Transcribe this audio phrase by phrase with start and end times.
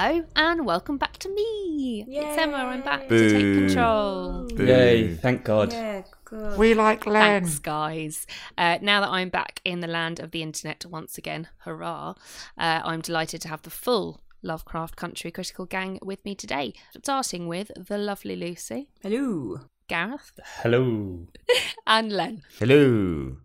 [0.00, 2.04] Hello and welcome back to me.
[2.06, 2.58] It's Emma.
[2.58, 4.46] I'm back to take control.
[4.46, 4.64] Boo.
[4.64, 5.16] Yay!
[5.16, 5.72] Thank God.
[5.72, 6.56] Yeah, good.
[6.56, 7.42] We like Len.
[7.42, 8.24] Thanks, guys.
[8.56, 12.14] Uh, now that I'm back in the land of the internet once again, hurrah!
[12.56, 16.74] Uh, I'm delighted to have the full Lovecraft Country Critical Gang with me today.
[17.02, 19.62] Starting with the lovely Lucy, Hello.
[19.88, 21.26] Gareth, Hello.
[21.88, 22.42] and Len.
[22.60, 23.38] Hello.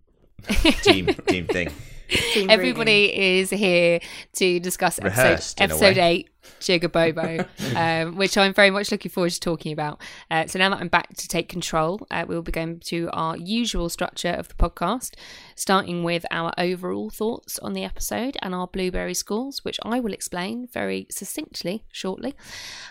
[0.83, 1.71] team team thing.
[2.09, 3.99] Team Everybody is here
[4.33, 6.09] to discuss episode, Rehearsed, in episode way.
[6.09, 10.01] eight, Jig-a-Bobo, um, which I'm very much looking forward to talking about.
[10.29, 13.37] Uh, so now that I'm back to take control, uh, we'll be going to our
[13.37, 15.15] usual structure of the podcast,
[15.55, 20.13] starting with our overall thoughts on the episode and our blueberry scores, which I will
[20.13, 22.35] explain very succinctly shortly,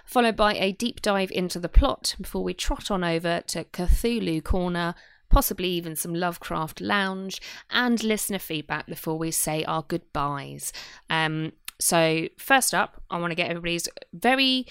[0.04, 4.42] followed by a deep dive into the plot before we trot on over to Cthulhu
[4.42, 4.94] Corner
[5.32, 10.72] possibly even some Lovecraft Lounge, and listener feedback before we say our goodbyes.
[11.10, 14.66] Um, so, first up, I want to get everybody's very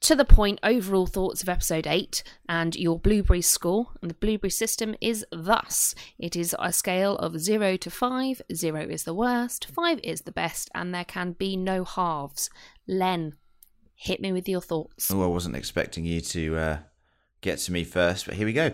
[0.00, 3.88] to the point overall thoughts of episode 8 and your blueberry score.
[4.00, 8.42] And the blueberry system is thus it is a scale of 0 to 5.
[8.54, 12.50] 0 is the worst, 5 is the best, and there can be no halves.
[12.86, 13.34] Len,
[13.94, 15.10] hit me with your thoughts.
[15.10, 16.78] Oh, I wasn't expecting you to uh,
[17.40, 18.72] get to me first, but here we go.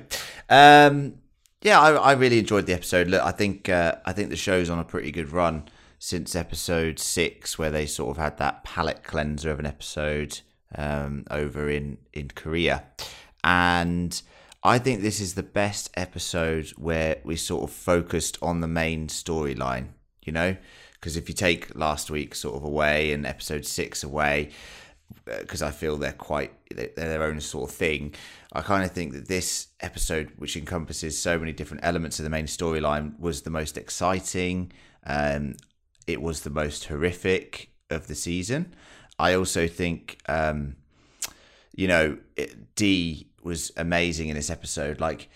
[0.48, 1.14] Um,
[1.62, 3.09] yeah, I, I really enjoyed the episode.
[3.09, 5.64] Look, I think uh, I think the show's on a pretty good run
[5.98, 10.41] since episode six, where they sort of had that palate cleanser of an episode
[10.75, 12.84] um, over in in Korea,
[13.42, 14.20] and
[14.62, 19.09] I think this is the best episode where we sort of focused on the main
[19.09, 19.88] storyline.
[20.22, 20.56] You know,
[20.94, 24.50] because if you take last week sort of away and episode six away,
[25.25, 28.15] because I feel they're quite they're their own sort of thing.
[28.56, 32.31] I kind of think that this episode, which encompasses so many different elements of the
[32.31, 34.72] main storyline, was the most exciting.
[35.06, 35.56] Um,
[36.06, 38.75] it was the most horrific of the season.
[39.19, 40.77] I also think, um,
[41.75, 45.00] you know, it, D was amazing in this episode.
[45.00, 45.28] Like,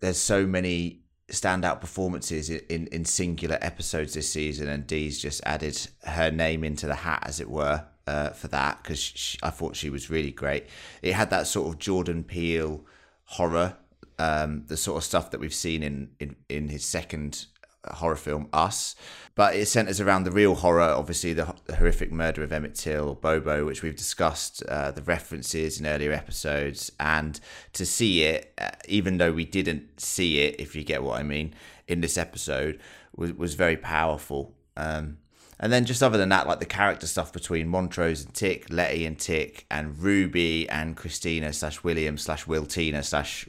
[0.00, 5.40] there's so many standout performances in, in, in singular episodes this season, and Dee's just
[5.44, 9.76] added her name into the hat, as it were, uh, for that because I thought
[9.76, 10.66] she was really great.
[11.02, 12.84] It had that sort of Jordan Peele
[13.24, 13.76] horror,
[14.18, 17.46] um, the sort of stuff that we've seen in in, in his second
[17.94, 18.94] horror film, Us.
[19.34, 23.14] But it centers around the real horror, obviously the, the horrific murder of Emmett Till
[23.14, 27.38] Bobo, which we've discussed, uh, the references in earlier episodes, and
[27.74, 31.22] to see it, uh, even though we didn't see it, if you get what I
[31.22, 31.54] mean,
[31.86, 32.80] in this episode,
[33.14, 34.54] was was very powerful.
[34.76, 35.18] Um,
[35.58, 39.06] and then just other than that, like the character stuff between Montrose and Tick, Letty
[39.06, 43.48] and Tick, and Ruby and Christina slash William slash Wiltina slash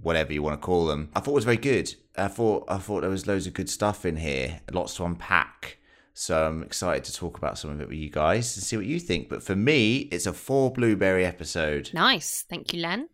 [0.00, 1.94] whatever you want to call them, I thought was very good.
[2.16, 5.78] I thought I thought there was loads of good stuff in here, lots to unpack.
[6.14, 8.84] So I'm excited to talk about some of it with you guys and see what
[8.84, 9.28] you think.
[9.30, 11.90] But for me, it's a four blueberry episode.
[11.94, 12.44] Nice.
[12.48, 13.08] Thank you, Len.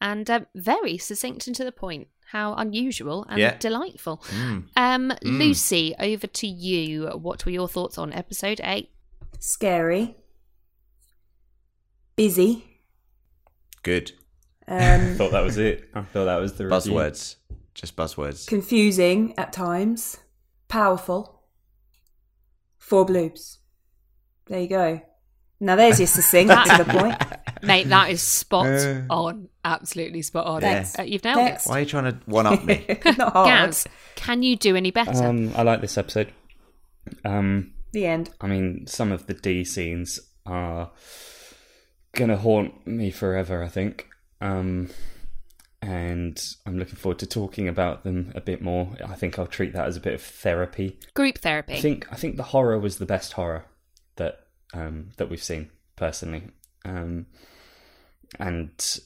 [0.00, 2.06] And um, very succinct and to the point.
[2.30, 3.56] How unusual and Yeah.
[3.58, 4.18] delightful.
[4.30, 4.64] Mm.
[4.76, 7.06] Um, Lucy, over to you.
[7.08, 8.90] What were your thoughts on episode eight?
[9.38, 10.16] Scary.
[12.16, 12.64] Busy.
[13.82, 14.12] Good
[14.66, 15.88] Um, thought that was it.
[15.94, 16.76] I thought that was the review.
[16.92, 17.36] buzzwords,
[17.74, 18.46] just buzzwords.
[18.48, 20.18] confusing at times.
[20.68, 21.42] Powerful.
[22.78, 23.58] Four bloobs.
[24.46, 25.00] There you go.
[25.60, 27.22] Now there's your succinct to the point.
[27.66, 29.02] Mate, that is spot Uh.
[29.10, 29.48] on.
[29.64, 30.60] Absolutely spot on.
[30.60, 30.98] Thanks.
[30.98, 31.60] Uh, you've nailed it.
[31.64, 32.84] Why are you trying to one up me?
[33.18, 33.46] Not hard.
[33.48, 35.24] Gaz, can you do any better?
[35.24, 36.32] Um, I like this episode.
[37.24, 38.30] Um, The end.
[38.40, 40.90] I mean, some of the D scenes are
[42.14, 43.62] gonna haunt me forever.
[43.62, 44.08] I think.
[44.40, 44.90] Um,
[45.82, 48.96] and I'm looking forward to talking about them a bit more.
[49.04, 50.98] I think I'll treat that as a bit of therapy.
[51.14, 51.74] Group therapy.
[51.74, 53.66] I think I think the horror was the best horror
[54.16, 54.40] that
[54.74, 56.44] um, that we've seen personally,
[56.84, 57.26] um,
[58.38, 59.00] and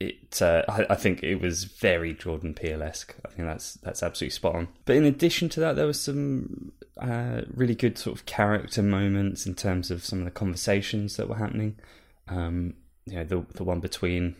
[0.00, 3.14] it uh, I, I think it was very Jordan Peele esque.
[3.24, 4.68] I think that's that's absolutely spot on.
[4.84, 9.46] But in addition to that, there was some uh, really good sort of character moments
[9.46, 11.76] in terms of some of the conversations that were happening.
[12.28, 12.74] Um,
[13.06, 14.36] you know, the the one between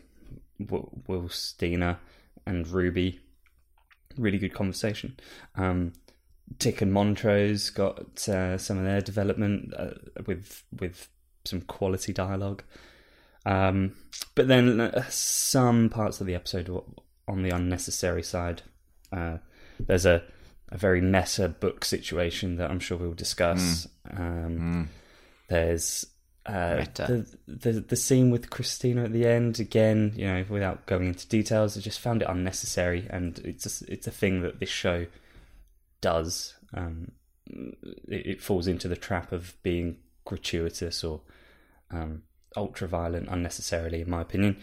[0.58, 1.98] Will Wilstina
[2.46, 3.20] and Ruby,
[4.16, 5.16] really good conversation.
[5.56, 5.92] Um,
[6.58, 9.90] Tick and Montrose got uh, some of their development uh,
[10.26, 11.08] with with
[11.44, 12.62] some quality dialogue.
[13.46, 13.94] Um,
[14.34, 16.82] but then uh, some parts of the episode were
[17.28, 18.62] on the unnecessary side.
[19.12, 19.38] Uh,
[19.78, 20.22] there's a,
[20.70, 23.86] a very meta book situation that I'm sure we'll discuss.
[24.10, 24.88] Um,
[25.48, 26.06] There's
[26.46, 30.12] uh, the, the the scene with Christina at the end again.
[30.16, 34.06] You know, without going into details, I just found it unnecessary, and it's a, it's
[34.06, 35.06] a thing that this show
[36.00, 36.54] does.
[36.72, 37.12] Um,
[37.46, 41.20] it, it falls into the trap of being gratuitous or
[41.90, 42.22] um,
[42.56, 44.56] ultra violent unnecessarily, in my opinion.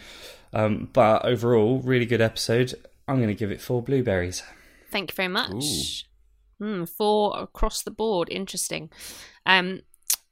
[0.53, 2.73] Um, but overall, really good episode.
[3.07, 4.43] I'm going to give it four blueberries.
[4.91, 6.05] Thank you very much.
[6.61, 8.29] Mm, four across the board.
[8.29, 8.91] Interesting.
[9.45, 9.81] Um,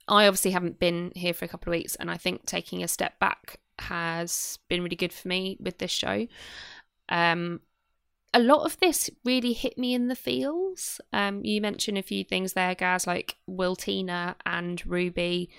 [0.07, 2.88] I obviously haven't been here for a couple of weeks, and I think taking a
[2.88, 6.27] step back has been really good for me with this show.
[7.07, 7.61] Um,
[8.33, 11.01] a lot of this really hit me in the feels.
[11.13, 15.50] Um, you mentioned a few things there, guys, like Wiltina and Ruby,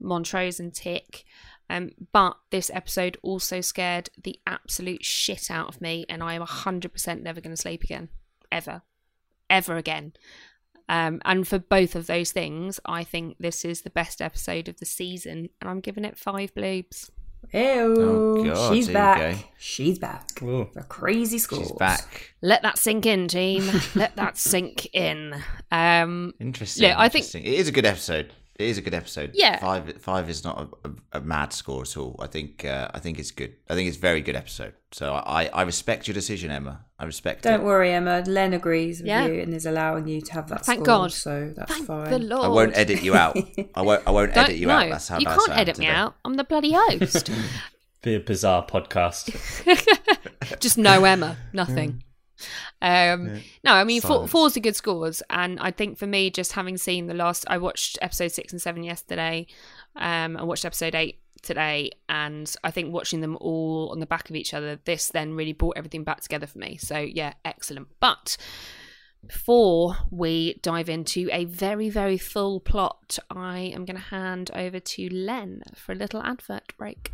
[0.00, 1.24] Montrose and Tick.
[1.68, 6.42] Um, but this episode also scared the absolute shit out of me, and I am
[6.42, 8.08] 100% never going to sleep again.
[8.52, 8.82] Ever.
[9.50, 10.12] Ever again.
[10.88, 14.78] Um, and for both of those things, I think this is the best episode of
[14.78, 17.10] the season, and I'm giving it five bloobs.
[17.52, 17.60] Ew.
[17.98, 19.44] Oh, God, She's there you back.
[19.58, 20.42] She's back.
[20.42, 20.68] Ooh.
[20.74, 21.60] The crazy school.
[21.60, 22.34] She's back.
[22.42, 23.68] Let that sink in, team.
[23.94, 25.34] Let that sink in.
[25.70, 26.84] Um, Interesting.
[26.88, 28.32] Yeah, I think- it is a good episode.
[28.58, 29.32] It is a good episode.
[29.34, 29.58] Yeah.
[29.58, 32.16] five five is not a, a, a mad score at all.
[32.18, 33.54] I think uh, I think it's good.
[33.68, 34.72] I think it's a very good episode.
[34.92, 36.84] So I, I respect your decision, Emma.
[36.98, 37.48] I respect it.
[37.50, 37.64] Don't it.
[37.64, 38.24] worry, Emma.
[38.26, 39.26] Len agrees with Yeah.
[39.26, 41.12] you and is allowing you to have that Thank score, God.
[41.12, 42.10] So that's thank fine.
[42.10, 42.44] the Lord.
[42.46, 43.36] I won't edit you out.
[43.74, 44.02] I won't.
[44.06, 44.90] I won't Don't, edit you no, out.
[44.90, 45.96] That's how you that's can't I am edit me today.
[45.96, 46.14] out.
[46.24, 47.30] I'm the bloody host.
[48.02, 49.34] Be a bizarre podcast.
[50.60, 52.04] Just no Emma, nothing.
[52.82, 56.52] Um, No, I mean four, four's a good scores, and I think for me, just
[56.52, 59.46] having seen the last, I watched episode six and seven yesterday.
[59.96, 64.28] Um, I watched episode eight today, and I think watching them all on the back
[64.28, 66.76] of each other, this then really brought everything back together for me.
[66.76, 67.88] So yeah, excellent.
[68.00, 68.36] But
[69.26, 74.78] before we dive into a very very full plot, I am going to hand over
[74.78, 77.12] to Len for a little advert break.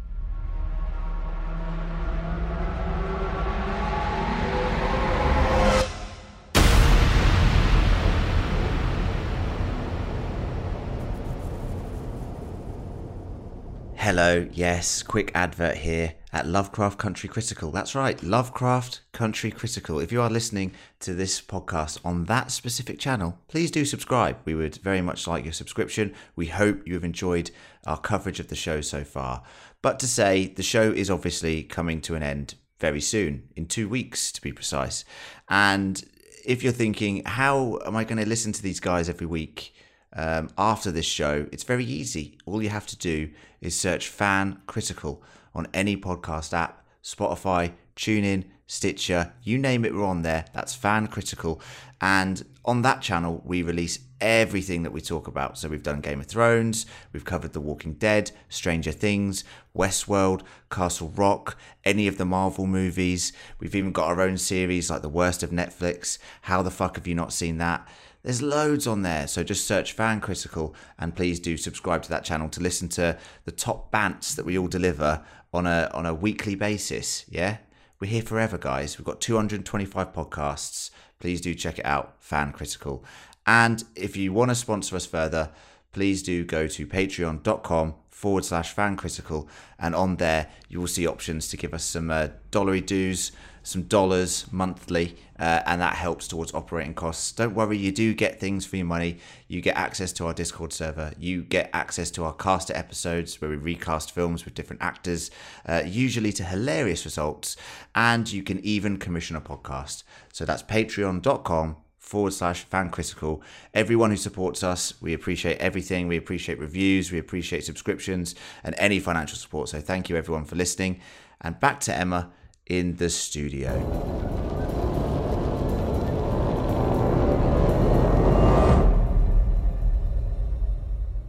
[14.05, 17.71] Hello, yes, quick advert here at Lovecraft Country Critical.
[17.71, 20.01] That's right, Lovecraft Country Critical.
[20.01, 24.39] If you are listening to this podcast on that specific channel, please do subscribe.
[24.45, 26.15] We would very much like your subscription.
[26.35, 27.53] We hope you have enjoyed
[27.87, 29.45] our coverage of the show so far.
[29.83, 33.89] But to say, the show is obviously coming to an end very soon, in two
[33.89, 35.05] weeks to be precise.
[35.49, 36.03] And
[36.45, 39.77] if you're thinking, how am I going to listen to these guys every week?
[40.15, 42.39] um, after this show, it's very easy.
[42.45, 43.31] All you have to do
[43.62, 45.23] is search Fan Critical
[45.55, 50.47] on any podcast app, Spotify, TuneIn, Stitcher, you name it, we're on there.
[50.53, 51.61] That's Fan Critical.
[52.00, 55.59] And on that channel, we release everything that we talk about.
[55.59, 59.44] So we've done Game of Thrones, we've covered The Walking Dead, Stranger Things,
[59.76, 63.32] Westworld, Castle Rock, any of the Marvel movies.
[63.58, 66.19] We've even got our own series like The Worst of Netflix.
[66.43, 67.87] How the fuck have you not seen that?
[68.23, 72.25] There's loads on there, so just search Fan Critical and please do subscribe to that
[72.25, 76.15] channel to listen to the top bants that we all deliver on a on a
[76.15, 77.25] weekly basis.
[77.29, 77.56] Yeah,
[77.99, 78.96] we're here forever, guys.
[78.96, 80.91] We've got 225 podcasts.
[81.19, 83.05] Please do check it out, Fan Critical.
[83.44, 85.51] And if you want to sponsor us further,
[85.93, 89.49] please do go to patreon.com forward slash fan critical
[89.81, 93.32] and on there you will see options to give us some uh, dollary dues
[93.63, 98.41] some dollars monthly uh, and that helps towards operating costs don't worry you do get
[98.41, 102.25] things for your money you get access to our discord server you get access to
[102.25, 105.31] our caster episodes where we recast films with different actors
[105.67, 107.57] uh, usually to hilarious results
[107.95, 110.03] and you can even commission a podcast
[110.33, 113.43] so that's patreon.com forward slash fan critical.
[113.73, 116.09] Everyone who supports us, we appreciate everything.
[116.09, 119.71] We appreciate reviews, we appreciate subscriptions, and any financial support.
[119.71, 121.01] So thank you everyone for listening.
[121.41, 122.31] And back to Emma
[122.67, 123.73] in the studio.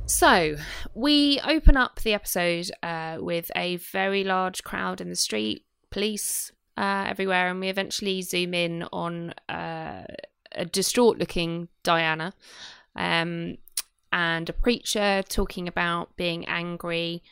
[0.06, 0.56] So
[0.94, 6.52] we open up the episode uh, with a very large crowd in the street, police
[6.78, 10.04] uh, everywhere, and we eventually zoom in on uh,
[10.54, 12.34] a distraught-looking Diana
[12.96, 13.58] um,
[14.12, 17.24] and a preacher talking about being angry,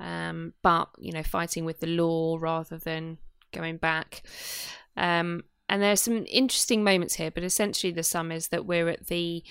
[0.00, 3.18] um, but you know, fighting with the law rather than
[3.52, 4.22] going back.
[4.96, 9.06] Um, and there's some interesting moments here, but essentially the sum is that we're at
[9.06, 9.44] the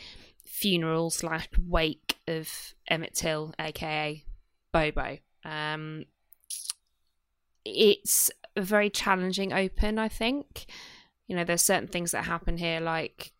[0.45, 4.23] funeral slash wake of Emmett Till, aka
[4.73, 5.17] Bobo.
[5.45, 6.05] Um,
[7.63, 10.65] it's a very challenging open, I think.
[11.27, 13.31] You know, there's certain things that happen here, like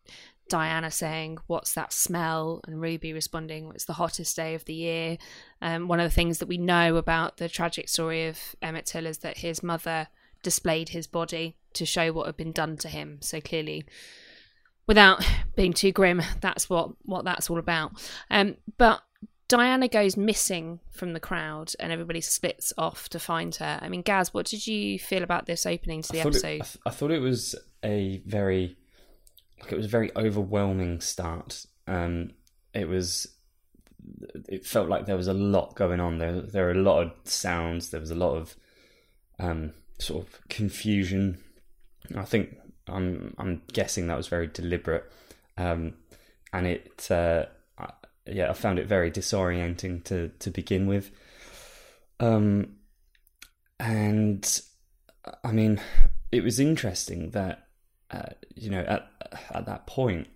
[0.48, 2.60] Diana saying, What's that smell?
[2.66, 5.18] and Ruby responding, It's the hottest day of the year.
[5.60, 9.06] Um, one of the things that we know about the tragic story of Emmett Till
[9.06, 10.08] is that his mother
[10.42, 13.18] displayed his body to show what had been done to him.
[13.20, 13.84] So clearly,
[14.86, 15.24] without
[15.56, 17.92] being too grim, that's what what that's all about.
[18.30, 19.02] Um, but
[19.50, 23.80] Diana goes missing from the crowd, and everybody splits off to find her.
[23.82, 26.46] I mean, Gaz, what did you feel about this opening to the I episode?
[26.46, 28.76] it, I, th- I thought it was a very,
[29.60, 31.66] like it was a very overwhelming start.
[31.88, 32.30] Um,
[32.72, 33.26] it was,
[34.48, 36.18] it felt like there was a lot going on.
[36.18, 37.90] There, there were a lot of sounds.
[37.90, 38.54] There was a lot of,
[39.40, 41.38] um, sort of confusion.
[42.16, 42.56] I think
[42.88, 45.10] I'm, I'm guessing that was very deliberate.
[45.56, 45.94] Um,
[46.52, 47.46] and it, uh,
[47.78, 47.92] I,
[48.26, 51.10] yeah, I found it very disorienting to to begin with.
[52.18, 52.76] Um,
[53.78, 54.60] and
[55.44, 55.80] I mean,
[56.32, 57.68] it was interesting that
[58.10, 59.10] uh, you know at
[59.52, 60.28] at that point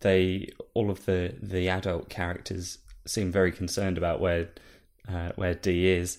[0.00, 4.50] they all of the the adult characters seem very concerned about where
[5.08, 6.18] uh, where D is,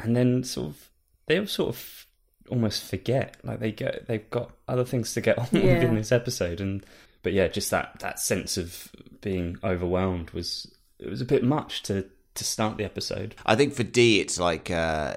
[0.00, 0.90] and then sort of
[1.26, 2.03] they all sort of
[2.50, 6.12] almost forget like they get they've got other things to get on with in this
[6.12, 6.84] episode and
[7.22, 11.82] but yeah just that that sense of being overwhelmed was it was a bit much
[11.82, 15.14] to to start the episode I think for D, it's like uh,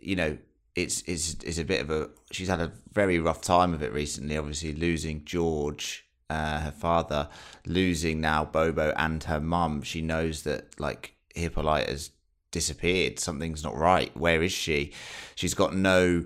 [0.00, 0.36] you know,
[0.74, 2.10] it's it's it's a bit of a.
[2.30, 4.36] She's had a very rough time of it recently.
[4.36, 7.28] Obviously, losing George, uh, her father,
[7.66, 9.82] losing now Bobo and her mum.
[9.82, 12.10] She knows that like Hippolyta has
[12.50, 13.18] disappeared.
[13.18, 14.14] Something's not right.
[14.16, 14.92] Where is she?
[15.34, 16.24] She's got no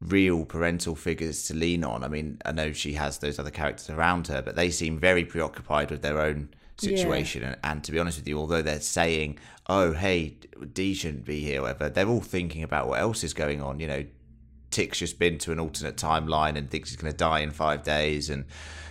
[0.00, 2.04] real parental figures to lean on.
[2.04, 5.24] I mean, I know she has those other characters around her, but they seem very
[5.24, 7.42] preoccupied with their own situation.
[7.42, 10.36] And, and to be honest with you, although they're saying, "Oh, hey,
[10.72, 13.80] D shouldn't be here," whatever, they're all thinking about what else is going on.
[13.80, 14.04] You know,
[14.70, 17.82] Tick's just been to an alternate timeline and thinks he's going to die in five
[17.82, 18.44] days, and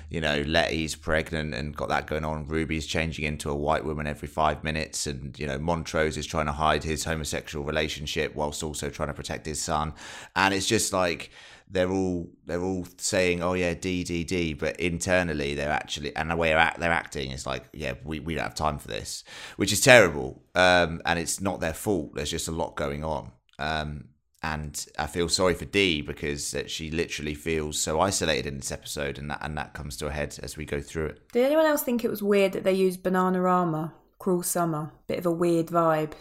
[0.10, 2.48] you know, Letty's pregnant and got that going on.
[2.48, 6.46] Ruby's changing into a white woman every five minutes, and you know, Montrose is trying
[6.46, 9.94] to hide his homosexual relationship whilst also trying to protect his son.
[10.36, 11.32] And it's just like
[11.70, 16.32] they're all they're all saying, "Oh yeah, D D D," but internally they're actually and
[16.32, 18.88] the way they're, act, they're acting is like, "Yeah, we, we don't have time for
[18.88, 19.24] this,"
[19.58, 20.42] which is terrible.
[20.56, 22.16] Um, and it's not their fault.
[22.16, 23.32] There's just a lot going on.
[23.60, 24.06] Um,
[24.44, 29.18] and I feel sorry for Dee because she literally feels so isolated in this episode,
[29.18, 31.32] and that and that comes to a head as we go through it.
[31.32, 34.92] Did anyone else think it was weird that they used Bananarama, Cruel Summer?
[35.08, 36.14] Bit of a weird vibe.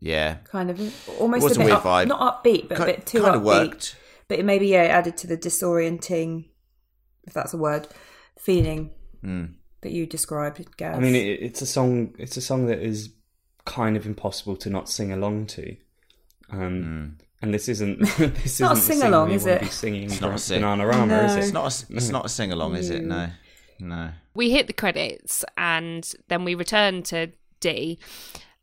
[0.00, 0.80] Yeah, Kind of
[1.20, 2.06] almost was a a bit weird up- vibe.
[2.08, 3.38] not upbeat, but a bit too kind upbeat.
[3.38, 3.96] of worked.
[4.26, 6.46] But it maybe yeah, it added to the disorienting,
[7.24, 7.86] if that's a word,
[8.38, 8.90] feeling
[9.24, 9.54] Mm.
[9.82, 10.96] that you described, Gaz.
[10.96, 12.14] I mean, it, it's a song.
[12.18, 13.10] It's a song that is
[13.64, 15.76] kind of impossible to not sing along to.
[16.50, 17.98] Um, And this isn't.
[18.18, 19.64] this not isn't the sing-along, is it?
[19.72, 20.62] Singing It's not a sing.
[20.62, 21.36] Bananarama, is No.
[21.36, 21.44] it?
[21.44, 21.64] It's not.
[21.90, 23.02] A, it's not a sing along, is it?
[23.04, 23.30] No,
[23.80, 24.10] no.
[24.34, 27.30] we hit the credits and then we return to
[27.60, 27.98] D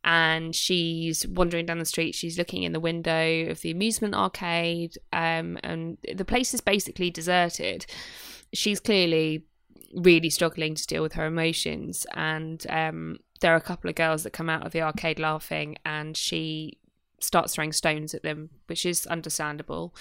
[0.03, 4.97] and she's wandering down the street she's looking in the window of the amusement arcade
[5.11, 7.85] um, and the place is basically deserted
[8.53, 9.43] she's clearly
[9.93, 14.23] really struggling to deal with her emotions and um, there are a couple of girls
[14.23, 16.77] that come out of the arcade laughing and she
[17.23, 19.95] starts throwing stones at them which is understandable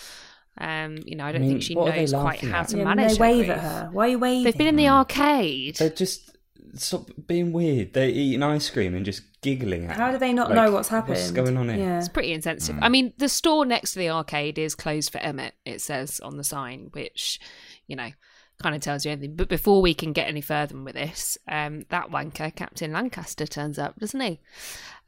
[0.58, 2.68] um, you know i don't mean, think she what are they knows quite how at?
[2.68, 3.88] to yeah, manage they wave her at her.
[3.92, 4.44] Why are you waving?
[4.44, 6.36] they've been in the arcade They're just
[6.74, 7.92] stop being weird.
[7.92, 9.96] They're eating ice cream and just giggling at.
[9.96, 11.16] How do they not Like, know what's happened?
[11.16, 11.78] What's going on here?
[11.78, 11.98] Yeah.
[11.98, 12.82] It's pretty insensitive.
[12.82, 16.36] I mean, the store next to the arcade is closed for Emmett, it says on
[16.36, 17.40] the sign, which,
[17.86, 18.10] you know,
[18.62, 19.36] kind of tells you anything.
[19.36, 23.78] But before we can get any further with this, um, that wanker, Captain Lancaster, turns
[23.78, 24.40] up, doesn't he?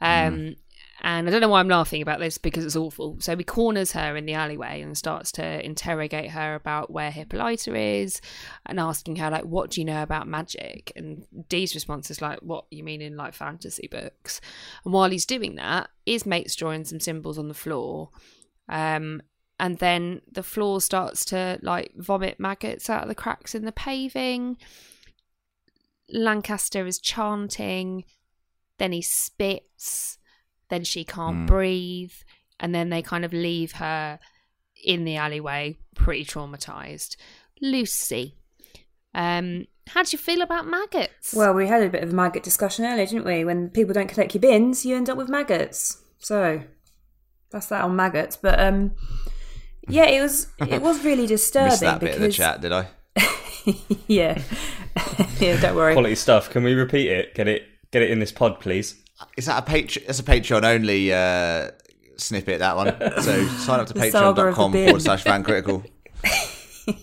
[0.01, 0.57] Um,
[1.03, 3.17] And I don't know why I'm laughing about this because it's awful.
[3.21, 7.75] So he corners her in the alleyway and starts to interrogate her about where Hippolyta
[7.75, 8.21] is
[8.67, 10.93] and asking her, like, what do you know about magic?
[10.97, 14.43] And Dee's response is like, what you mean in like fantasy books?
[14.85, 18.11] And while he's doing that, his mate's drawing some symbols on the floor.
[18.69, 19.23] Um,
[19.59, 23.73] and then the floor starts to like vomit maggots out of the cracks in the
[23.73, 24.59] paving.
[26.13, 28.05] Lancaster is chanting,
[28.79, 30.19] then he spits,
[30.71, 31.47] then she can't Mm.
[31.47, 32.13] breathe,
[32.59, 34.19] and then they kind of leave her
[34.85, 37.17] in the alleyway, pretty traumatized.
[37.61, 38.37] Lucy,
[39.15, 41.35] um, how do you feel about maggots?
[41.35, 43.45] Well, we had a bit of a maggot discussion earlier, didn't we?
[43.45, 46.03] When people don't collect your bins, you end up with maggots.
[46.19, 46.63] So
[47.51, 48.37] that's that on maggots.
[48.37, 48.93] But um,
[49.89, 52.73] yeah, it was it was really disturbing Missed that because bit of the chat, did
[52.73, 52.87] I?
[54.07, 54.41] yeah,
[55.41, 55.61] yeah.
[55.61, 55.93] Don't worry.
[55.95, 56.49] Quality stuff.
[56.51, 57.35] Can we repeat it?
[57.35, 57.63] Get it.
[57.91, 58.95] Get it in this pod, please.
[59.37, 60.07] Is that a Patreon?
[60.07, 61.71] That's a Patreon only uh,
[62.17, 62.59] snippet.
[62.61, 62.89] That one.
[63.23, 64.87] So sign up to The saga of patreon.com bin.
[64.87, 65.83] forward slash fan critical.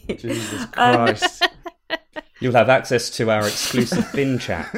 [0.08, 1.48] Jesus Um, Christ.
[2.40, 4.70] You'll have access to our exclusive bin chat.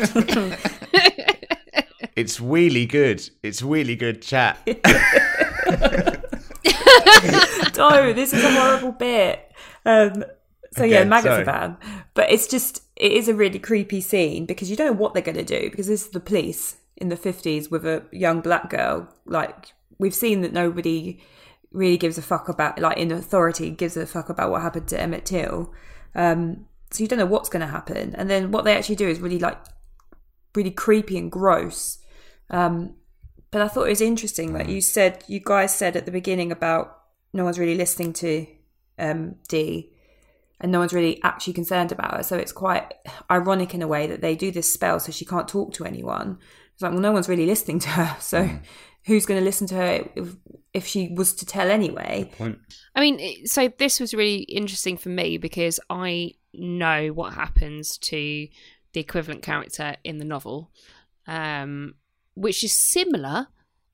[2.15, 3.27] It's really good.
[3.43, 4.58] It's really good chat.
[7.77, 9.51] oh, this is a horrible bit.
[9.86, 10.24] Um,
[10.74, 11.48] so yeah, Okay, maggots sorry.
[11.48, 11.77] are
[12.13, 15.24] but it's just it is a really creepy scene because you don't know what they're
[15.24, 18.69] going to do because this is the police in the 50s with a young black
[18.69, 19.13] girl.
[19.25, 21.21] Like, we've seen that nobody
[21.71, 24.99] really gives a fuck about, like, in authority, gives a fuck about what happened to
[24.99, 25.73] Emmett Till.
[26.15, 28.15] Um, so you don't know what's going to happen.
[28.15, 29.57] And then what they actually do is really, like,
[30.55, 31.99] really creepy and gross.
[32.49, 32.95] Um,
[33.51, 36.51] but I thought it was interesting that you said, you guys said at the beginning
[36.51, 36.97] about
[37.33, 38.45] no one's really listening to
[38.97, 39.91] um, Dee
[40.61, 42.23] and no one's really actually concerned about her.
[42.23, 42.93] So it's quite
[43.31, 46.37] ironic in a way that they do this spell so she can't talk to anyone.
[46.79, 48.15] It's like, well, no one's really listening to her.
[48.21, 48.50] So
[49.05, 50.36] who's going to listen to her if,
[50.74, 52.31] if she was to tell anyway?
[52.38, 52.57] Point.
[52.95, 58.48] I mean, so this was really interesting for me because I know what happens to
[58.93, 60.71] the equivalent character in the novel,
[61.27, 61.95] um,
[62.36, 63.48] which is similar,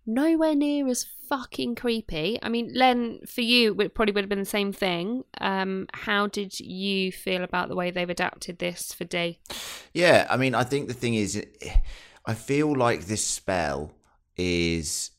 [0.06, 2.38] nowhere near as fucking creepy.
[2.44, 5.24] I mean, Len, for you, it probably would have been the same thing.
[5.42, 9.40] Um, how did you feel about the way they've adapted this for Dee?
[9.92, 11.44] Yeah, I mean, I think the thing is,
[12.28, 13.94] I feel like this spell
[14.38, 15.12] is.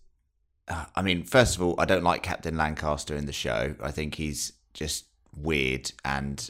[0.68, 3.74] uh, I mean, first of all, I don't like Captain Lancaster in the show.
[3.80, 6.48] I think he's just weird and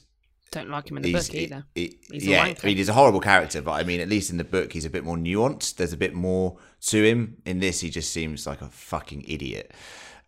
[0.53, 1.65] Don't like him in the book either.
[1.75, 2.43] he- yeah.
[2.45, 4.85] I mean, he's a horrible character, but I mean, at least in the book, he's
[4.85, 5.77] a bit more nuanced.
[5.77, 7.37] There's a bit more to him.
[7.45, 9.73] In this, he just seems like a fucking idiot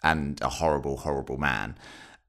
[0.03, 1.77] and a horrible, horrible man.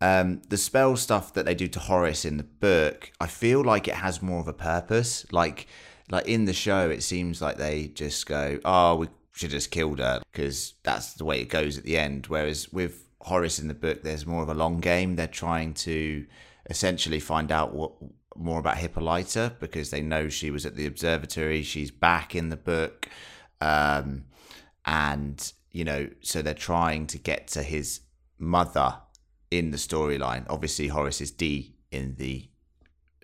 [0.02, 3.88] Um, the spell stuff that they do to Horace in the book, I feel like
[3.88, 5.26] it has more of a purpose.
[5.32, 5.68] Like,
[6.10, 10.00] like in the show, it seems like they just go, "Oh, we should just killed
[10.00, 12.28] her," because that's the way it goes at the end.
[12.28, 15.16] Whereas with Horace in the book, there's more of a long game.
[15.16, 16.26] They're trying to
[16.70, 17.94] essentially find out what
[18.36, 21.62] more about Hippolyta because they know she was at the observatory.
[21.62, 23.08] She's back in the book,
[23.62, 24.26] um,
[24.86, 28.02] and you know, so they're trying to get to his
[28.38, 28.96] mother
[29.52, 30.46] in the storyline.
[30.50, 32.50] Obviously, Horace is D in the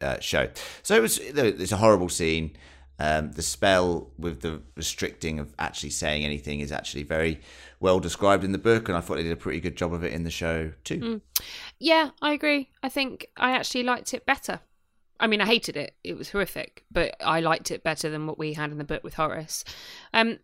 [0.01, 0.49] uh, show.
[0.83, 2.55] So it was it's a horrible scene.
[2.97, 7.41] Um, the spell with the restricting of actually saying anything is actually very
[7.79, 10.03] well described in the book, and I thought they did a pretty good job of
[10.03, 11.21] it in the show too.
[11.79, 12.69] Yeah, I agree.
[12.81, 14.61] I think I actually liked it better.
[15.19, 15.95] I mean, I hated it.
[16.03, 19.03] It was horrific, but I liked it better than what we had in the book
[19.03, 19.63] with Horace.
[20.13, 20.39] Um,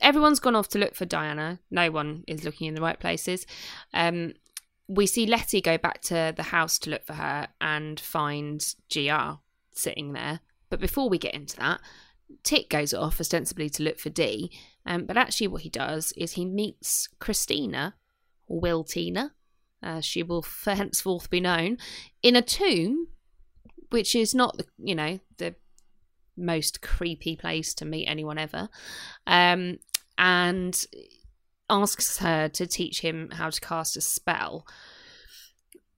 [0.00, 1.60] everyone's gone off to look for Diana.
[1.70, 3.46] No one is looking in the right places.
[3.94, 4.34] Um,
[4.88, 9.38] we see Letty go back to the house to look for her and find GR
[9.72, 10.40] sitting there.
[10.70, 11.80] But before we get into that,
[12.42, 14.52] Tick goes off ostensibly to look for Dee.
[14.84, 17.94] Um, but actually, what he does is he meets Christina,
[18.46, 19.30] or Wiltina,
[19.82, 21.78] as she will henceforth be known,
[22.22, 23.08] in a tomb,
[23.90, 25.54] which is not the you know the
[26.36, 28.68] most creepy place to meet anyone ever,
[29.26, 29.78] um,
[30.16, 30.86] and
[31.70, 34.66] asks her to teach him how to cast a spell.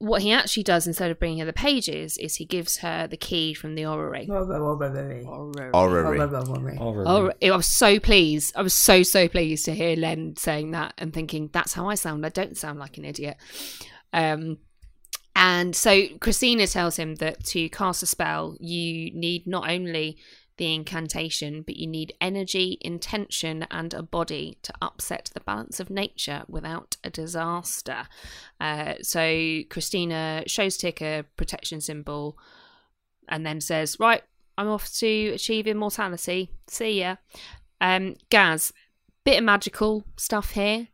[0.00, 3.18] What he actually does instead of bringing her the pages is he gives her the
[3.18, 4.26] key from the orrery.
[6.80, 7.04] Orrery.
[7.06, 8.56] Oh, I was so pleased.
[8.56, 11.96] I was so so pleased to hear Len saying that and thinking that's how I
[11.96, 12.24] sound.
[12.24, 13.36] I don't sound like an idiot.
[14.14, 14.56] Um,
[15.36, 20.16] and so Christina tells him that to cast a spell, you need not only
[20.60, 25.88] the incantation, but you need energy, intention, and a body to upset the balance of
[25.88, 28.06] nature without a disaster.
[28.60, 32.36] Uh, so Christina shows Tick a protection symbol
[33.26, 34.22] and then says, Right,
[34.58, 36.50] I'm off to achieve immortality.
[36.66, 37.16] See ya.
[37.80, 38.74] Um, Gaz,
[39.24, 40.88] bit of magical stuff here.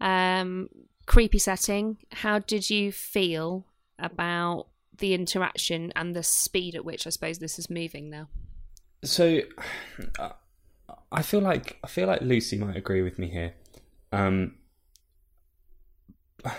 [0.00, 0.70] Um,
[1.04, 1.98] creepy setting.
[2.12, 3.66] How did you feel
[3.98, 8.28] about the interaction and the speed at which I suppose this is moving now?
[9.04, 9.40] So,
[11.12, 13.54] I feel like I feel like Lucy might agree with me here.
[14.12, 14.54] Um,
[16.44, 16.52] I,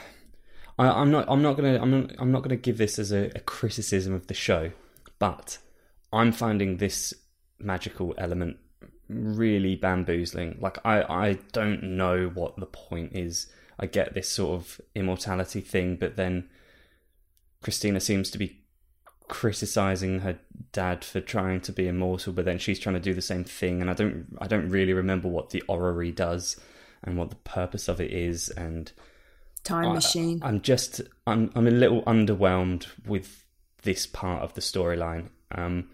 [0.77, 1.25] I'm not.
[1.27, 1.79] I'm not gonna.
[1.81, 2.11] I'm not.
[2.19, 4.71] I'm not gonna give this as a, a criticism of the show,
[5.19, 5.57] but
[6.11, 7.13] I'm finding this
[7.59, 8.57] magical element
[9.09, 10.57] really bamboozling.
[10.59, 13.47] Like I, I don't know what the point is.
[13.79, 16.49] I get this sort of immortality thing, but then
[17.61, 18.62] Christina seems to be
[19.33, 20.37] criticizing her
[20.73, 23.81] dad for trying to be immortal, but then she's trying to do the same thing,
[23.81, 26.55] and I don't, I don't really remember what the orrery does
[27.03, 28.91] and what the purpose of it is, and
[29.63, 30.39] Time I- machine.
[30.43, 33.43] I'm just I'm I'm a little underwhelmed with
[33.81, 35.29] this part of the storyline.
[35.49, 35.89] Um,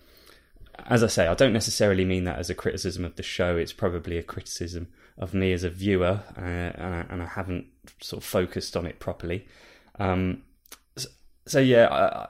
[0.88, 3.56] as I say, I don't necessarily mean that as a criticism of the show.
[3.56, 7.67] It's probably a criticism of me as a viewer, uh, and, I, and I haven't
[8.02, 9.47] sort of focused on it properly.
[9.97, 10.43] Um,
[10.97, 11.08] so,
[11.47, 12.28] so yeah, I, I,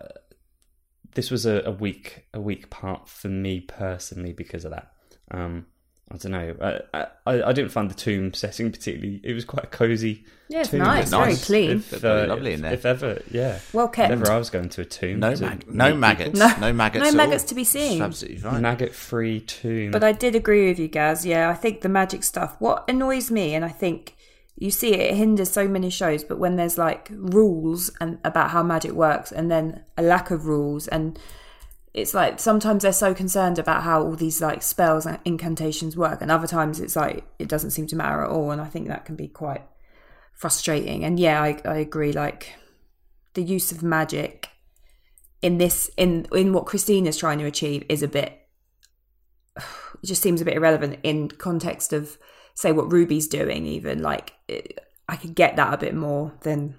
[1.16, 4.92] this was a, a weak a weak part for me personally because of that.
[5.32, 5.66] Um,
[6.12, 6.56] I don't know.
[6.94, 9.22] I, I I didn't find the tomb setting particularly.
[9.24, 10.26] It was quite a cozy.
[10.48, 10.80] Yeah, it's tomb.
[10.80, 11.46] nice, It's very nice.
[11.46, 11.72] clean.
[11.78, 12.74] If, Very uh, lovely in there.
[12.74, 13.60] If ever, yeah.
[13.74, 14.10] Well kept.
[14.10, 16.40] Whenever I was going to a tomb, No mag- no maggots.
[16.40, 17.04] No- No, maggots.
[17.04, 17.18] no at all.
[17.18, 17.94] maggots to be seen.
[17.94, 18.64] It's absolutely fine.
[18.64, 19.92] maggot-free tomb.
[19.92, 21.24] But I did agree with you, Gaz.
[21.28, 22.56] Yeah, I think the magic stuff.
[22.58, 24.16] What annoys me, and I think
[24.60, 26.24] you see it, it hinders so many shows.
[26.24, 30.46] But when there's like rules and about how magic works, and then a lack of
[30.46, 31.18] rules, and
[31.94, 36.22] it's like sometimes they're so concerned about how all these like spells and incantations work,
[36.22, 38.52] and other times it's like it doesn't seem to matter at all.
[38.52, 39.64] And I think that can be quite
[40.34, 41.06] frustrating.
[41.06, 42.12] And yeah, I, I agree.
[42.12, 42.54] Like
[43.34, 44.50] the use of magic
[45.42, 48.46] in this in in what Christina's trying to achieve is a bit
[49.58, 52.18] it just seems a bit irrelevant in context of
[52.60, 56.76] say what Ruby's doing even like it, I could get that a bit more than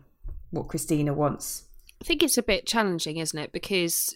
[0.51, 1.65] what Christina wants
[2.01, 3.53] I think it's a bit challenging, isn't it?
[3.53, 4.15] Because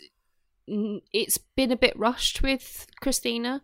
[0.67, 3.63] it's been a bit rushed with Christina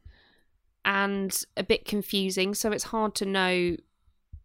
[0.85, 2.55] and a bit confusing.
[2.55, 3.77] So it's hard to know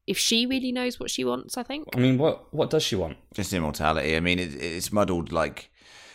[0.08, 1.89] if she really knows what she wants, I think.
[1.94, 3.18] I mean, what what does she want?
[3.34, 4.15] just immortality.
[4.15, 5.32] I mean, it, it's muddled.
[5.32, 5.72] Like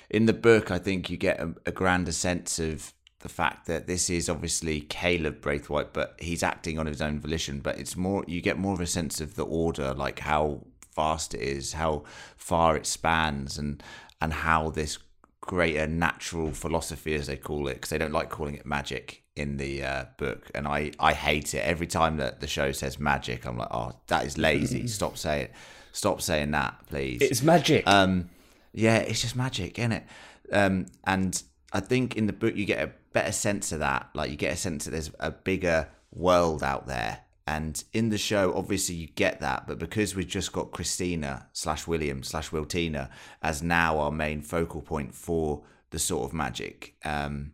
[0.09, 3.87] in the book, I think you get a, a grander sense of the fact that
[3.87, 7.61] this is obviously Caleb Braithwhite, but he's acting on his own volition.
[7.61, 10.65] But it's more you get more of a sense of the order, like how
[10.97, 12.05] vast it is, how
[12.37, 13.83] far it spans, and
[14.21, 14.99] and how this
[15.41, 19.59] greater natural philosophy, as they call it, because they don't like calling it magic in
[19.59, 23.47] the uh, book, and I I hate it every time that the show says magic.
[23.47, 24.87] I'm like, oh, that is lazy.
[25.01, 25.49] Stop saying,
[25.93, 27.21] stop saying that, please.
[27.21, 27.87] It's magic.
[27.87, 28.31] Um,
[28.73, 30.05] yeah, it's just magic, isn't it?
[30.53, 34.09] Um, and I think in the book you get a better sense of that.
[34.15, 37.21] Like you get a sense that there's a bigger world out there.
[37.47, 41.87] And in the show, obviously you get that, but because we've just got Christina slash
[41.87, 43.11] William slash Wiltina
[43.43, 47.53] as now our main focal point for the sort of magic, um,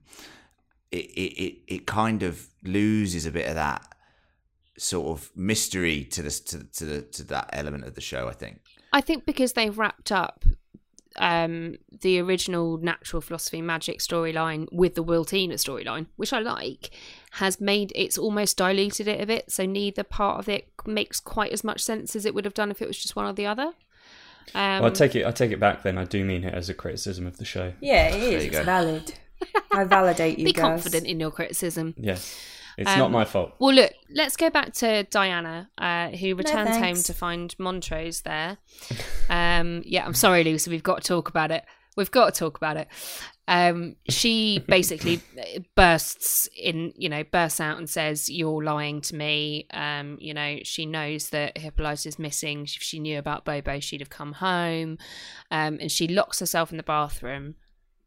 [0.90, 3.86] it, it, it, kind of loses a bit of that
[4.76, 8.28] sort of mystery to this to, to the to that element of the show.
[8.28, 8.60] I think.
[8.92, 10.44] I think because they've wrapped up
[11.18, 16.90] um, the original natural philosophy magic storyline with the Wiltina storyline, which I like,
[17.32, 19.50] has made it's almost diluted it a bit.
[19.50, 22.70] So neither part of it makes quite as much sense as it would have done
[22.70, 23.72] if it was just one or the other.
[24.54, 25.26] Um, Well, I take it.
[25.26, 25.82] I take it back.
[25.82, 27.72] Then I do mean it as a criticism of the show.
[27.80, 29.14] yeah it There is you it's valid
[29.72, 31.94] I validate you be guys confident in your criticism.
[31.98, 32.36] Yes,
[32.76, 33.52] it's Um, not my fault.
[33.58, 38.58] Well, look, let's go back to Diana, uh, who returns home to find Montrose there.
[39.28, 41.64] Um, yeah, I'm sorry, Lucy, we've got to talk about it.
[41.96, 42.88] We've got to talk about it.
[43.48, 45.22] Um, she basically
[45.74, 50.58] bursts in, you know, bursts out and says, "You're lying to me." Um, you know,
[50.62, 52.62] she knows that Hippolyta is missing.
[52.64, 54.98] If she knew about Bobo, she'd have come home.
[55.50, 57.54] Um, and she locks herself in the bathroom,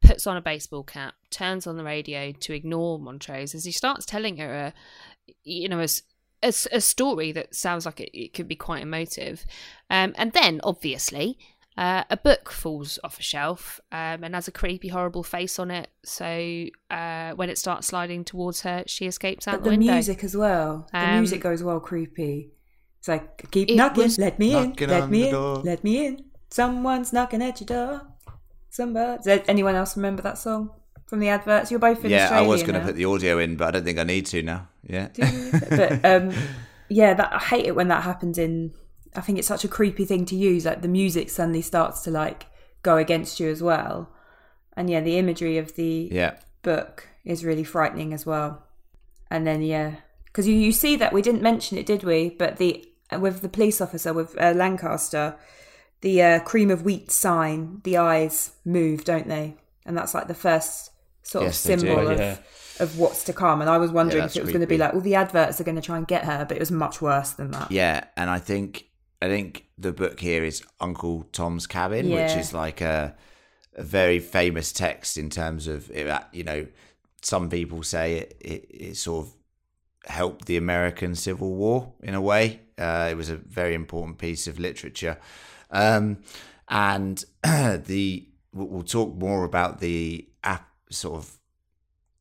[0.10, 4.06] puts on a baseball cap, turns on the radio to ignore Montrose as he starts
[4.06, 4.74] telling her a,
[5.44, 6.02] you know, a, s-
[6.44, 9.46] a s- a story that sounds like it, it could be quite emotive.
[9.90, 11.38] Um, and then, obviously,
[11.78, 15.72] uh, a book falls off a shelf um, and has a creepy, horrible face on
[15.72, 15.90] it.
[16.04, 19.94] So uh, when it starts sliding towards her, she escapes out but the, the window.
[19.94, 22.52] music as well the Um, music goes well creepy
[22.98, 25.62] it's like keep It knocking was- let me in let me in door.
[25.64, 28.02] let me in someone's knocking at your door
[28.70, 30.72] somebody does anyone else remember that song
[31.10, 33.56] from the adverts you're both in yeah, I was going to put the audio in,
[33.56, 34.68] but I don't think I need to now.
[34.84, 35.08] Yeah.
[35.70, 36.32] but um,
[36.90, 38.38] yeah, that I hate it when that happens.
[38.38, 38.74] In
[39.16, 40.66] I think it's such a creepy thing to use.
[40.66, 42.46] Like the music suddenly starts to like
[42.84, 44.12] go against you as well,
[44.78, 46.38] and yeah, the imagery of the yeah.
[46.62, 48.64] book is really frightening as well.
[49.32, 52.30] And then yeah, because you you see that we didn't mention it, did we?
[52.30, 55.38] But the with the police officer with uh, Lancaster,
[56.02, 59.56] the uh, cream of wheat sign, the eyes move, don't they?
[59.86, 60.92] And that's like the first
[61.24, 61.86] sort Yes, of do.
[61.88, 62.38] symbol of yeah.
[62.80, 63.62] of what's to come.
[63.62, 65.60] And I was wondering Yeah, if it was going to be like, well, the adverts
[65.60, 67.72] are going to try and get her, but it was much worse than that.
[67.72, 68.86] Yeah, and I think
[69.22, 73.16] I think the book here is Uncle Tom's Cabin, which is like a
[73.76, 76.68] a very famous text in terms of uh, you know
[77.22, 79.34] some people say it, it, it sort of
[80.06, 82.62] helped the American Civil War in a way.
[82.78, 85.18] Uh, it was a very important piece of literature,
[85.72, 86.18] um,
[86.68, 91.32] and the we'll we'll talk more about the app sort of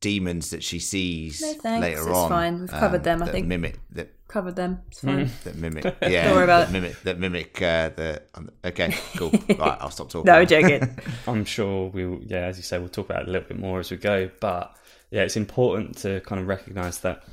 [0.01, 2.23] demons that she sees No, thanks, later it's on.
[2.23, 2.59] um, fine.
[2.61, 3.47] We've covered them, I that think.
[3.47, 4.83] mimic that Covered them.
[4.91, 5.29] It's fine.
[5.43, 5.83] that mimic.
[6.03, 6.81] Yeah, Don't worry about that it.
[6.81, 7.01] mimic.
[7.01, 7.59] That mimic.
[7.61, 9.31] Uh, the um, okay, cool.
[9.49, 10.27] right, I'll stop talking.
[10.31, 10.33] No.
[10.39, 10.99] I'm joking.
[11.27, 13.79] I'm sure we'll, yeah, as you say, we'll talk about it a little bit more
[13.79, 14.29] as we go.
[14.39, 14.75] But
[15.09, 17.23] yeah, it's important to kind of recognise that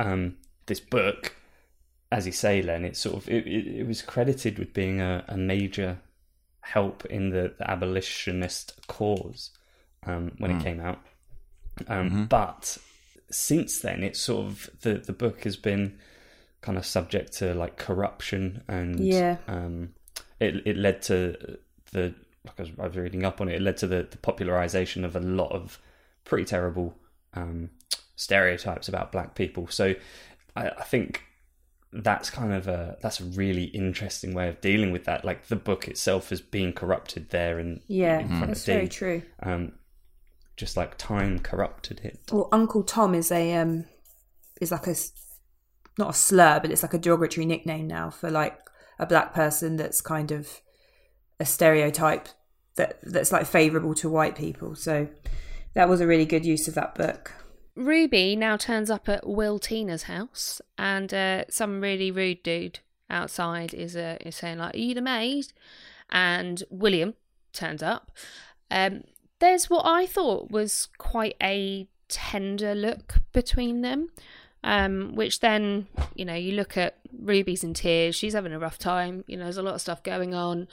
[0.00, 1.36] um, this book,
[2.12, 5.24] as you say, Len, it's sort of it, it, it was credited with being a,
[5.28, 5.98] a major
[6.62, 9.50] help in the, the abolitionist cause
[10.06, 10.98] um, when it came out.
[11.88, 12.78] Um, But
[13.30, 15.98] since then, it's sort of the the book has been
[16.60, 19.36] kind of subject to like corruption and Yeah.
[19.48, 19.94] um,
[20.40, 21.58] it it led to
[21.92, 23.56] the like I was, I was reading up on it.
[23.56, 25.78] It led to the, the popularization of a lot of
[26.24, 26.94] pretty terrible
[27.34, 27.70] um,
[28.16, 29.68] stereotypes about black people.
[29.68, 29.94] So
[30.56, 31.22] I, I think
[31.92, 35.24] that's kind of a that's a really interesting way of dealing with that.
[35.24, 39.22] Like the book itself is being corrupted there and Yeah, in that's very true.
[39.42, 39.72] Um,
[40.56, 42.20] just like time corrupted it.
[42.30, 43.86] Well, Uncle Tom is a um
[44.60, 44.94] is like a
[45.98, 48.58] not a slur, but it's like a derogatory nickname now for like
[48.98, 50.60] a black person that's kind of
[51.40, 52.28] a stereotype
[52.76, 54.76] that that's like favourable to white people.
[54.76, 55.08] So
[55.74, 57.32] that was a really good use of that book.
[57.76, 63.96] Ruby now turns up at Wiltina's house, and uh, some really rude dude outside is
[63.96, 65.52] uh, is saying like, "Are you the maid?"
[66.10, 67.14] And William
[67.52, 68.10] turns up.
[68.70, 69.04] Um,
[69.38, 74.10] there's what I thought was quite a tender look between them,
[74.64, 78.16] um, which then you know you look at Ruby's in tears.
[78.16, 79.24] She's having a rough time.
[79.26, 80.68] You know, there's a lot of stuff going on.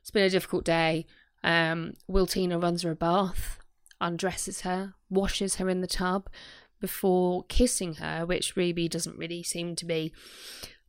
[0.00, 1.06] It's been a difficult day.
[1.44, 3.61] Um, Wiltina runs her a bath
[4.02, 6.28] undresses her, washes her in the tub
[6.80, 10.12] before kissing her, which Ruby doesn't really seem to be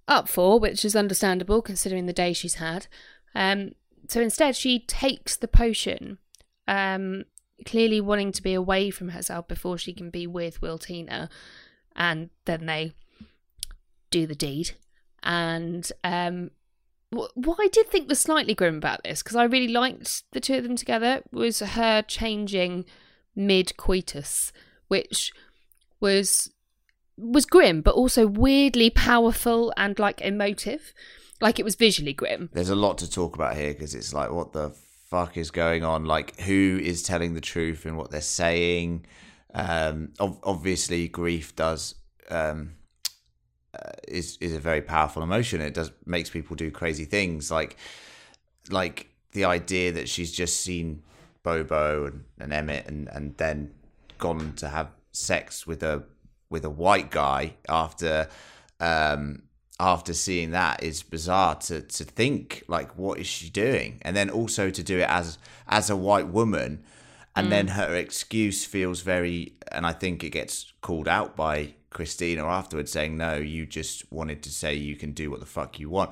[0.08, 2.88] up for, which is understandable considering the day she's had.
[3.36, 3.74] Um,
[4.10, 6.18] so instead, she takes the potion,
[6.68, 7.26] um,
[7.66, 11.30] clearly wanting to be away from herself before she can be with Wiltina,
[11.96, 12.94] and then they
[14.10, 14.72] do the deed.
[15.22, 16.52] And um,
[17.12, 20.56] what I did think was slightly grim about this, because I really liked the two
[20.56, 22.86] of them together, was her changing
[23.36, 24.52] mid coitus,
[24.88, 25.32] which
[26.00, 26.52] was
[27.18, 30.94] was grim, but also weirdly powerful and like emotive.
[31.42, 32.50] Like it was visually grim.
[32.54, 34.70] There's a lot to talk about here because it's like, what the
[35.10, 36.06] fuck is going on?
[36.06, 39.06] Like, who is telling the truth and what they're saying?
[39.54, 41.96] Um, ob- obviously, grief does
[42.30, 42.74] um,
[43.74, 45.62] uh, is is a very powerful emotion.
[45.62, 47.78] It does makes people do crazy things, like
[48.70, 51.04] like the idea that she's just seen
[51.44, 53.74] Bobo and, and Emmett and, and then
[54.18, 56.04] gone to have sex with a
[56.50, 58.28] with a white guy after
[58.80, 59.44] um
[59.80, 64.00] after seeing that is bizarre to to think like what is she doing?
[64.02, 66.84] And then also to do it as as a white woman
[67.36, 72.46] and then her excuse feels very and i think it gets called out by christina
[72.46, 75.90] afterwards saying no you just wanted to say you can do what the fuck you
[75.90, 76.12] want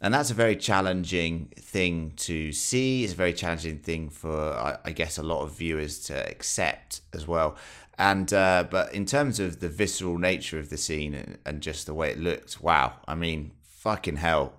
[0.00, 3.04] and that's a very challenging thing to see.
[3.04, 7.02] It's a very challenging thing for i, I guess a lot of viewers to accept
[7.12, 7.56] as well.
[7.98, 11.86] And uh, but in terms of the visceral nature of the scene and, and just
[11.86, 12.94] the way it looked wow.
[13.06, 14.54] I mean fucking hell.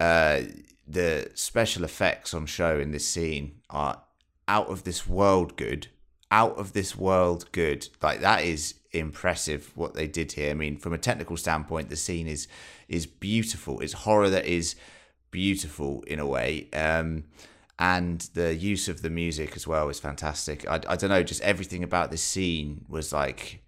[0.00, 0.42] Uh,
[0.88, 4.02] the special effects on show in this scene are
[4.48, 5.88] out of this world good
[6.32, 7.88] out of this world good.
[8.02, 11.96] Like that is impressive what they did here i mean from a technical standpoint the
[11.96, 12.46] scene is
[12.88, 14.74] is beautiful it's horror that is
[15.30, 17.24] beautiful in a way um
[17.78, 21.40] and the use of the music as well is fantastic i, I don't know just
[21.40, 23.62] everything about this scene was like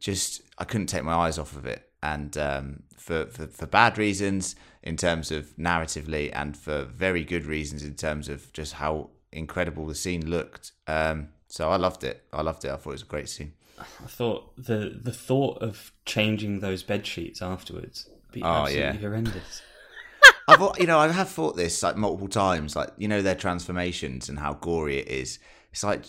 [0.00, 3.98] just I couldn't take my eyes off of it, and um, for, for for bad
[3.98, 9.10] reasons in terms of narratively, and for very good reasons in terms of just how
[9.30, 10.72] incredible the scene looked.
[10.88, 12.24] Um, so I loved it.
[12.32, 12.70] I loved it.
[12.70, 13.52] I thought it was a great scene.
[14.02, 18.80] I thought the the thought of changing those bed sheets afterwards would be Oh, absolutely
[18.82, 18.92] yeah.
[18.94, 19.62] horrendous.
[20.48, 24.28] I've you know I have thought this like multiple times, like you know their transformations
[24.28, 25.38] and how gory it is.
[25.72, 26.04] It's like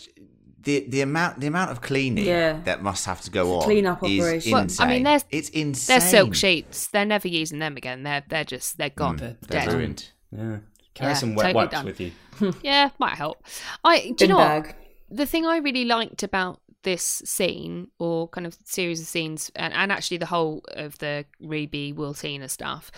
[0.63, 2.60] the the amount the amount of cleaning Yeah.
[2.65, 3.63] that must have to go on.
[3.63, 4.51] clean-up is operation.
[4.51, 4.67] Well.
[4.79, 5.99] I mean, they're- it's insane.
[5.99, 6.88] They're silk sheets.
[6.88, 8.03] They're never using them again.
[8.03, 9.17] They're they're just they're gone.
[9.17, 9.73] Mm, they're- They're dead.
[9.73, 10.10] ruined.
[10.31, 10.57] Yeah,
[10.93, 11.86] carry Yeah, some wet totally wipes done.
[11.86, 12.12] with you.
[12.63, 13.43] Yeah, might help.
[13.84, 14.63] I do you Bin know what?
[14.63, 14.75] bag.
[15.10, 19.74] the thing I really liked about this scene or kind of series of scenes and,
[19.74, 22.91] and actually the whole of the Ruby Wiltina stuff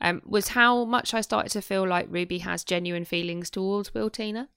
[0.00, 4.48] um, was how much I started to feel like Ruby has genuine feelings towards Wiltina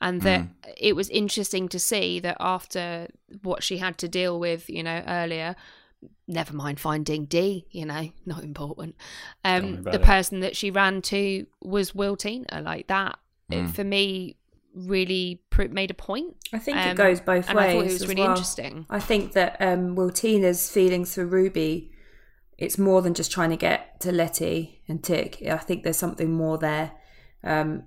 [0.00, 3.08] and that it was interesting to see that after
[3.42, 5.56] what she had to deal with you know earlier
[6.28, 8.96] never mind finding D you know not important
[9.44, 10.02] um the it.
[10.02, 14.36] person that she ran to was Wiltina like that it, for me
[14.76, 17.66] really made a point I think um, it goes both and ways.
[17.66, 18.30] I thought it was really well.
[18.30, 18.86] interesting.
[18.90, 21.90] I think that um, Wiltina's feelings for Ruby,
[22.58, 25.42] it's more than just trying to get to Letty and Tick.
[25.48, 26.92] I think there's something more there.
[27.42, 27.84] Um,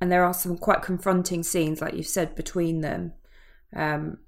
[0.00, 3.12] and there are some quite confronting scenes, like you've said, between them.
[3.74, 4.18] Um,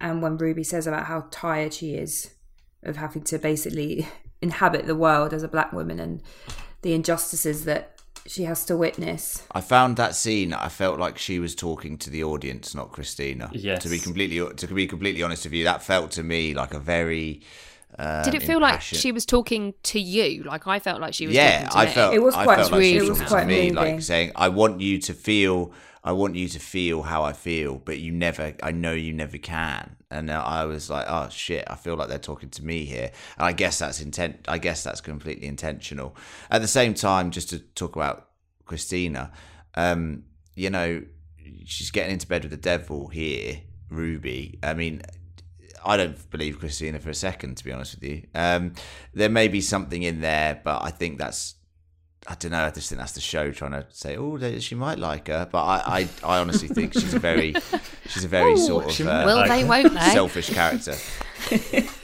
[0.00, 2.34] and when Ruby says about how tired she is
[2.82, 4.06] of having to basically
[4.42, 6.22] inhabit the world as a black woman and
[6.82, 7.93] the injustices that
[8.26, 9.46] she has to witness.
[9.52, 10.52] I found that scene.
[10.52, 13.50] I felt like she was talking to the audience, not Christina.
[13.52, 13.82] Yes.
[13.82, 16.78] To be completely to be completely honest with you, that felt to me like a
[16.78, 17.42] very.
[17.98, 20.42] Um, Did it feel like impassioned- she was talking to you?
[20.44, 21.36] Like I felt like she was.
[21.36, 23.18] Yeah, talking to I felt It was I quite felt like she was It was
[23.18, 23.74] talking quite to me, moving.
[23.94, 27.76] like saying, "I want you to feel, I want you to feel how I feel,
[27.78, 31.76] but you never, I know you never can." And I was like, "Oh shit, I
[31.76, 34.44] feel like they're talking to me here." And I guess that's intent.
[34.48, 36.16] I guess that's completely intentional.
[36.50, 38.28] At the same time, just to talk about
[38.66, 39.30] Christina,
[39.76, 40.24] um,
[40.56, 41.02] you know,
[41.64, 44.58] she's getting into bed with the devil here, Ruby.
[44.62, 45.02] I mean,
[45.84, 48.22] I don't believe Christina for a second, to be honest with you.
[48.34, 48.74] Um,
[49.12, 51.54] there may be something in there, but I think that's.
[52.26, 52.64] I don't know.
[52.64, 55.62] I just think that's the show trying to say, "Oh, she might like her," but
[55.62, 57.54] I, I, I honestly think she's a very,
[58.08, 59.62] she's a very sort of uh, Will they?
[59.64, 60.00] Won't they?
[60.00, 60.94] selfish character.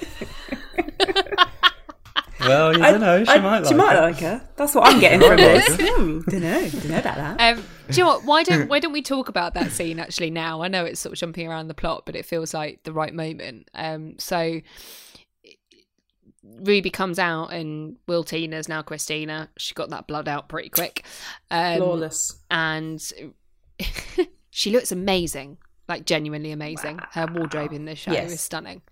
[2.40, 3.24] Well, you I- don't know.
[3.24, 4.00] She I- might like she might it.
[4.00, 4.48] like her.
[4.56, 5.66] That's what I'm getting from this.
[5.76, 6.68] Hmm, don't know.
[6.68, 7.56] Don't know about that.
[7.58, 8.24] Um, do you know what?
[8.24, 10.62] Why don't Why don't we talk about that scene actually now?
[10.62, 13.12] I know it's sort of jumping around the plot, but it feels like the right
[13.14, 13.68] moment.
[13.74, 14.60] Um, so
[16.42, 19.50] Ruby comes out, and Wiltina's now Christina.
[19.58, 21.04] She got that blood out pretty quick,
[21.50, 22.36] um, Flawless.
[22.50, 23.02] and
[24.50, 26.98] she looks amazing, like genuinely amazing.
[27.12, 28.32] Her wardrobe in this show Yes.
[28.32, 28.82] is stunning.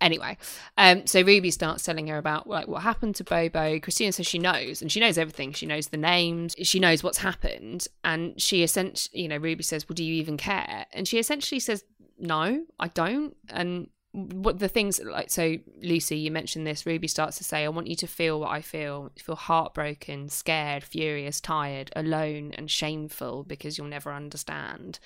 [0.00, 0.36] Anyway,
[0.76, 3.80] um, so Ruby starts telling her about like what happened to Bobo.
[3.80, 5.52] Christina says she knows, and she knows everything.
[5.52, 6.54] She knows the names.
[6.62, 10.36] She knows what's happened, and she essentially, you know, Ruby says, "Well, do you even
[10.36, 11.82] care?" And she essentially says,
[12.18, 16.84] "No, I don't." And what the things like so, Lucy, you mentioned this.
[16.84, 19.12] Ruby starts to say, "I want you to feel what I feel.
[19.18, 24.98] Feel heartbroken, scared, furious, tired, alone, and shameful because you'll never understand."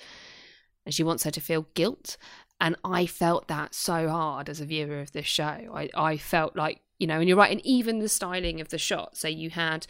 [0.85, 2.17] And she wants her to feel guilt
[2.61, 5.43] and I felt that so hard as a viewer of this show.
[5.73, 8.77] I, I felt like, you know, and you're right, and even the styling of the
[8.77, 9.17] shot.
[9.17, 9.87] So you had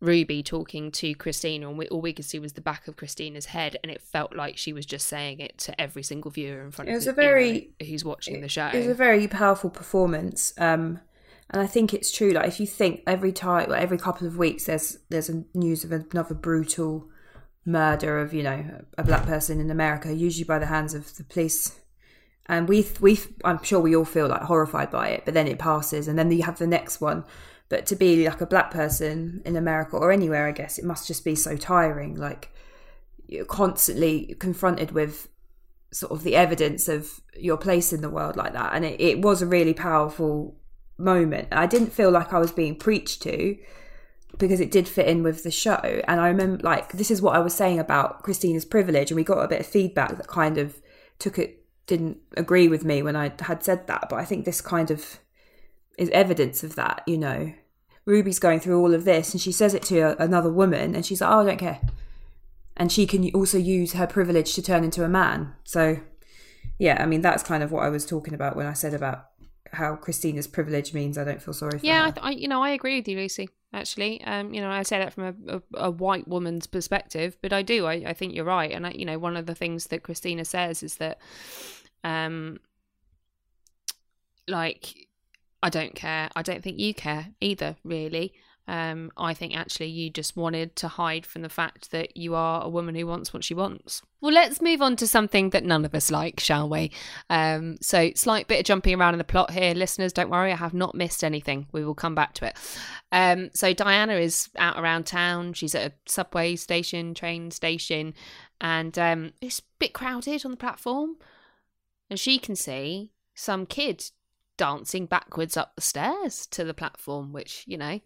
[0.00, 3.46] Ruby talking to Christina, and we, all we could see was the back of Christina's
[3.46, 6.70] head, and it felt like she was just saying it to every single viewer in
[6.70, 8.68] front It was the- a very- you know, who's watching the show.
[8.72, 10.54] It was a very powerful performance.
[10.56, 11.00] Um,
[11.50, 12.30] and I think it's true.
[12.30, 15.84] Like if you think every time, like every couple of weeks, there's there's a news
[15.84, 17.08] of another brutal
[17.66, 21.24] murder of you know a black person in America, usually by the hands of the
[21.24, 21.78] police.
[22.46, 25.58] And we we I'm sure we all feel like horrified by it, but then it
[25.58, 27.24] passes, and then you have the next one.
[27.68, 31.06] But to be like a black person in America or anywhere, I guess it must
[31.06, 32.16] just be so tiring.
[32.16, 32.52] Like
[33.28, 35.28] you're constantly confronted with
[35.92, 38.74] sort of the evidence of your place in the world like that.
[38.74, 40.56] And it, it was a really powerful
[40.98, 41.48] moment.
[41.52, 43.56] I didn't feel like I was being preached to
[44.38, 46.02] because it did fit in with the show.
[46.06, 49.10] And I remember, like, this is what I was saying about Christina's privilege.
[49.10, 50.80] And we got a bit of feedback that kind of
[51.18, 51.59] took it,
[51.90, 54.06] didn't agree with me when I had said that.
[54.08, 55.18] But I think this kind of
[55.98, 57.52] is evidence of that, you know.
[58.06, 61.04] Ruby's going through all of this and she says it to a, another woman and
[61.04, 61.80] she's like, oh, I don't care.
[62.76, 65.54] And she can also use her privilege to turn into a man.
[65.64, 66.00] So,
[66.78, 69.26] yeah, I mean, that's kind of what I was talking about when I said about
[69.72, 72.12] how Christina's privilege means I don't feel sorry for yeah, I, her.
[72.12, 73.48] th- I, you know, I agree with you, Lucy.
[73.72, 77.52] Actually, um, you know, I say that from a, a, a white woman's perspective, but
[77.52, 77.86] I do.
[77.86, 80.44] I, I think you're right, and I, you know, one of the things that Christina
[80.44, 81.20] says is that,
[82.04, 82.58] um,
[84.48, 85.08] like,
[85.62, 86.30] I don't care.
[86.34, 88.34] I don't think you care either, really.
[88.70, 92.62] Um, I think actually you just wanted to hide from the fact that you are
[92.62, 94.02] a woman who wants what she wants.
[94.20, 96.92] Well, let's move on to something that none of us like, shall we?
[97.28, 100.12] Um, so, slight bit of jumping around in the plot here, listeners.
[100.12, 101.66] Don't worry, I have not missed anything.
[101.72, 102.56] We will come back to it.
[103.10, 105.54] Um, so, Diana is out around town.
[105.54, 108.14] She's at a subway station, train station,
[108.60, 111.16] and um, it's a bit crowded on the platform.
[112.10, 114.04] And she can see some kid
[114.56, 118.00] dancing backwards up the stairs to the platform, which, you know,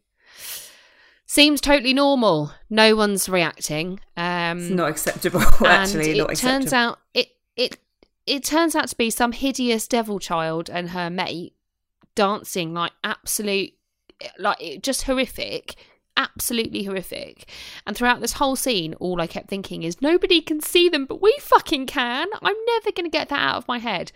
[1.26, 2.52] seems totally normal.
[2.70, 4.00] No one's reacting.
[4.16, 6.10] Um, It's not acceptable, and actually.
[6.10, 6.60] it not acceptable.
[6.60, 7.78] turns out it it
[8.26, 11.54] it turns out to be some hideous devil child and her mate
[12.14, 13.72] dancing like absolute
[14.38, 15.74] like just horrific
[16.16, 17.48] absolutely horrific
[17.86, 21.20] and throughout this whole scene all i kept thinking is nobody can see them but
[21.20, 24.12] we fucking can i'm never going to get that out of my head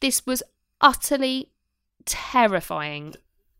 [0.00, 0.42] this was
[0.80, 1.50] utterly
[2.04, 3.14] terrifying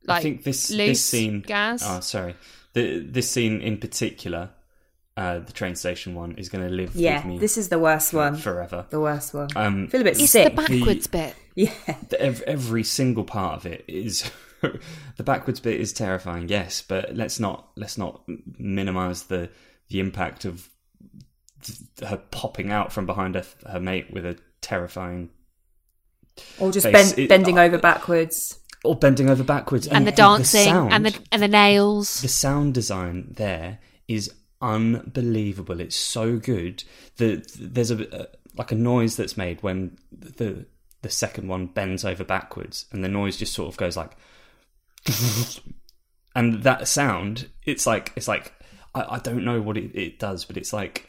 [0.07, 1.41] like I think this loose this scene.
[1.43, 2.35] gas Oh, sorry.
[2.73, 4.51] The, this scene in particular,
[5.17, 7.79] uh, the train station one, is going to live yeah, with me this is the
[7.79, 8.37] worst one.
[8.37, 8.87] forever.
[8.89, 9.49] The worst one.
[9.57, 10.57] Um, I feel a bit it's sick.
[10.57, 11.71] the backwards bit yeah.
[12.09, 14.31] the- every single part of it is
[15.17, 18.23] the backwards bit is terrifying yes but let's not let's not
[18.59, 19.49] minimize the
[19.89, 20.69] the impact of
[22.03, 25.29] her popping out from behind her, her mate with a terrifying
[26.59, 28.59] Or just bend, it- bending uh, over backwards.
[28.85, 32.73] or bending over backwards and the dancing sound, and the and the nails the sound
[32.75, 34.33] design there is
[34.63, 35.81] unbelievable.
[35.81, 36.85] It's so good.
[37.17, 40.67] The there's a, a like a noise that's made when the
[41.03, 44.13] the second one bends over backwards, and the noise just sort of goes like,
[46.35, 47.49] and that sound.
[47.65, 48.53] It's like it's like
[48.95, 51.09] I, I don't know what it, it does, but it's like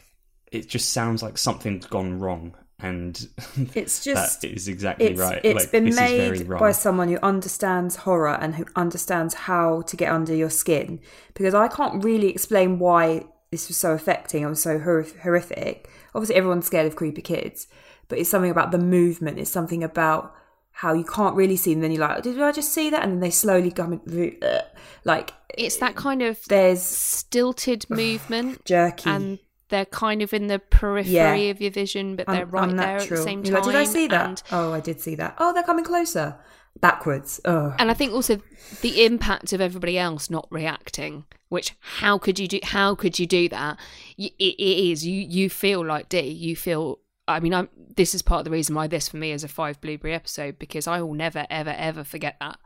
[0.50, 3.28] it just sounds like something's gone wrong, and
[3.74, 5.40] It's just that is exactly it's, right.
[5.42, 9.34] It's Like, been this is very made by someone who understands horror and who understands
[9.34, 11.00] how to get under your skin.
[11.34, 15.88] Because I can't really explain why this was so affecting and so hor- horrific.
[16.14, 17.66] Obviously, everyone's scared of creepy kids,
[18.08, 19.38] but it's something about the movement.
[19.38, 20.34] It's something about
[20.72, 21.82] how you can't really see them.
[21.82, 23.02] Then you're like, did I just see that?
[23.04, 24.00] And then they slowly come
[24.42, 24.58] uh,
[25.04, 29.08] like It's that kind of there's stilted movement, jerky.
[29.10, 31.34] and they're kind of in the periphery Yeah.
[31.34, 33.54] of your vision, but they're un- right there at the same time.
[33.54, 34.26] like, did I see that?
[34.26, 35.34] And, oh, I did see that.
[35.38, 36.36] Oh, they're coming closer.
[36.80, 37.38] Backwards.
[37.44, 37.74] Oh.
[37.78, 38.40] and I think also
[38.80, 41.26] the impact of everybody else not reacting.
[41.50, 42.60] Which how could you do?
[42.62, 43.78] How could you do that?
[44.16, 45.20] It, it is you.
[45.20, 46.20] You feel like D.
[46.20, 46.98] You feel.
[47.28, 47.68] I mean, I'm.
[47.94, 50.58] This is part of the reason why this for me is a five blueberry episode
[50.58, 52.58] because I will never, ever, ever forget that.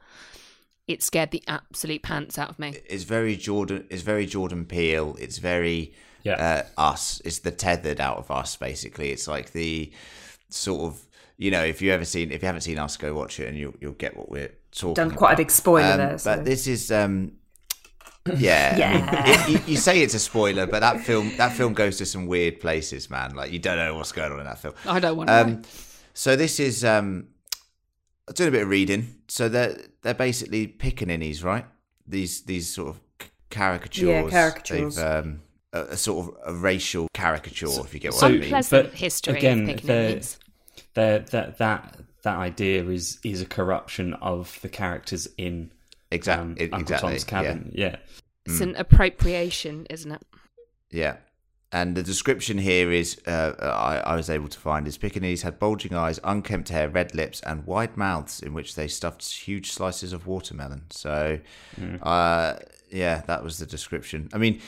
[0.87, 2.77] It scared the absolute pants out of me.
[2.89, 3.87] It's very Jordan.
[3.91, 5.17] It's very Jordan Peele.
[5.19, 6.65] It's very Yeah.
[6.79, 7.21] uh, us.
[7.25, 8.57] It's the tethered out of us.
[8.57, 9.91] Basically, it's like the
[10.49, 11.03] sort of
[11.39, 13.59] you know if you ever seen if you haven't seen us, go watch it and
[13.59, 14.95] you'll you'll get what we're talking.
[14.95, 16.19] Done quite a big spoiler Um, there.
[16.19, 16.37] So.
[16.37, 17.33] But this is um
[18.37, 18.77] yeah.
[18.77, 19.25] Yeah.
[19.27, 22.27] It- you, you say it's a spoiler, but that film that film goes to some
[22.27, 23.35] weird places, man.
[23.35, 24.75] Like you don't know what's going on in that film.
[24.87, 25.35] I don't want to.
[25.41, 25.63] Um,
[26.15, 27.29] so this is um,
[28.29, 29.17] I'm doing a bit of reading.
[29.29, 31.65] So they're they're basically pickaninnies, right?
[32.07, 33.01] These these sort of
[33.51, 34.05] caricatures.
[34.09, 34.97] Yeah, caricatures.
[34.97, 38.31] They've, um, a, a sort of a racial caricature, if you get what so- I
[38.33, 38.43] mean.
[38.45, 40.39] Unpleasant but history again, of they're- picnics.
[40.95, 45.71] There, that that that idea is is a corruption of the characters in
[46.11, 47.71] Exact- um, it- Uncle exactly, Tom's Cabin.
[47.75, 47.97] Yeah.
[48.45, 48.63] It's Mm.
[48.63, 50.23] an appropriation, isn't it?
[50.91, 51.17] Yeah.
[51.73, 55.59] And the description here is uh, I, I was able to find is pickaninnies had
[55.59, 60.13] bulging eyes, unkempt hair, red lips, and wide mouths in which they stuffed huge slices
[60.13, 60.85] of watermelon.
[60.91, 61.41] So,
[62.03, 62.55] uh,
[62.91, 64.29] yeah, that was the description.
[64.33, 64.61] I mean,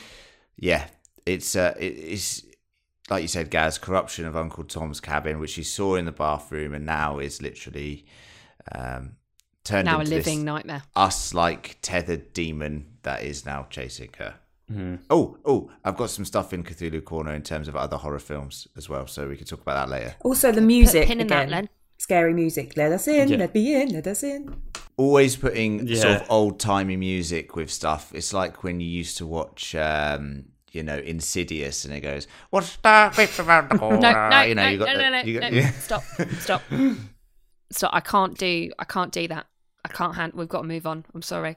[0.56, 0.88] yeah,
[1.24, 2.42] it's uh, it, it's
[3.08, 6.74] like you said, Gaz, corruption of Uncle Tom's cabin, which he saw in the bathroom,
[6.74, 8.06] and now is literally
[8.74, 9.12] um,
[9.68, 10.82] turned Now a living this nightmare.
[10.96, 14.34] us like tethered demon that is now chasing her.
[14.70, 14.96] Mm-hmm.
[15.08, 18.68] Oh, oh, I've got some stuff in Cthulhu Corner in terms of other horror films
[18.76, 20.14] as well, so we can talk about that later.
[20.22, 21.50] also, the music pin in that, again.
[21.50, 21.68] Len.
[21.98, 22.76] Scary music.
[22.76, 23.28] Let us in.
[23.28, 23.38] Yeah.
[23.38, 23.88] Let me in.
[23.92, 24.54] Let us in.
[24.96, 28.12] Always putting sort of old timey music with stuff.
[28.14, 32.76] It's like when you used to watch, um, you know, Insidious, and it goes, "What's
[32.82, 35.10] that bit around the corner?" No, no, you know, no, you got no, the- no,
[35.10, 35.58] no, you got- no.
[35.58, 35.70] yeah.
[35.72, 36.02] Stop,
[36.40, 36.62] stop,
[37.72, 37.94] stop.
[37.94, 38.70] I can't do.
[38.78, 39.46] I can't do that.
[39.84, 40.14] I can't.
[40.14, 41.04] Hand, we've got to move on.
[41.14, 41.56] I'm sorry.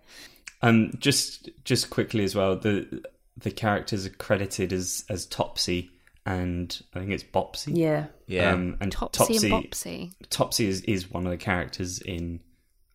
[0.62, 3.04] Um, just just quickly as well, the
[3.38, 5.92] the characters are credited as as Topsy
[6.26, 7.78] and I think it's Bopsy.
[7.78, 8.08] Yeah.
[8.28, 8.52] Yeah.
[8.52, 10.12] Um, and Topsy, Topsy, and Bopsy.
[10.30, 12.42] Topsy is, is one of the characters in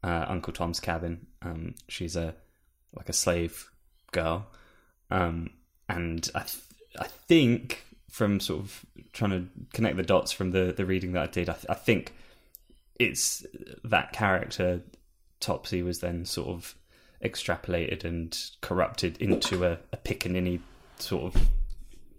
[0.03, 1.27] uh, Uncle Tom's Cabin.
[1.43, 2.35] Um, she's a
[2.95, 3.69] like a slave
[4.13, 4.47] girl,
[5.11, 5.51] um,
[5.89, 6.63] and I th-
[6.99, 11.23] I think from sort of trying to connect the dots from the the reading that
[11.23, 12.15] I did, I, th- I think
[12.99, 13.45] it's
[13.85, 14.81] that character
[15.41, 16.75] Topsy was then sort of
[17.25, 20.61] extrapolated and corrupted into a, a pickaninny
[20.99, 21.49] sort of.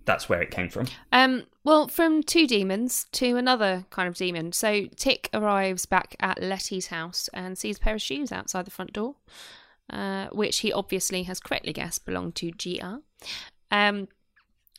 [0.06, 0.88] That's where it came from.
[1.12, 1.44] Um.
[1.64, 4.54] Well, from two demons to another kind of demon.
[4.54, 8.72] So Tick arrives back at Letty's house and sees a pair of shoes outside the
[8.72, 9.16] front door,
[9.92, 13.02] uh, which he obviously has correctly guessed belonged to Gia.
[13.70, 14.08] Um.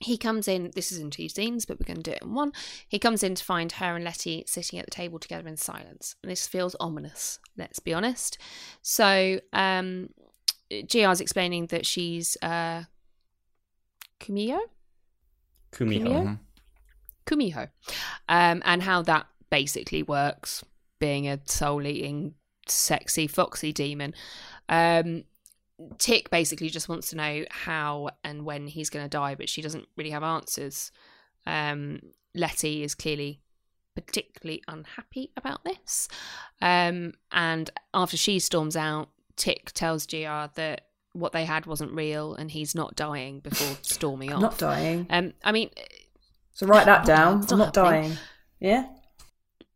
[0.01, 2.34] He comes in, this is in two scenes, but we're going to do it in
[2.34, 2.53] one.
[2.88, 6.14] He comes in to find her and Letty sitting at the table together in silence.
[6.22, 8.38] And this feels ominous, let's be honest.
[8.80, 10.11] So, um,
[10.86, 12.84] Gia's explaining that she's uh,
[14.20, 14.61] Kumiho?
[15.72, 16.03] Kumiho.
[16.03, 16.38] Kumiho?
[17.26, 17.68] Kumiho.
[18.28, 20.64] Um, and how that basically works,
[20.99, 22.34] being a soul eating,
[22.66, 24.14] sexy, foxy demon.
[24.68, 25.24] Um,
[25.98, 29.62] Tick basically just wants to know how and when he's going to die, but she
[29.62, 30.90] doesn't really have answers.
[31.46, 32.00] Um,
[32.34, 33.40] Letty is clearly
[33.94, 36.08] particularly unhappy about this.
[36.60, 42.34] Um, and after she storms out, Tick tells Gia that what they had wasn't real
[42.34, 44.40] and he's not dying before storming off.
[44.42, 45.06] Not dying.
[45.10, 45.70] Um, I mean,
[46.52, 47.42] So write that down.
[47.42, 48.10] It's I'm not not happening.
[48.10, 48.18] dying.
[48.60, 48.86] Yeah.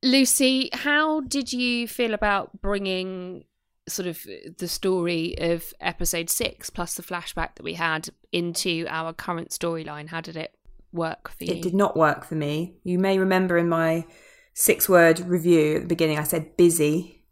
[0.03, 3.44] Lucy, how did you feel about bringing
[3.89, 4.24] sort of
[4.59, 10.09] the story of episode six plus the flashback that we had into our current storyline?
[10.09, 10.55] How did it
[10.93, 11.55] work for you?
[11.55, 12.76] It did not work for me.
[12.85, 14.07] You may remember in my
[14.55, 17.24] six word review at the beginning, I said busy.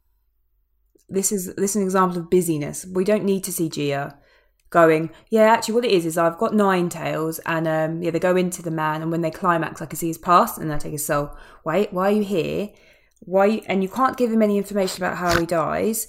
[1.08, 2.86] This is this is an example of busyness.
[2.86, 4.18] We don't need to see Gia.
[4.70, 8.20] going, yeah, actually, what it is is I've got nine tails, and um, yeah, they
[8.20, 10.78] go into the man, and when they climax, I can see his past, and I
[10.78, 11.36] take his soul.
[11.64, 12.70] Wait, why are you here?
[13.20, 13.46] Why?
[13.46, 16.06] You, and you can't give him any information about how he dies.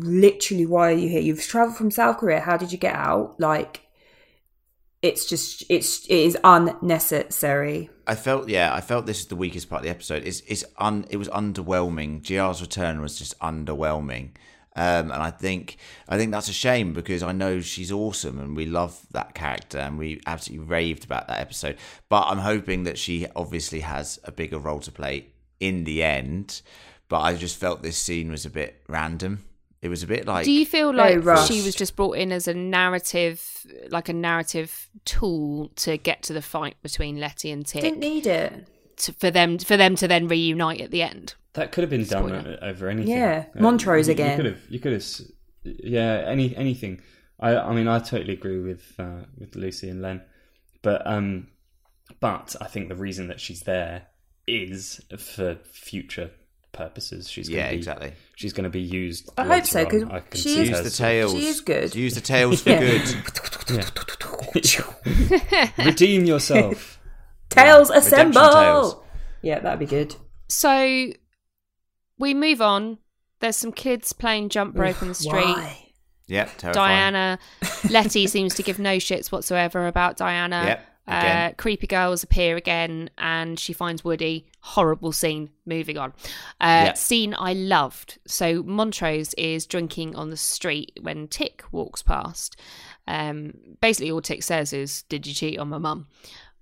[0.00, 1.20] Literally, why are you here?
[1.20, 2.40] You've travelled from South Korea.
[2.40, 3.38] How did you get out?
[3.38, 3.82] Like,
[5.02, 7.90] it's just, it's, it is unnecessary.
[8.06, 10.24] I felt yeah, I felt this is the weakest part of the episode.
[10.24, 12.22] It's it's un it was underwhelming.
[12.22, 14.30] Gia's return was just underwhelming.
[14.74, 15.76] Um, and I think
[16.08, 19.78] I think that's a shame because I know she's awesome and we love that character
[19.78, 21.76] and we absolutely raved about that episode.
[22.08, 25.26] But I'm hoping that she obviously has a bigger role to play
[25.60, 26.62] in the end.
[27.08, 29.44] But I just felt this scene was a bit random.
[29.82, 31.52] It was a bit like Do you feel like rushed.
[31.52, 36.32] she was just brought in as a narrative, like a narrative tool to get to
[36.32, 38.66] the fight between Letty and Tick, Didn't need it.
[38.98, 41.34] to, for them for them to then reunite at the end?
[41.54, 42.58] That could have been done Spoiler.
[42.62, 43.10] o- over anything.
[43.12, 44.30] Yeah, Montrose you- again.
[44.30, 44.60] You could have.
[44.70, 45.04] You could have.
[45.64, 47.00] Yeah, any anything.
[47.40, 50.22] I I mean, I totally agree with uh, with Lucy and Len,
[50.82, 51.48] but um,
[52.20, 54.06] but I think the reason that she's there
[54.46, 56.30] is for future
[56.72, 57.30] purposes.
[57.30, 58.12] She's gonna yeah, be, exactly.
[58.36, 59.30] She's going to be used.
[59.38, 60.02] I hope so because.
[60.04, 61.32] I can she is- Use the tails.
[61.32, 61.94] She is good.
[61.94, 63.14] Use the tails for good.
[65.86, 66.98] Redeem yourself.
[67.50, 68.52] Tails Redemption assemble.
[68.52, 68.96] Tales.
[69.42, 70.16] Yeah, that'd be good.
[70.48, 71.10] So
[72.18, 72.98] we move on.
[73.40, 75.44] There's some kids playing jump rope in the street.
[75.44, 75.78] Why?
[76.28, 77.12] Yep, terrifying.
[77.12, 77.38] Diana,
[77.90, 80.62] Letty seems to give no shits whatsoever about Diana.
[80.66, 84.46] Yep, Uh, creepy girls appear again, and she finds Woody.
[84.60, 85.50] Horrible scene.
[85.66, 86.12] Moving on.
[86.60, 86.94] Uh.
[86.94, 88.18] Scene I loved.
[88.26, 92.56] So Montrose is drinking on the street when Tick walks past.
[93.08, 96.06] Um, basically, all Tick says is, "Did you cheat on my mum?"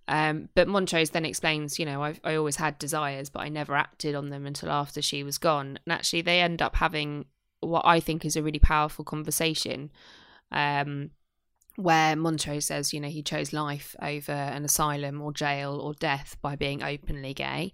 [0.09, 3.76] Um, but Montrose then explains, you know, I, I always had desires, but I never
[3.76, 5.78] acted on them until after she was gone.
[5.86, 7.26] And actually, they end up having
[7.61, 9.93] what I think is a really powerful conversation,
[10.51, 11.11] um,
[11.77, 16.37] where Montrose says, you know, he chose life over an asylum or jail or death
[16.43, 17.73] by being openly gay.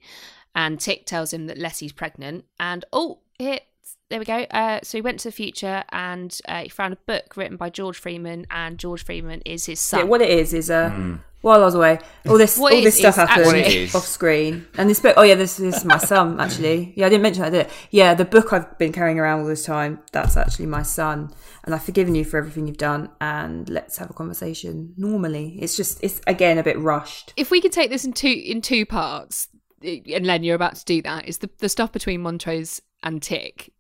[0.54, 2.44] And Tick tells him that Letty's pregnant.
[2.58, 3.60] And oh, here,
[4.08, 4.46] there we go.
[4.50, 7.70] Uh, so he went to the future and uh, he found a book written by
[7.70, 10.00] George Freeman, and George Freeman is his son.
[10.00, 12.94] Yeah, what it is is uh, while I was away, all this What all this
[12.94, 13.94] is stuff happened actually- What it is.
[13.94, 15.14] off screen, and this book.
[15.16, 16.92] Oh yeah, this, this is my son actually.
[16.96, 17.70] Yeah, I didn't mention that, did it?
[17.90, 20.00] Yeah, the book I've been carrying around all this time.
[20.12, 21.30] That's actually my son,
[21.64, 23.10] and I've forgiven you for everything you've done.
[23.20, 25.58] And let's have a conversation normally.
[25.60, 27.32] It's just it's again a bit rushed.
[27.36, 29.48] if we could take this in two in two parts,
[29.82, 31.28] and Len, you're about to do that.
[31.28, 33.70] Is the the stuff between Montrose and Tick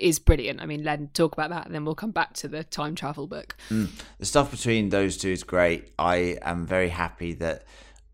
[0.00, 0.60] is brilliant.
[0.60, 3.26] I mean, Len, talk about that, and then we'll come back to the time travel
[3.26, 3.56] book.
[4.18, 5.92] the stuff between those two is great.
[5.98, 7.64] I am very happy that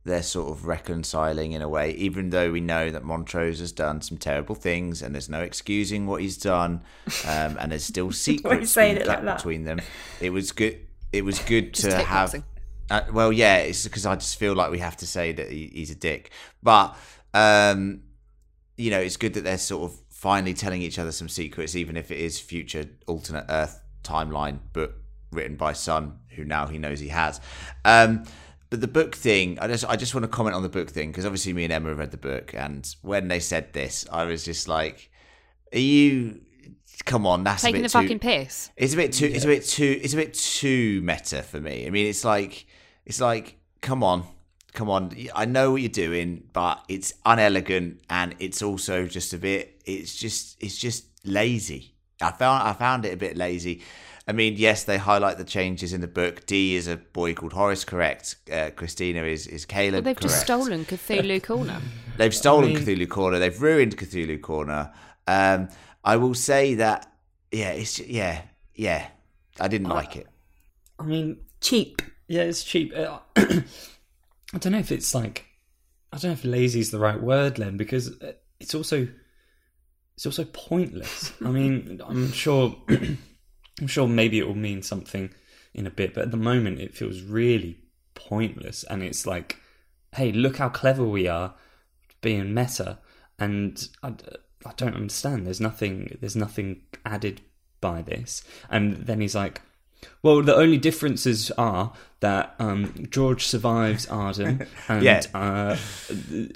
[0.06, 4.00] they're sort of reconciling in a way, even though we know that Montrose has done
[4.00, 6.82] some terrible things and there's no excusing what he's done,
[7.26, 9.80] um, and there's still secrets being it like between them.
[10.20, 10.78] It was good.
[11.12, 12.34] It was good to have.
[12.88, 15.70] Uh, well, yeah, it's because I just feel like we have to say that he,
[15.74, 16.30] he's a dick,
[16.62, 16.96] but
[17.34, 18.02] um,
[18.76, 21.96] you know, it's good that they're sort of finally telling each other some secrets, even
[21.96, 24.92] if it is future alternate Earth timeline book
[25.30, 27.40] written by Son, who now he knows he has.
[27.84, 28.24] Um,
[28.68, 31.10] but the book thing, I just I just want to comment on the book thing
[31.12, 34.24] because obviously me and Emma have read the book, and when they said this, I
[34.24, 35.12] was just like,
[35.72, 36.40] "Are you?
[37.04, 38.70] Come on, that's Taking a the too, fucking piss.
[38.76, 39.26] it's a bit too.
[39.26, 40.00] It's a bit too.
[40.02, 41.86] It's a bit too meta for me.
[41.86, 42.66] I mean, it's like
[43.04, 44.24] it's like come on,
[44.76, 45.10] come on.
[45.34, 49.80] I know what you're doing, but it's unelegant and it's also just a bit.
[49.84, 51.94] It's just it's just lazy.
[52.20, 53.82] I found I found it a bit lazy.
[54.28, 56.46] I mean, yes, they highlight the changes in the book.
[56.46, 58.36] D is a boy called Horace, correct?
[58.52, 60.04] Uh, Christina is is Well, Caleb.
[60.04, 61.80] they've just stolen Cthulhu Corner.
[62.16, 63.38] They've stolen mean- Cthulhu Corner.
[63.38, 64.90] They've ruined Cthulhu Corner.
[65.26, 65.68] Um,
[66.02, 67.12] I will say that,
[67.52, 68.42] yeah, it's yeah,
[68.74, 69.08] yeah.
[69.60, 70.26] I didn't like it.
[70.98, 72.02] I mean, Cheap.
[72.28, 72.92] Yeah, it's cheap.
[74.56, 75.44] I don't know if it's like
[76.10, 79.06] I don't know if lazy is the right word, Len, because uh, it's also
[80.14, 81.34] it's also pointless.
[81.44, 85.28] I mean, I'm sure I'm sure maybe it will mean something
[85.74, 87.82] in a bit, but at the moment it feels really
[88.14, 89.58] pointless and it's like,
[90.14, 91.54] hey, look how clever we are
[92.22, 92.98] being meta
[93.38, 94.14] and I,
[94.64, 95.44] I don't understand.
[95.44, 97.42] There's nothing there's nothing added
[97.82, 98.42] by this.
[98.70, 99.60] And then he's like
[100.22, 105.22] well, the only differences are that um, George survives Arden, and Yeah.
[105.34, 105.76] uh,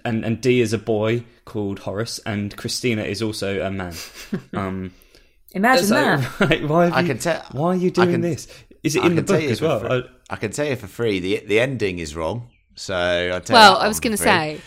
[0.05, 3.94] and and D is a boy called Horace, and Christina is also a man.
[4.55, 4.92] Um,
[5.53, 6.40] Imagine so, that.
[6.51, 8.46] right, why, have I you- can tell- why are you I doing can- this?
[8.82, 9.80] Is it I in the can book as well?
[9.80, 11.18] free- I- I can tell you for free.
[11.20, 12.48] the The ending is wrong.
[12.76, 14.61] So I tell well, you that I was going to say,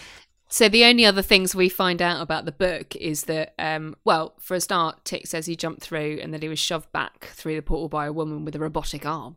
[0.54, 4.36] So the only other things we find out about the book is that, um, well,
[4.40, 7.56] for a start, Tick says he jumped through and that he was shoved back through
[7.56, 9.36] the portal by a woman with a robotic arm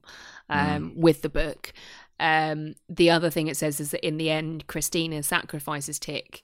[0.51, 1.73] um, with the book.
[2.21, 6.43] Um, the other thing it says is that in the end, Christina sacrifices Tick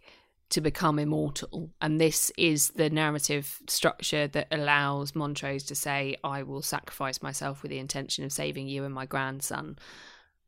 [0.49, 6.45] to become immortal, and this is the narrative structure that allows Montrose to say, "I
[6.45, 9.79] will sacrifice myself with the intention of saving you and my grandson."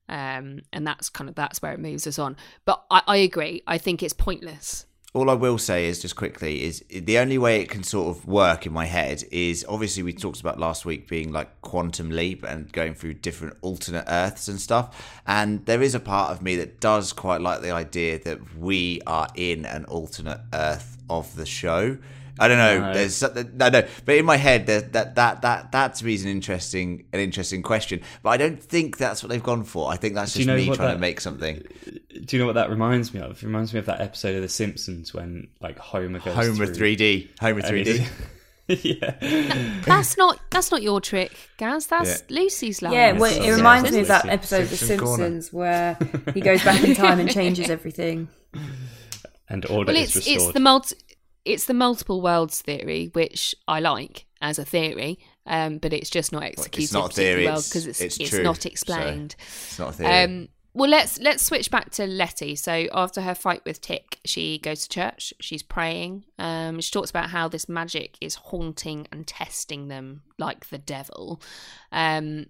[0.09, 2.36] Um, and that's kind of that's where it moves us on.
[2.64, 3.62] But I, I agree.
[3.66, 4.86] I think it's pointless.
[5.12, 8.26] All I will say is just quickly is the only way it can sort of
[8.26, 12.42] work in my head is obviously we talked about last week being like quantum leap
[12.42, 15.20] and going through different alternate earths and stuff.
[15.24, 19.02] And there is a part of me that does quite like the idea that we
[19.07, 21.96] are in an alternate earth of the show.
[22.39, 22.80] I don't know.
[22.80, 22.95] No.
[22.95, 26.24] There's no, no, but in my head, there, that that that that to me is
[26.24, 28.01] an interesting an interesting question.
[28.22, 29.91] But I don't think that's what they've gone for.
[29.93, 31.62] I think that's Do you just know me what trying that- to make something.
[32.24, 33.32] Do you know what that reminds me of?
[33.43, 36.74] It reminds me of that episode of The Simpsons when like Homer goes Homer through-
[36.97, 37.87] 3D, Homer 3D.
[37.87, 38.11] he's-
[38.85, 39.80] yeah.
[39.85, 41.87] That's not that's not your trick, Gaz.
[41.87, 42.95] That's Lucy's line.
[42.95, 44.32] Yeah, well, this it is- reminds yeah, me of that Simpsons.
[44.32, 45.95] episode of The Simpsons Corner.
[45.97, 45.99] Where
[46.35, 48.28] he goes back in time and changes everything.
[49.49, 50.37] and order Well, is it's restored.
[50.43, 50.97] it's the multi,
[51.45, 56.32] it's the multiple worlds theory, which I like as a theory, um, but it's just
[56.32, 59.36] not executed not a theory, well because it's it's it's, true, not so- explained.
[59.38, 60.22] It's not a theory.
[60.22, 62.57] Um, well, let's let's switch back to Letty.
[62.57, 65.32] So after her fight with Tick, she goes to church.
[65.40, 66.24] She's praying.
[66.36, 71.40] Um, she talks about how this magic is haunting and testing them like the devil.
[71.92, 72.47] Um,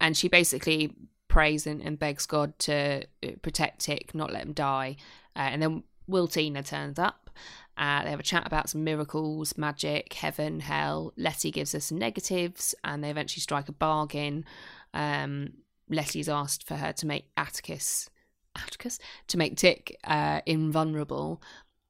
[0.00, 0.92] and she basically
[1.28, 4.96] prays and, and begs God to uh, protect Tick, not let him die.
[5.36, 7.27] Uh, and then Wiltina turns up.
[7.76, 11.12] Uh, they have a chat about some miracles, magic, heaven, hell.
[11.16, 14.44] Letty gives us some negatives, and they eventually strike a bargain.
[14.92, 15.52] Um,
[15.88, 18.10] Letty's asked for her to make Atticus,
[18.56, 21.40] Atticus, to make Tick uh, invulnerable,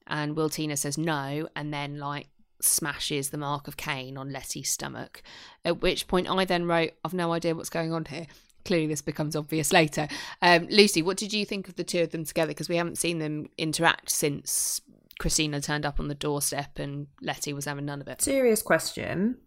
[0.07, 2.29] and Wiltina says no, and then like
[2.61, 5.23] smashes the mark of Cain on Letty's stomach.
[5.65, 8.27] At which point, I then wrote, "I've no idea what's going on here."
[8.65, 10.09] Clearly, this becomes obvious later.
[10.43, 12.51] Um, Lucy, what did you think of the two of them together?
[12.51, 14.81] Because we haven't seen them interact since
[15.19, 18.23] Christina turned up on the doorstep and Letty was having none of it.
[18.23, 19.39] Serious question.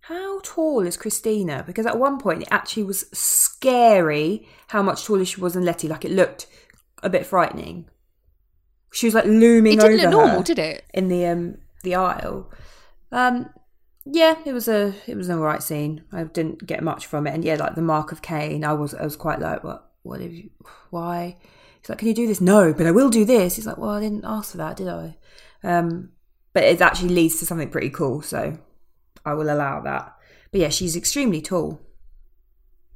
[0.00, 1.62] How tall is Christina?
[1.66, 5.88] Because at one point it actually was scary how much taller she was than Letty.
[5.88, 6.46] Like it looked
[7.02, 7.88] a bit frightening.
[8.92, 10.84] She was like looming It didn't over look normal, did it?
[10.94, 12.50] in the um the aisle.
[13.12, 13.50] Um,
[14.06, 16.04] yeah, it was a it was an alright scene.
[16.10, 18.94] I didn't get much from it, and yeah, like the mark of Cain, I was
[18.94, 20.50] I was quite like, what what have you?
[20.90, 21.36] Why?
[21.88, 22.40] He's like, can you do this?
[22.42, 23.56] No, but I will do this.
[23.56, 25.16] He's like, well, I didn't ask for that, did I?
[25.64, 26.10] Um,
[26.52, 28.58] but it actually leads to something pretty cool, so
[29.24, 30.14] I will allow that.
[30.52, 31.80] But yeah, she's extremely tall.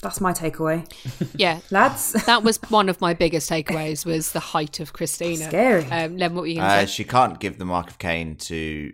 [0.03, 0.85] That's my takeaway,
[1.39, 2.13] Yeah, lads.
[2.27, 5.47] that was one of my biggest takeaways was the height of Christina.
[5.47, 5.85] Scary.
[5.85, 6.87] Um, Len, what were you going to Uh, say?
[6.87, 8.93] she can't give the mark of Cain to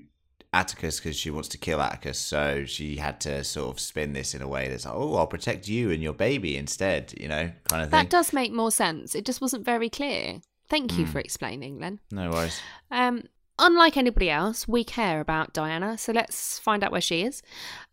[0.53, 2.19] Atticus because she wants to kill Atticus.
[2.19, 5.27] So she had to sort of spin this in a way that's like, oh, I'll
[5.27, 7.99] protect you and your baby instead, you know, kind of thing.
[7.99, 9.15] That does make more sense.
[9.15, 10.41] It just wasn't very clear.
[10.69, 11.99] Thank you for explaining, Len.
[12.11, 12.61] no worries.
[12.91, 13.25] Um,
[13.59, 17.43] unlike anybody else, we care about Diana, so let's find out where she is.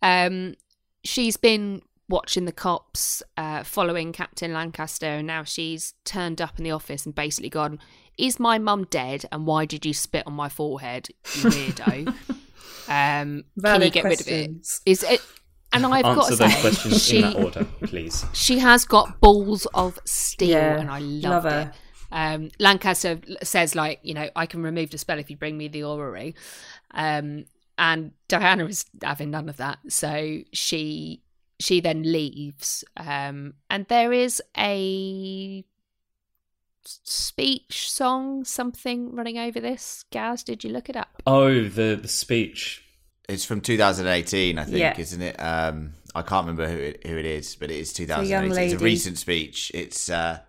[0.02, 0.56] Um,
[1.04, 6.64] she's been watching the cops, uh, following Captain Lancaster, and now she's turned up in
[6.64, 7.80] the office and basically gone,
[8.18, 9.26] "Is my mum dead?
[9.32, 12.16] And why did you spit on my forehead, you weirdo?" um,
[12.88, 14.52] can you Valid get rid of it?
[14.86, 15.22] Is it?
[15.74, 18.26] And I've got Answer to those say, questions she, in that order, please.
[18.34, 21.72] she has got balls of steel, Yeah, and I love loved her.
[21.74, 21.78] it.
[22.14, 25.68] Um, Lancaster says, like, you know, I can remove the spell if you bring me
[25.68, 26.34] the orrery.
[26.92, 27.46] Um,
[27.78, 31.22] and Diana is having none of that, so she
[31.60, 32.84] she then leaves.
[32.98, 35.64] Um, and there is a
[36.84, 40.06] speech song, something running over this.
[40.12, 41.22] Gaz, did you look it up?
[41.26, 42.82] Oh, the the speech.
[43.28, 44.94] It's from 2018, I think, Yeah.
[45.00, 45.36] isn't it?
[45.42, 48.64] Um, I can't remember who it, who it is, but it is 2018.
[48.74, 49.72] It's a recent speech.
[49.74, 50.40] It's uh,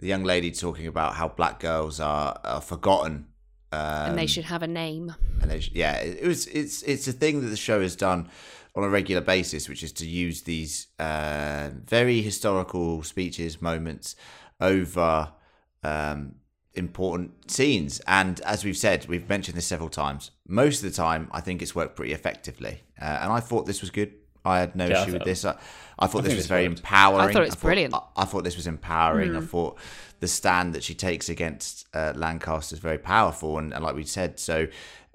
[0.00, 3.26] the young lady talking about how black girls are, are forgotten.
[3.70, 3.80] Um,
[4.10, 5.14] and they should have a name.
[5.40, 6.46] and they, sh- yeah, it, it was.
[6.48, 8.28] It's it's a thing that the show has done
[8.74, 14.14] on a regular basis, which is to use these uh, very historical speeches, moments
[14.60, 15.32] over
[15.82, 16.34] um,
[16.74, 18.00] important scenes.
[18.06, 20.30] And as we've said, we've mentioned this several times.
[20.46, 23.80] Most of the time, I think it's worked pretty effectively, uh, and I thought this
[23.80, 24.12] was good.
[24.44, 25.44] I had no Yeah, issue with this.
[25.44, 25.58] I,
[25.98, 26.80] I thought this was very worked.
[26.80, 27.28] empowering.
[27.28, 27.92] I thought it was brilliant.
[27.94, 29.36] I, I thought this was empowering.
[29.36, 29.78] I thought
[30.20, 34.04] the stand that she takes against uh, Lancaster is very powerful, and, and like we
[34.04, 34.68] said, so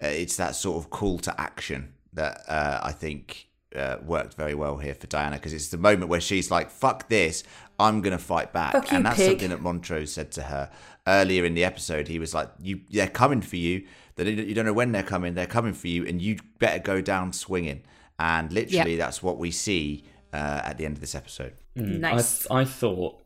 [0.04, 4.54] uh, it's that sort of call to action that uh, I think uh, worked very
[4.56, 7.44] well here for Diana because it's the moment where she's like, "Fuck this,
[7.80, 9.30] I'm gonna fight back," Fuck you, and that's pig.
[9.32, 10.70] something that Montrose said to her
[11.08, 12.08] earlier in the episode.
[12.08, 13.86] He was like, "You, they're coming for you.
[14.16, 15.34] They don't- you don't know when they're coming.
[15.34, 17.82] They're coming for you, and you better go down swinging."
[18.20, 21.54] And literally, that's what we see uh, at the end of this episode.
[21.76, 22.00] Mm.
[22.00, 22.46] Nice.
[22.52, 23.24] I, I thought,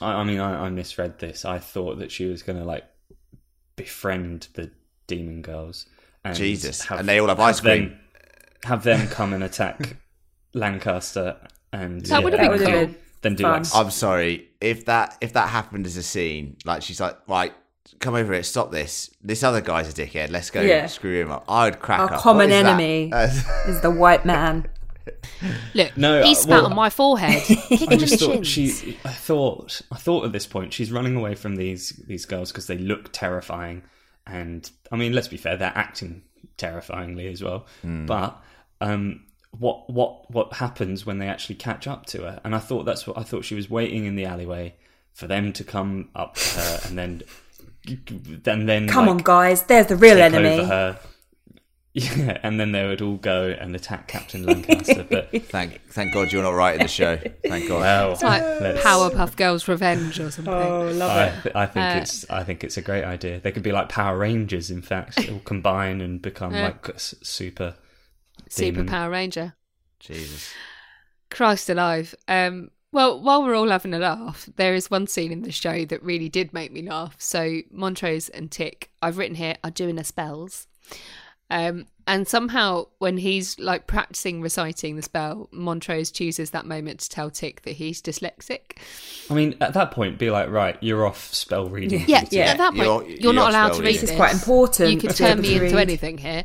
[0.00, 1.44] I, I mean, I, I misread this.
[1.44, 2.84] I thought that she was going to like
[3.76, 4.70] befriend the
[5.06, 5.86] demon girls.
[6.24, 6.90] And Jesus.
[6.90, 8.00] And they all have ice them- cream.
[8.64, 9.96] Have them come and attack
[10.54, 11.36] Lancaster,
[11.72, 12.70] and That would have been would cool.
[12.86, 13.62] been then do fun.
[13.62, 16.56] like I'm sorry if that if that happened as a scene.
[16.64, 17.52] Like she's like, right,
[18.00, 19.10] come over here, stop this.
[19.22, 20.30] This other guy's a dickhead.
[20.30, 20.86] Let's go Yeah.
[20.86, 21.44] screw him up.
[21.48, 22.20] I would crack Our up.
[22.20, 22.68] common What is that?
[22.68, 23.10] enemy.
[23.68, 24.66] Is the white man.
[25.74, 27.42] Look, No, he uh, spat well, on my forehead.
[27.88, 28.96] I just thought she.
[29.04, 29.82] I thought.
[29.92, 33.10] I thought at this point she's running away from these these girls because they look
[33.12, 33.82] terrifying,
[34.26, 36.22] and I mean, let's be fair, they're acting
[36.56, 37.66] terrifyingly as well.
[37.82, 38.40] But
[38.84, 39.24] um,
[39.58, 42.40] what what what happens when they actually catch up to her?
[42.44, 44.74] And I thought that's what I thought she was waiting in the alleyway
[45.12, 47.22] for them to come up to her, and then
[48.42, 49.62] then then Come like, on, guys.
[49.64, 50.64] There's the real enemy.
[50.64, 50.98] her.
[51.96, 55.06] Yeah, and then they would all go and attack Captain Lancaster.
[55.08, 57.18] But thank thank God you're not writing the show.
[57.46, 57.80] Thank God.
[57.82, 60.52] well, It's like let's- Powerpuff Girls Revenge or something.
[60.52, 61.52] Oh, love I, it.
[61.54, 63.38] I think Uh, it's I think it's a great idea.
[63.38, 66.72] They could be like Power Rangers, in fact, all combine and become Yeah.
[66.84, 67.76] like super.
[68.54, 68.84] Super.
[68.84, 69.54] Power Ranger.
[70.00, 70.52] Jesus.
[71.30, 72.14] Christ alive.
[72.28, 75.84] Um, well, while we're all having a laugh, there is one scene in the show
[75.86, 77.16] that really did make me laugh.
[77.18, 80.68] So Montrose and Tick, I've written here, are doing their spells.
[81.50, 87.08] Um, and somehow, when he's like practicing reciting the spell, Montrose chooses that moment to
[87.10, 88.78] tell Tick that he's dyslexic.
[89.30, 92.04] I mean, at that point, be like, right, you're off spell reading.
[92.06, 92.36] Yeah, duty.
[92.36, 92.44] Yeah.
[92.46, 94.00] at that point, You're- you're, you're not allowed to read reading.
[94.02, 94.90] This is quite important.
[94.92, 95.82] You could to be able turn me into read.
[95.88, 96.44] anything here.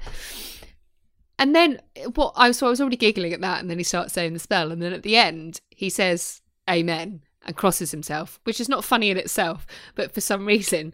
[1.39, 1.81] And then
[2.13, 4.39] what I so I was already giggling at that, and then he starts saying the
[4.39, 8.83] spell, and then at the end he says "Amen" and crosses himself, which is not
[8.83, 9.65] funny in itself,
[9.95, 10.93] but for some reason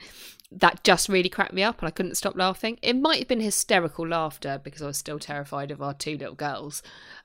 [0.51, 2.77] that just really cracked me up, and I couldn't stop laughing.
[2.81, 6.35] It might have been hysterical laughter because I was still terrified of our two little
[6.35, 6.81] girls.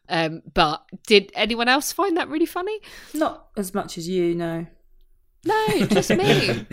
[0.09, 2.81] Um, but did anyone else find that really funny?
[3.15, 4.67] Not as much as you, no.
[5.45, 6.67] No, just me.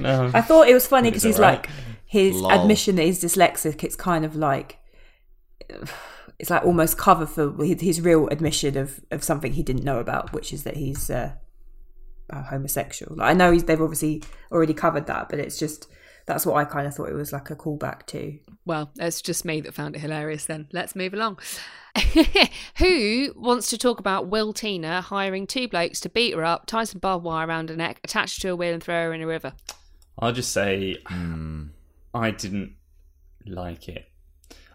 [0.00, 0.30] No.
[0.34, 1.60] I thought it was funny because he's alright.
[1.60, 1.70] like
[2.04, 2.50] his Lol.
[2.50, 3.84] admission that he's dyslexic.
[3.84, 4.78] It's kind of like
[6.38, 9.98] it's like almost cover for his, his real admission of of something he didn't know
[9.98, 11.32] about, which is that he's uh,
[12.32, 13.16] homosexual.
[13.16, 15.88] Like, I know he's, they've obviously already covered that, but it's just
[16.26, 18.38] that's what I kind of thought it was like a callback to.
[18.66, 20.68] Well, it's just me that found it hilarious then.
[20.72, 21.38] Let's move along.
[22.76, 27.00] Who wants to talk about Wiltina hiring two blokes to beat her up, tie some
[27.00, 29.26] barbed wire around her neck, attach her to a wheel and throw her in a
[29.26, 29.54] river?
[30.18, 32.74] I'll just say I didn't
[33.46, 34.06] like it.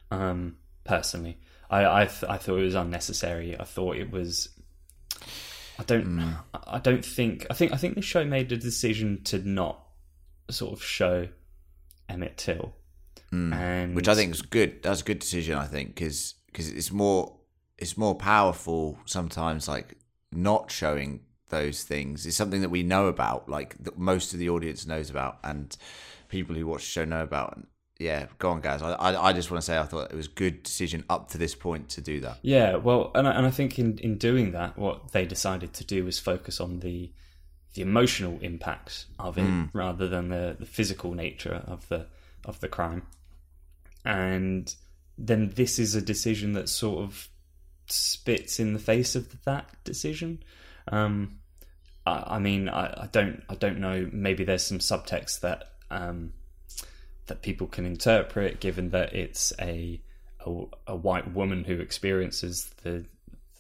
[0.09, 1.37] Um, personally,
[1.69, 3.59] I I, th- I thought it was unnecessary.
[3.59, 4.49] I thought it was.
[5.79, 6.05] I don't.
[6.05, 6.37] Mm.
[6.67, 7.47] I don't think.
[7.49, 7.73] I think.
[7.73, 9.79] I think the show made a decision to not
[10.49, 11.27] sort of show
[12.09, 12.75] Emmett Till,
[13.31, 13.53] mm.
[13.53, 14.83] and Which I think is good.
[14.83, 15.57] That's a good decision.
[15.57, 17.37] I think because because it's more
[17.77, 19.67] it's more powerful sometimes.
[19.67, 19.97] Like
[20.31, 23.49] not showing those things is something that we know about.
[23.49, 25.75] Like that most of the audience knows about, and
[26.29, 27.59] people who watch the show know about.
[27.99, 28.81] Yeah, go on, guys.
[28.81, 31.29] I I, I just want to say I thought it was a good decision up
[31.29, 32.39] to this point to do that.
[32.41, 35.85] Yeah, well, and I, and I think in, in doing that, what they decided to
[35.85, 37.11] do was focus on the
[37.75, 42.07] the emotional impacts of it rather than the, the physical nature of the
[42.45, 43.03] of the crime.
[44.05, 44.73] And
[45.17, 47.29] then this is a decision that sort of
[47.87, 50.43] spits in the face of that decision.
[50.87, 51.39] Um,
[52.05, 54.09] I, I mean, I, I don't I don't know.
[54.11, 56.33] Maybe there's some subtext that um,
[57.27, 60.01] that people can interpret, given that it's a
[60.45, 63.05] a, a white woman who experiences the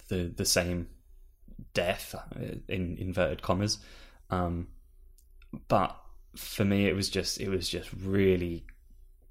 [0.09, 0.87] the the same
[1.73, 3.79] death uh, in inverted commas.
[4.29, 4.67] Um,
[5.67, 5.95] but
[6.35, 8.65] for me, it was just it was just really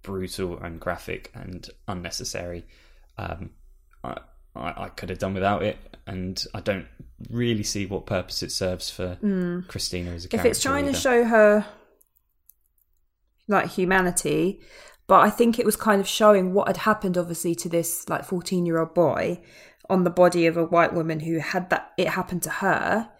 [0.03, 2.64] brutal and graphic and unnecessary.
[3.18, 3.51] Um,
[4.03, 4.18] I,
[4.55, 6.87] I I could have done without it, and I don't
[7.30, 9.16] really see what purpose it serves for
[9.68, 10.49] Christina as a character.
[10.49, 10.95] if it's trying either.
[10.95, 11.66] to show her
[13.49, 14.61] like humanity.
[15.09, 18.24] But i think it was kind of showing what had happened obviously to this like
[18.24, 19.40] 14 year old boy
[19.90, 23.11] on the body of a white woman who had that it happened to her.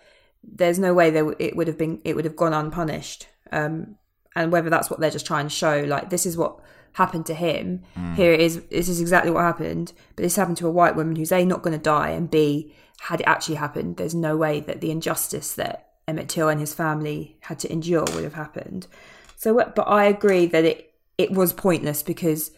[0.43, 3.27] There's no way that it would have been it would have gone unpunished.
[3.51, 3.97] Um
[4.35, 6.61] and whether that's what they're just trying to show like this is what
[6.93, 7.83] happened to him.
[8.15, 9.93] Here it is this is exactly what happened.
[10.17, 12.73] But this happened to a white woman who's a not going to die and b
[13.03, 16.73] had it actually happened there's no way that the injustice that emmett till and his
[16.73, 18.87] family had to endure would have happened
[19.43, 20.79] so but i agree that it
[21.19, 22.51] it was pointless because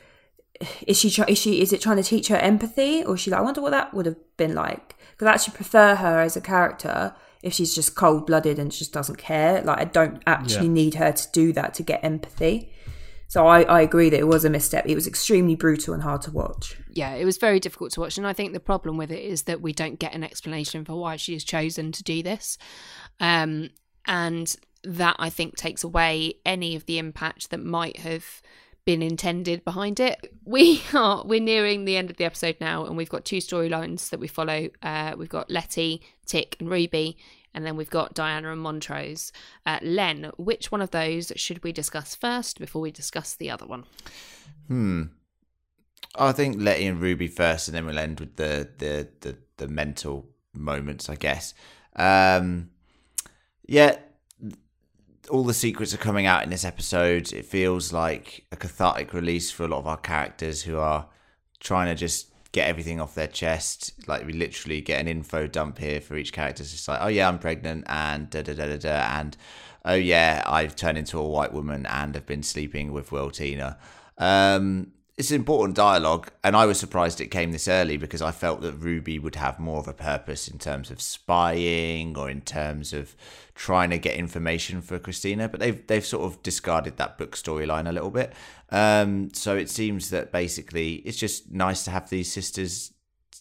[0.87, 3.41] is she is she is it trying to teach her empathy or is she like
[3.41, 6.41] I wonder what that would have been like because I actually prefer her as a
[6.41, 10.72] character if she's just cold blooded and just doesn't care like I don't actually Yeah.
[10.72, 12.72] need her to do that to get empathy
[13.26, 16.22] so I, I agree that it was a misstep it was extremely brutal and hard
[16.22, 18.18] to watch yeah, it was very difficult to watch.
[18.18, 20.95] And I think the problem with it is that we don't get an explanation for
[20.95, 22.57] why she has chosen to do this.
[23.18, 23.70] Um,
[24.07, 24.55] and
[24.85, 28.43] that I think takes away any of the impact that might have
[28.85, 30.35] been intended behind it.
[30.45, 34.11] We are we're nearing the end of the episode now, and we've got two storylines
[34.11, 34.68] that we follow.
[34.82, 37.16] Uh, we've got Letty, Tick, and Ruby,
[37.55, 39.32] and then we've got Diana and Montrose.
[39.64, 43.66] Uh, Len, which one of those should we discuss first before we discuss the other
[43.66, 43.85] one?
[44.68, 45.03] Hmm.
[46.16, 49.68] I think Letty and Ruby first, and then we'll end with the the the, the
[49.68, 51.55] mental moments, I guess.
[51.97, 52.70] Um,
[53.66, 53.97] yeah,
[55.31, 57.33] all the secrets are coming out in this episode.
[57.33, 61.09] It feels like a cathartic release for a lot of our characters who are
[61.61, 63.93] trying to just get everything off their chest.
[64.07, 66.62] Like we literally get an info dump here for each character.
[66.62, 69.37] It's just like, oh yeah, I'm pregnant, and da da da da da, and
[69.85, 73.77] oh yeah, I've turned into a white woman and have been sleeping with Wiltina.
[74.16, 78.33] Um, it's an important dialogue, and I was surprised it came this early because I
[78.33, 82.41] felt that Ruby would have more of a purpose in terms of spying or in
[82.41, 83.15] terms of
[83.55, 85.49] trying to get information for Christina.
[85.49, 88.33] But they've they've sort of discarded that book storyline a little bit.
[88.71, 92.93] Um, so it seems that basically it's just nice to have these sisters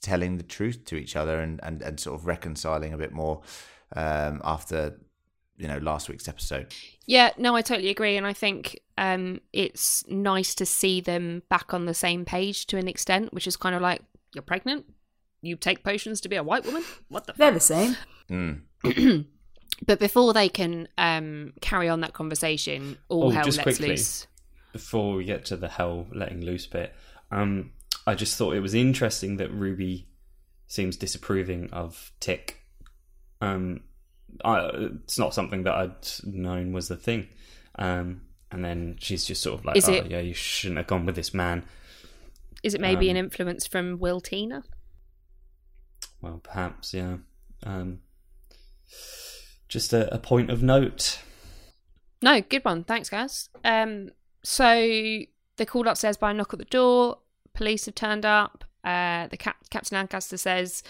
[0.01, 3.41] telling the truth to each other and and, and sort of reconciling a bit more
[3.95, 4.99] um, after
[5.57, 6.73] you know last week's episode.
[7.05, 11.73] Yeah, no, I totally agree, and I think um, it's nice to see them back
[11.73, 14.01] on the same page to an extent, which is kind of like
[14.33, 14.85] you're pregnant,
[15.41, 16.83] you take potions to be a white woman.
[17.09, 17.33] What the?
[17.37, 17.95] they're the same
[18.29, 18.61] Mm.
[19.85, 23.89] But before they can um, carry on that conversation, all Oh, hell just lets quickly.
[23.89, 24.27] loose.
[24.71, 26.93] before we get to the hell letting loose bit,
[27.31, 27.71] um,
[28.07, 30.07] I just thought it was interesting that Ruby
[30.67, 32.59] seems disapproving of Tick.
[33.41, 33.81] Um,
[34.43, 34.69] I,
[35.03, 37.27] it's not something that I'd known was the thing.
[37.75, 38.21] Um,
[38.51, 41.05] and then she's just sort of like, Is "Oh, it- yeah, you shouldn't have gone
[41.05, 41.63] with this man."
[42.61, 44.63] Is it maybe an Um, influence from Wiltina?
[46.21, 47.17] Well, perhaps, yeah.
[47.63, 47.99] Um,
[49.67, 51.19] just a, a point of note.
[52.21, 52.83] No, good one.
[52.83, 53.49] Thanks, guys.
[53.65, 54.11] Um,
[54.43, 54.63] so
[55.57, 57.17] they're called upstairs by a knock at the door.
[57.53, 58.63] Police have turned up.
[58.83, 60.83] Uh, the cap- Captain Lancaster says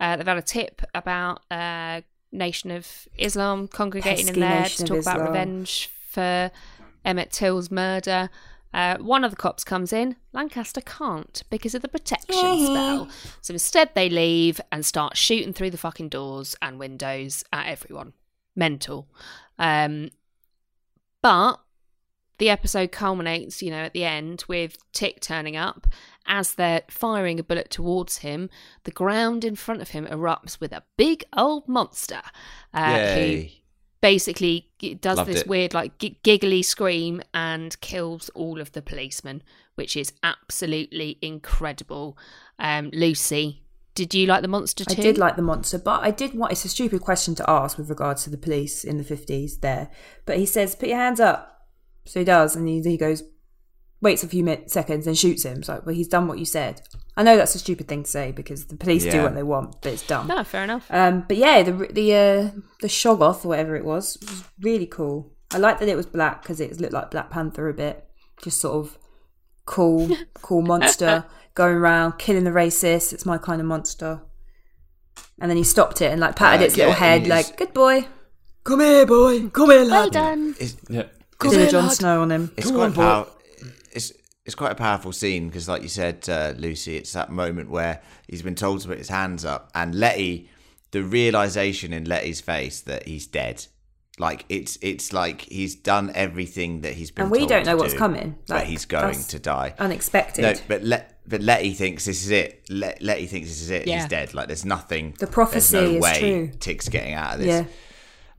[0.00, 2.02] uh, they've had a tip about uh,
[2.32, 6.50] Nation of Islam congregating Pesky in there Nation to talk about revenge for
[7.04, 8.30] Emmett Till's murder.
[8.74, 10.16] Uh, one of the cops comes in.
[10.32, 12.34] Lancaster can't because of the protection
[12.66, 13.08] spell.
[13.40, 18.12] So instead, they leave and start shooting through the fucking doors and windows at everyone.
[18.54, 19.08] Mental.
[19.58, 20.10] Um,
[21.22, 21.60] but
[22.38, 25.86] the episode culminates, you know, at the end with Tick turning up.
[26.26, 28.50] As they're firing a bullet towards him,
[28.84, 32.20] the ground in front of him erupts with a big old monster
[32.74, 33.44] uh, who
[34.00, 35.48] basically g- does Loved this it.
[35.48, 39.42] weird, like, g- giggly scream and kills all of the policemen,
[39.74, 42.16] which is absolutely incredible.
[42.58, 43.62] Um, Lucy,
[43.94, 46.52] did you like the monster I did like the monster, but I did want.
[46.52, 49.90] It's a stupid question to ask with regards to the police in the fifties there.
[50.24, 51.57] But he says, "Put your hands up,"
[52.08, 53.22] so he does, and he, he goes,
[54.00, 55.58] waits a few minutes, seconds, and shoots him.
[55.58, 56.80] It's like, well, he's done what you said.
[57.16, 59.82] I know that's a stupid thing to say because the police do what they want,
[59.82, 60.28] but it's dumb.
[60.28, 60.86] No, fair enough.
[60.90, 65.32] Um, but yeah, the the uh, the Shoggoth or whatever it was was really cool.
[65.52, 68.04] I like that it was black because it looked like Black Panther a bit,
[68.42, 68.98] just sort of
[69.66, 73.12] cool, cool monster going around killing the racists.
[73.12, 74.20] It's my kind of monster.
[75.40, 77.74] And then he stopped it and like patted Uh, its little head, he's- like "Good
[77.74, 78.06] boy,
[78.62, 80.54] come here, boy, come here, lad." Well lad." done.
[80.60, 81.04] It's, Yeah.
[81.40, 82.52] Did a Jon Snow on him.
[82.56, 83.26] it's quite power.
[83.92, 84.12] It's
[84.44, 88.00] it's quite a powerful scene because, like you said, uh, Lucy, it's that moment where
[88.26, 90.48] he's been told to put his hands up, and Letty,
[90.90, 93.66] the realization in Letty's face that he's dead.
[94.18, 97.24] Like it's it's like he's done everything that he's been.
[97.24, 98.36] And we told don't know what's do, coming.
[98.48, 99.74] but he's going to die.
[99.78, 100.42] Unexpected.
[100.42, 102.64] No, but Let but Letty thinks this is it.
[102.68, 103.86] Let, Letty thinks this is it.
[103.86, 103.96] Yeah.
[104.00, 104.34] He's dead.
[104.34, 105.14] Like there's nothing.
[105.18, 106.50] The prophecy there's no is way true.
[106.58, 107.48] Tick's getting out of this.
[107.48, 107.64] yeah,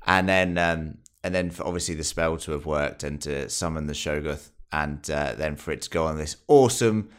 [0.06, 3.88] And then um, and then for obviously the spell to have worked and to summon
[3.88, 7.09] the Shoggoth, and uh, then for it to go on this awesome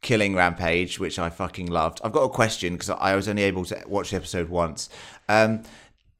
[0.00, 2.00] killing rampage, which I fucking loved.
[2.04, 4.88] I've got a question because I was only able to watch the episode once.
[5.28, 5.62] Um,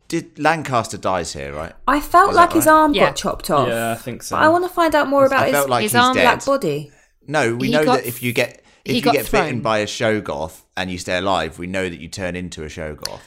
[0.08, 1.72] did Lancaster dies here, right?
[1.88, 2.72] I felt Is that like his right?
[2.72, 3.06] arm Yeah.
[3.06, 3.68] got chopped off.
[3.68, 4.36] Yeah, I think so.
[4.36, 6.22] But I want to find out more about I his, like his arm- dead.
[6.22, 6.92] black body.
[7.26, 9.44] No, we He know got- that if you get if you get thrown.
[9.46, 12.66] bitten by a Shoggoth and you stay alive, we know that you turn into a
[12.66, 13.20] Shoggoth.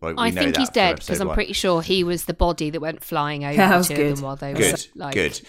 [0.00, 1.34] Right, we I know think that he's dead because I'm one.
[1.34, 4.16] pretty sure he was the body that went flying over Yeah, to good.
[4.16, 5.40] them while they were like, good.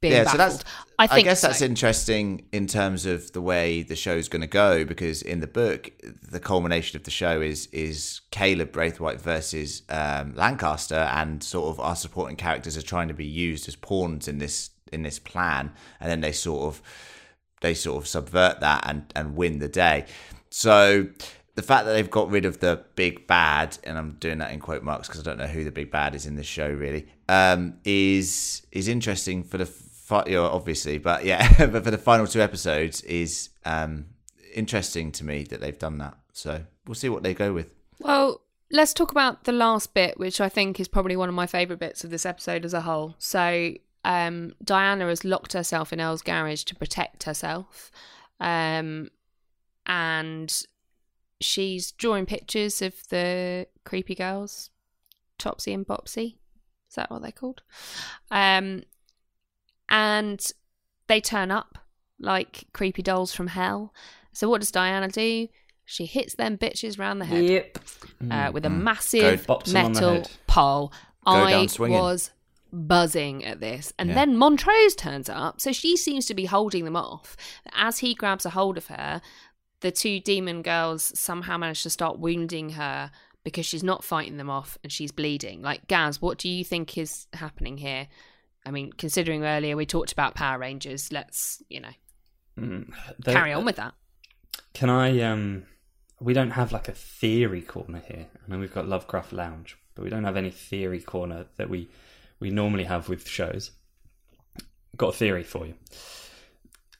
[0.00, 0.40] being yeah, baffled.
[0.40, 0.64] so that's.
[0.98, 1.46] I think guess so.
[1.46, 5.46] that's interesting in terms of the way the show's going to go because in the
[5.46, 5.90] book,
[6.28, 11.80] the culmination of the show is is Caleb Braithwhite versus um, Lancaster, and sort of
[11.80, 15.72] our supporting characters are trying to be used as pawns in this in this plan,
[16.00, 16.82] and then they sort of
[17.60, 20.04] they sort of subvert that and and win the day.
[20.50, 21.06] So
[21.58, 24.60] the fact that they've got rid of the big bad, and I'm doing that in
[24.60, 27.08] quote marks because I don't know who the big bad is in this show really,
[27.28, 32.28] um, is is interesting for the fi- you obviously, but yeah, but for the final
[32.28, 34.06] two episodes is um,
[34.54, 36.16] interesting to me that they've done that.
[36.32, 37.74] So we'll see what they go with.
[37.98, 41.48] Well, let's talk about the last bit, which I think is probably one of my
[41.48, 43.16] favourite bits of this episode as a whole.
[43.18, 47.90] So, um, Diana has locked herself in Elle's garage to protect herself.
[48.38, 49.10] Um,
[49.88, 50.62] and
[51.40, 54.70] she's drawing pictures of the creepy girls,
[55.38, 56.36] Topsy and Bopsy.
[56.88, 57.62] Is that what they're called?
[58.30, 58.82] Um,
[59.88, 60.44] and
[61.06, 61.78] they turn up
[62.18, 63.92] like creepy dolls from hell.
[64.32, 65.48] So, what does Diana do?
[65.84, 67.78] She hits them bitches round the head Yep.
[68.30, 70.92] uh, with a massive Go bops 'em on the metal pole.
[71.24, 72.30] I down was
[72.72, 73.92] buzzing at this.
[73.98, 74.14] And Yeah.
[74.16, 77.36] then Montrose turns up, so she seems to be holding them off.
[77.72, 79.22] As he grabs a hold of her,
[79.80, 83.10] the two demon girls somehow manage to start wounding her
[83.44, 85.62] because she's not fighting them off and she's bleeding.
[85.62, 88.08] Like, Gaz, what do you think is happening here?
[88.66, 91.92] I mean, considering earlier we talked about Power Rangers, let's, you know,
[92.58, 93.94] Mm, there- carry on with that.
[94.74, 95.20] Can I?
[95.20, 95.62] Um,
[96.20, 98.26] we don't have like a theory corner here.
[98.44, 101.88] I mean, we've got Lovecraft Lounge, but we don't have any theory corner that we
[102.40, 103.70] we normally have with shows.
[104.96, 105.74] Got a theory for you.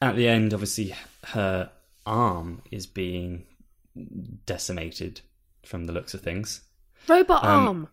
[0.01, 1.69] At the end, obviously, her
[2.05, 3.45] arm is being
[4.45, 5.21] decimated
[5.65, 6.61] from the looks of things.
[7.07, 7.87] Robot Um, arm.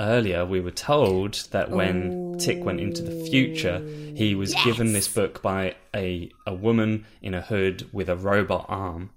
[0.00, 3.78] Earlier, we were told that when Tick went into the future,
[4.14, 8.66] he was given this book by a, a woman in a hood with a robot
[8.68, 9.10] arm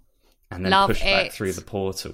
[0.51, 2.13] and then Love pushed back through the portal.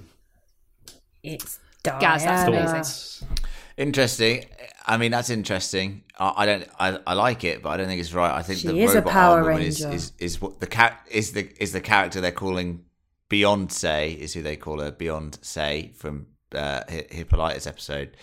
[1.22, 2.00] It's Diana.
[2.00, 3.28] Gaz, that's amazing.
[3.76, 4.44] Interesting.
[4.86, 6.02] I mean, that's interesting.
[6.18, 6.68] I, I don't.
[6.78, 8.32] I, I like it, but I don't think it's right.
[8.32, 9.96] I think She the is a robot Power arm woman is, Ranger.
[9.96, 12.84] is is what the cat is the is the character they're calling
[13.30, 18.16] Beyonce is who they call her Beyonce from uh, Hi- Hippolyta's episode.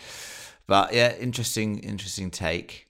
[0.68, 2.86] But yeah, interesting, interesting take.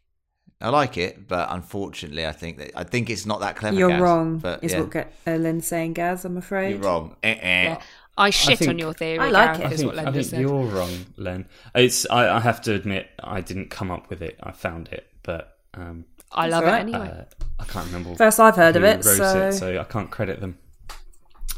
[0.62, 3.78] I like it, but unfortunately, I think that I think it's not that clever.
[3.78, 6.72] You're Gaz, wrong, But is yeah, what Ga- uh, Lynn's saying, Gaz, I'm afraid.
[6.72, 7.16] you're wrong.
[7.24, 7.64] Eh-eh.
[7.64, 7.82] Yeah.
[8.20, 9.20] I shit on think- your theory.
[9.20, 9.64] I like Gareth, it.
[9.66, 10.42] I is think, what Len I think said.
[10.42, 11.46] you're wrong, Len.
[11.74, 14.38] It's I, I have to admit I didn't come up with it.
[14.44, 16.80] I found it, but um, I love all right.
[16.80, 17.26] it anyway.
[17.30, 18.16] uh, I can't remember.
[18.16, 20.58] First I've heard who of it, wrote so, it, so I can't credit them.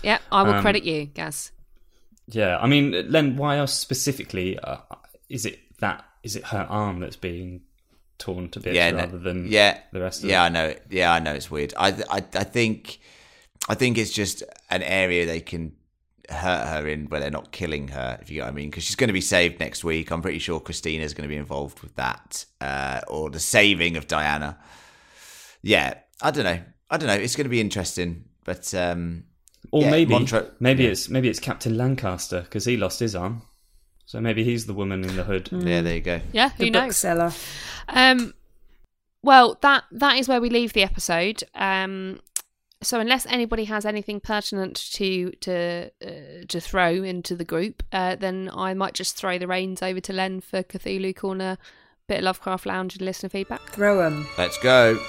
[0.03, 1.51] yeah, I will um, credit you, Gaz.
[2.28, 4.57] Yeah, I mean, Len, why else specifically?
[4.59, 4.78] Uh,
[5.30, 6.05] is it that?
[6.24, 7.62] Is it her arm that's being
[8.20, 10.45] torn to bits yeah, no- rather than yeah, the rest of yeah, it?
[10.45, 10.76] I know.
[10.91, 11.74] Yeah, I know it's weird.
[11.76, 12.99] I, I, I think,
[13.68, 15.74] I think it's just an area they can
[16.32, 18.18] hurt her in where they're not killing her.
[18.22, 20.12] If you get what I mean, because she's going to be saved next week.
[20.12, 24.08] I'm pretty sure Christina's going to be involved with that, uh, or the saving of
[24.08, 24.58] Diana.
[25.62, 26.60] Yeah, I don't know.
[26.90, 27.14] I don't know.
[27.14, 29.24] It's going to be interesting, but um,
[29.72, 30.90] Or Yeah, maybe Montre- maybe yeah.
[30.92, 33.44] it's maybe it's Captain Lancaster because he lost his arm,
[34.06, 35.50] so maybe he's the woman in the hood.
[35.52, 36.22] yeah, there you go.
[36.34, 36.88] Yeah, the who knows?
[36.88, 37.32] bookseller.
[37.88, 38.34] Um,
[39.24, 41.44] well, that that is where we leave the episode.
[41.54, 42.20] Um,
[42.84, 48.16] so unless anybody has anything pertinent to to uh, to throw into the group, uh,
[48.16, 51.58] then I might just throw the reins over to Len for Cthulhu Corner,
[52.08, 53.62] bit of Lovecraft Lounge, and listener feedback.
[53.70, 54.28] Throw them.
[54.38, 55.00] Let's go.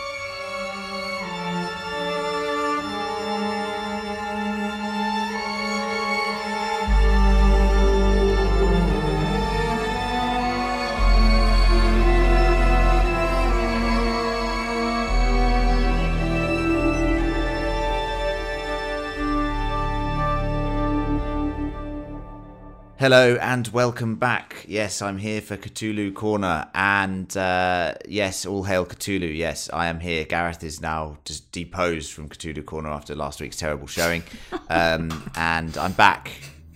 [23.03, 24.65] Hello and welcome back.
[24.69, 29.37] Yes, I'm here for Cthulhu Corner, and uh, yes, all hail Cthulhu.
[29.37, 30.23] Yes, I am here.
[30.23, 34.23] Gareth is now just deposed from Cthulhu Corner after last week's terrible showing,
[34.71, 36.31] um, and I'm back.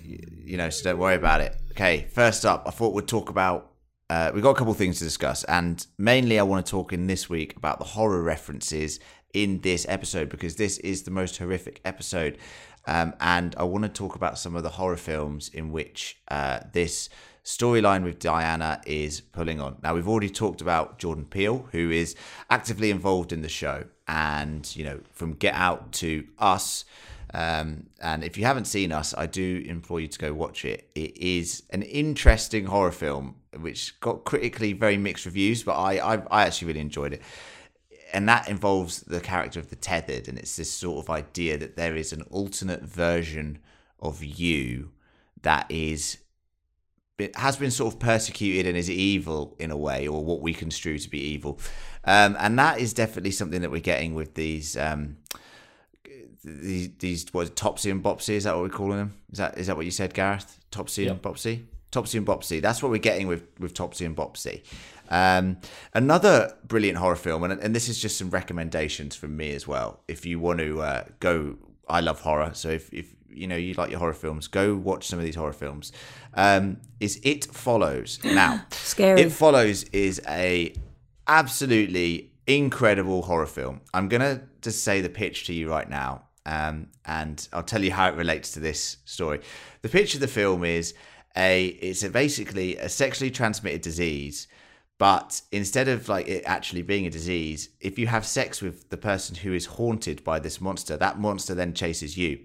[0.04, 1.54] You know, so don't worry about it.
[1.70, 3.70] Okay, first up, I thought we'd talk about.
[4.10, 6.92] Uh, we've got a couple of things to discuss, and mainly I want to talk
[6.92, 8.98] in this week about the horror references
[9.32, 12.38] in this episode because this is the most horrific episode.
[12.87, 16.61] Um, and I want to talk about some of the horror films in which uh,
[16.72, 17.09] this
[17.45, 19.76] storyline with Diana is pulling on.
[19.82, 22.16] Now, we've already talked about Jordan Peele, who is
[22.51, 26.84] actively involved in the show, and you know, from Get Out to Us.
[27.34, 30.89] Um, and if you haven't seen Us, I do implore you to go watch it.
[30.95, 36.22] It is an interesting horror film, which got critically very mixed reviews, but I, I,
[36.30, 37.22] I actually really enjoyed it
[38.12, 41.76] and that involves the character of the tethered, and it's this sort of idea that
[41.76, 43.59] there is an alternate version
[44.00, 44.92] of you
[45.42, 46.18] that is
[47.18, 50.52] it has been sort of persecuted and is evil in a way, or what we
[50.52, 51.59] construe to be evil,
[52.04, 54.76] um, and that is definitely something that we're getting with these.
[54.76, 55.16] Um,
[56.44, 59.14] these, these what Topsy and Bopsy is that what we're calling them?
[59.32, 60.61] Is that is that what you said, Gareth?
[60.70, 61.12] Topsy Yep.
[61.12, 62.62] and Bopsy, Topsy and Bopsy.
[62.62, 64.62] That's what we're getting with with Topsy and Bopsy.
[65.09, 65.59] Um,
[65.94, 70.00] another brilliant horror film, and and this is just some recommendations from me as well.
[70.09, 71.57] If you want to uh, go,
[71.88, 75.07] I love horror, so if if you know you like your horror films, go watch
[75.07, 75.92] some of these horror films.
[76.34, 78.64] Um, is It Follows now?
[78.70, 79.22] Scary.
[79.22, 80.74] It Follows is a
[81.26, 83.80] absolutely incredible horror film.
[83.92, 87.92] I'm gonna just say the pitch to you right now, um, and I'll tell you
[87.92, 89.40] how it relates to this story.
[89.82, 90.94] The pitch of the film is
[91.36, 94.48] a it's a basically a sexually transmitted disease,
[94.99, 98.97] but instead of like it actually being a disease, if you have sex with the
[98.97, 102.40] person who is haunted by this monster, that monster then chases you,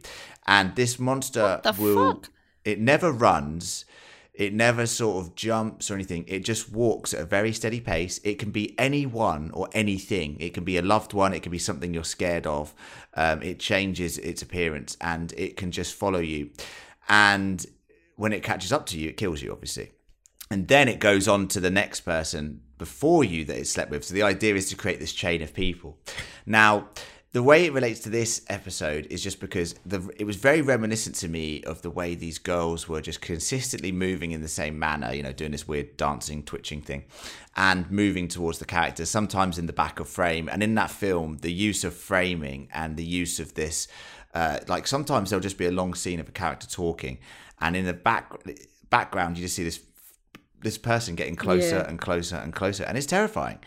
[0.48, 2.14] and this monster will.
[2.14, 2.30] fuck?
[2.64, 3.86] It never runs.
[4.34, 6.26] It never sort of jumps or anything.
[6.28, 8.20] It just walks at a very steady pace.
[8.24, 10.38] It can be anyone or anything.
[10.40, 11.34] It can be a loved one.
[11.34, 12.74] It can be something you're scared of.
[13.14, 16.52] Um, it changes its appearance and it can just follow you.
[17.10, 17.66] And
[18.16, 19.92] when it catches up to you, it kills you, obviously.
[20.52, 24.04] And then it goes on to the next person before you that it slept with.
[24.04, 25.98] So the idea is to create this chain of people.
[26.46, 26.90] Now,
[27.32, 31.16] the way it relates to this episode is just because the it was very reminiscent
[31.18, 35.14] to me of the way these girls were just consistently moving in the same manner,
[35.14, 37.06] you know, doing this weird dancing, twitching thing,
[37.56, 40.50] and moving towards the characters, sometimes in the back of frame.
[40.50, 43.88] And in that film, the use of framing and the use of this,
[44.34, 47.20] uh, like sometimes there'll just be a long scene of a character talking,
[47.62, 48.34] and in the back
[48.90, 49.80] background you just see this
[50.62, 51.90] this person getting closer Yeah.
[51.90, 53.60] and closer and closer, and it's terrifying.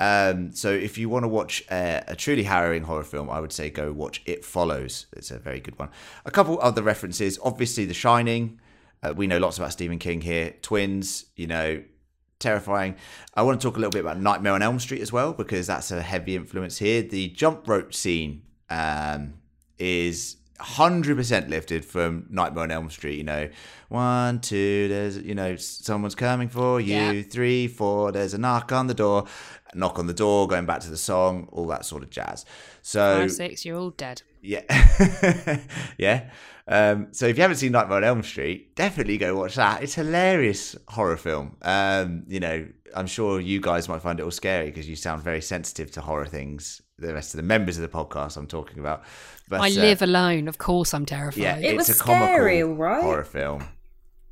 [0.00, 3.52] Um, so if you want to watch a, a truly harrowing horror film, I would
[3.52, 5.06] say go watch It Follows.
[5.16, 5.88] It's a very good one.
[6.24, 8.60] A couple other references, obviously The Shining.
[9.02, 10.54] Uh, we know lots about Stephen King here.
[10.62, 11.82] Twins, you know,
[12.38, 12.94] terrifying.
[13.34, 15.66] I want to talk a little bit about Nightmare on Elm Street as well because
[15.66, 17.02] that's a heavy influence here.
[17.02, 19.34] The jump rope scene um,
[19.78, 23.16] is 100% lifted from Nightmare on Elm Street.
[23.18, 23.48] You know,
[23.88, 26.96] one, two, there's, you know, someone's coming for you.
[26.96, 27.22] Yeah.
[27.22, 29.24] Three, four, there's a knock on the door.
[29.74, 32.44] Knock on the door, going back to the song, all that sort of jazz.
[32.82, 34.22] So, Five, six, you're all dead.
[34.40, 34.62] yeah.
[35.98, 36.30] yeah.
[36.66, 39.82] Um, so if you haven't seen Nightmare on Elm Street, definitely go watch that.
[39.82, 41.56] It's a hilarious horror film.
[41.62, 45.22] Um, you know, I'm sure you guys might find it all scary because you sound
[45.22, 46.82] very sensitive to horror things.
[46.98, 49.04] The rest of the members of the podcast I'm talking about.
[49.48, 50.46] But, I uh, live alone.
[50.48, 51.40] Of course, I'm terrified.
[51.42, 53.02] Yeah, It it's was a comical scary, all right?
[53.02, 53.64] horror film.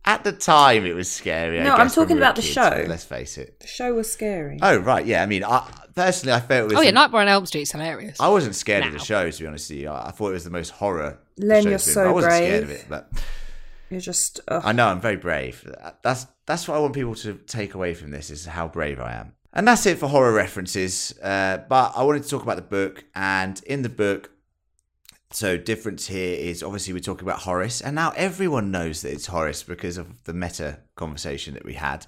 [0.05, 1.61] At the time, it was scary.
[1.61, 2.85] I No, I'm talking we were about the kids, show.
[2.87, 3.59] Let's face it.
[3.61, 4.59] the show was scary.
[4.62, 5.23] Oh right, yeah.
[5.23, 6.79] I mean, I, personally, I felt it was.
[6.79, 8.21] oh yeah, the- Nightmare on Elm Street's hilarious.
[8.21, 9.89] I wasn't scared of the show, to be honest with you.
[9.89, 11.19] I, I thought it was the most horror.
[11.39, 13.12] Len, show's you're been, so but I wasn't scared of it, but
[13.91, 14.41] You're just.
[14.49, 14.62] Ugh.
[14.64, 15.69] I know I'm very brave.
[16.03, 19.14] That's that's what I want people to take away from this is how brave I
[19.14, 19.33] am.
[19.53, 21.19] And that's it for horror references.
[21.21, 24.31] Uh, but I wanted to talk about the book, and in the book,
[25.33, 29.27] so difference here is obviously we're talking about Horace, and now everyone knows that it's
[29.27, 32.07] Horace because of the meta conversation that we had.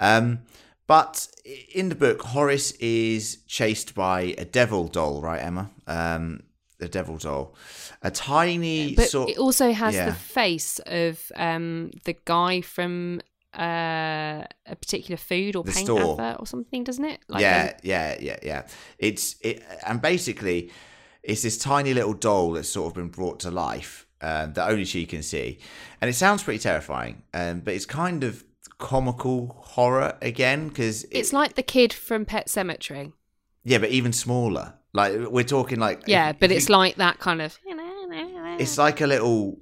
[0.00, 0.40] Um,
[0.86, 1.28] but
[1.74, 5.70] in the book, Horace is chased by a devil doll, right, Emma?
[5.86, 6.42] Um,
[6.78, 7.54] the devil doll,
[8.02, 9.30] a tiny but sort.
[9.30, 10.06] it also has yeah.
[10.06, 13.20] the face of um, the guy from
[13.58, 16.12] uh, a particular food or The paint store.
[16.12, 17.20] advert or something, doesn't it?
[17.28, 18.66] Like yeah, um, yeah, yeah, yeah.
[18.98, 20.70] It's it, and basically,
[21.28, 24.84] it's this tiny little doll that's sort of been brought to life um, that only
[24.84, 25.58] she can see,
[26.00, 27.22] and it sounds pretty terrifying.
[27.32, 28.42] Um, but it's kind of
[28.78, 33.12] comical horror again because it's like the kid from Pet Sematary.
[33.64, 34.74] yeah, but even smaller.
[34.94, 37.58] Like we're talking like Yeah, but it's you- like that kind of.
[38.58, 39.58] it's like a little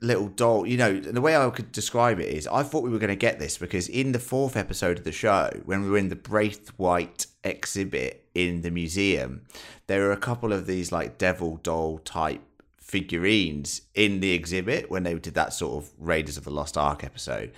[0.00, 2.98] little doll you know the way i could describe it is i thought we were
[2.98, 5.98] going to get this because in the fourth episode of the show when we were
[5.98, 9.42] in the Braithwhite exhibit in the museum
[9.88, 12.42] there were a couple of these like devil doll type
[12.76, 17.02] figurines in the exhibit when they did that sort of raiders of the lost ark
[17.02, 17.52] episode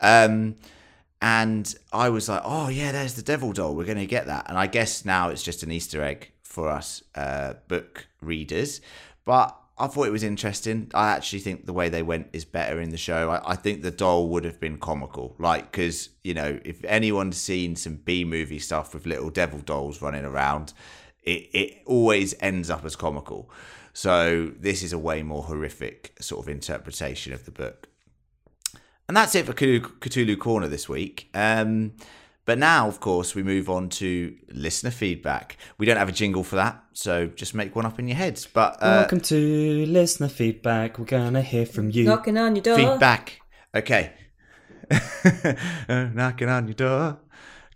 [0.00, 0.56] um
[1.22, 3.76] and I was like, "Oh yeah, there's the devil doll.
[3.76, 6.68] We're going to get that." And I guess now it's just an Easter egg for
[6.68, 8.80] us uh, book readers.
[9.24, 10.90] But I thought it was interesting.
[10.94, 13.30] I actually think the way they went is better in the show.
[13.30, 17.36] I, I think the doll would have been comical, like because you know if anyone's
[17.38, 20.72] seen some B movie stuff with little devil dolls running around,
[21.22, 23.50] it it always ends up as comical.
[23.92, 27.88] So this is a way more horrific sort of interpretation of the book.
[29.08, 31.28] And that's it for Cthulhu, Corner this week.
[31.34, 31.92] Um,
[32.44, 35.56] But now, of course, we move on to listener feedback.
[35.78, 38.46] We don't have a jingle for that, so just make one up in your heads.
[38.46, 40.98] But uh, Welcome to listener feedback.
[40.98, 42.04] We're gonna hear from you.
[42.04, 42.76] Knocking on your door.
[42.76, 43.40] feedback.
[43.74, 44.12] Okay.
[45.88, 47.18] Uh, Knocking on your door.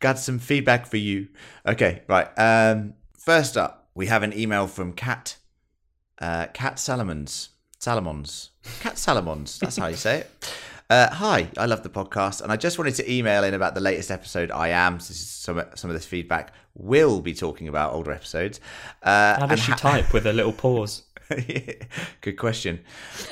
[0.00, 1.28] Got some feedback for you.
[1.66, 2.28] Okay, right.
[2.36, 5.36] Um, first up, we have an email from Cat.
[6.20, 7.48] Uh, Cat Salomons.
[7.80, 8.50] Salomons.
[8.80, 9.58] Cat Salomons.
[9.58, 10.54] That's how you say it.
[10.88, 13.80] Uh, hi, I love the podcast, and I just wanted to email in about the
[13.80, 14.50] latest episode.
[14.50, 15.00] I am.
[15.00, 16.52] So this is some some of this feedback.
[16.78, 18.60] Will be talking about older episodes.
[19.02, 21.04] Uh, How does she ha- type with a little pause?
[22.20, 22.80] Good question.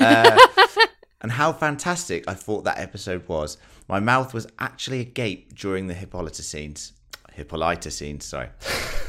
[0.00, 0.38] Uh,
[1.20, 3.58] and how fantastic I thought that episode was.
[3.88, 6.92] My mouth was actually agape during the Hippolyta scenes.
[7.32, 8.48] Hippolyta scenes, sorry.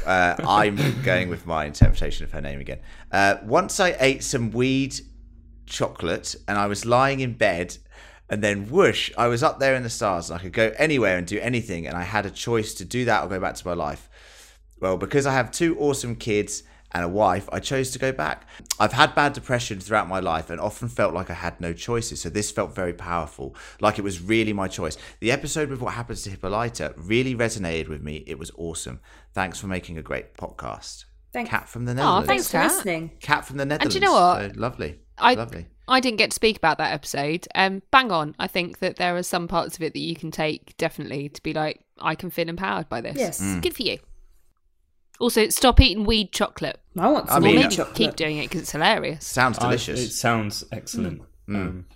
[0.04, 2.80] Uh, I'm going with my interpretation of her name again.
[3.12, 4.96] Uh, once I ate some weed
[5.66, 7.76] chocolate and I was lying in bed,
[8.28, 11.16] and then whoosh, I was up there in the stars and I could go anywhere
[11.16, 13.66] and do anything, and I had a choice to do that or go back to
[13.66, 14.08] my life.
[14.80, 16.62] Well, because I have two awesome kids
[16.92, 18.46] and a wife, I chose to go back.
[18.78, 22.20] I've had bad depression throughout my life and often felt like I had no choices,
[22.20, 24.96] so this felt very powerful, like it was really my choice.
[25.20, 28.22] The episode with what happens to Hippolyta really resonated with me.
[28.26, 29.00] It was awesome.
[29.34, 31.06] Thanks for making a great podcast.
[31.32, 32.26] Thank- Cat from the Aw, Netherlands.
[32.28, 32.70] thanks, Thanks Kat.
[32.70, 33.10] for listening.
[33.20, 33.94] Cat from the Netherlands.
[33.94, 34.40] And you know what?
[34.54, 35.00] So lovely.
[35.18, 35.66] I lovely.
[35.88, 37.46] I didn't get to speak about that episode.
[37.54, 38.34] Um, bang on.
[38.38, 41.42] I think that there are some parts of it that you can take definitely to
[41.42, 43.16] be like, I can feel empowered by this.
[43.16, 43.40] Yes.
[43.40, 43.62] Mm.
[43.62, 43.98] Good for you.
[45.20, 46.78] Also, stop eating weed chocolate.
[46.98, 47.96] I want I some mean, weed chocolate.
[47.96, 49.24] keep doing it because it's hilarious.
[49.26, 50.00] Sounds I- delicious.
[50.00, 51.22] it sounds excellent.
[51.48, 51.54] Mm.
[51.56, 51.86] Um,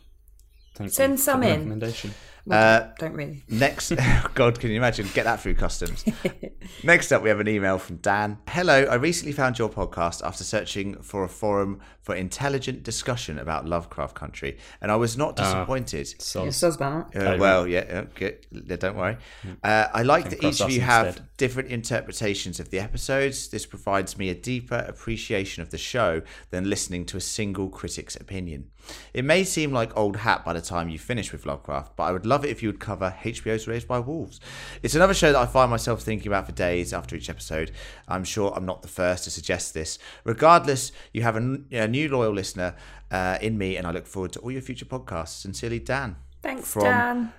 [0.75, 1.55] thank Send you some the in.
[1.61, 2.11] Recommendation.
[2.51, 3.45] Uh, Don't really.
[3.49, 3.93] Next,
[4.35, 5.07] God, can you imagine?
[5.15, 6.05] Get that through customs.
[6.85, 8.39] Next up, we have an email from Dan.
[8.49, 13.67] Hello, I recently found your podcast after searching for a forum for intelligent discussion about
[13.67, 16.21] Lovecraft Country, and I was not disappointed.
[16.23, 17.15] So, about.
[17.15, 18.81] Uh, Oh, well, yeah, yeah, good.
[18.81, 19.19] Don't worry.
[19.63, 21.29] Uh, I like Came that each of us you have instead.
[21.41, 23.49] Different interpretations of the episodes.
[23.49, 28.15] This provides me a deeper appreciation of the show than listening to a single critic's
[28.15, 28.71] opinion.
[29.15, 32.13] It may seem like old hat by the time you finish with Lovecraft, but I
[32.13, 34.39] would love it if you would cover HBO's Raised by Wolves.
[34.83, 37.71] It's another show that I find myself thinking about for days after each episode.
[38.07, 39.99] I'm sure I'm not the first to suggest this.
[40.25, 41.41] Regardless, you have a
[41.89, 42.77] new loyal listener
[43.11, 45.41] uh, in me, and I look forward to all your future podcasts.
[45.41, 46.17] Sincerely, Dan.
[46.43, 47.33] Thanks, From- Dan.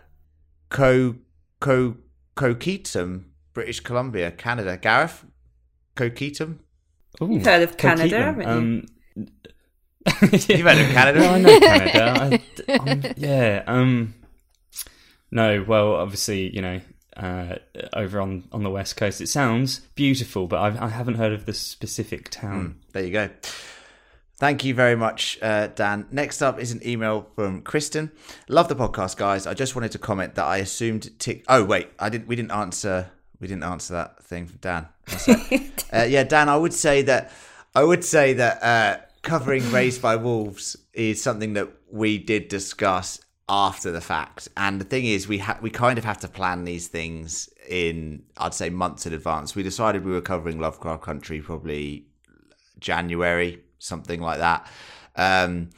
[0.70, 1.18] Co
[1.60, 1.98] Co
[2.36, 4.78] Coquitlam, British Columbia, Canada.
[4.78, 5.26] Gareth,
[5.96, 6.60] Coquitlam.
[7.22, 8.48] Ooh, You've heard of Canada, haven't you?
[8.48, 8.86] Um,
[10.32, 11.20] You've heard of Canada?
[11.22, 12.40] No, I know Canada.
[12.70, 13.64] I, yeah.
[13.68, 14.16] Um,
[15.32, 16.82] no, well, obviously, you know,
[17.18, 17.56] uh,
[17.94, 21.46] over on, on the west coast, it sounds beautiful, but I've, I haven't heard of
[21.46, 22.80] the specific town.
[22.94, 23.30] There you go.
[24.38, 26.08] Thank you very much, uh, Dan.
[26.10, 28.12] Next up is an email from Kristen.
[28.50, 29.46] Love the podcast, guys.
[29.46, 31.44] I just wanted to comment that I assumed tick.
[31.48, 32.28] Oh wait, I didn't.
[32.28, 33.12] We didn't answer.
[33.42, 34.88] We didn't answer that thing from Dan.
[35.94, 36.48] Uh, yeah, Dan.
[36.48, 37.34] I would say that.
[37.76, 43.20] I would say that uh, covering Raised by Wolves is something that we did discuss
[43.50, 44.48] after the fact.
[44.56, 48.24] And the thing is, we ha- we kind of have to plan these things in,
[48.38, 49.54] I'd say, months in advance.
[49.54, 52.06] We decided we were covering Lovecraft Country probably
[52.80, 54.66] January, something like that.
[55.18, 55.72] Um,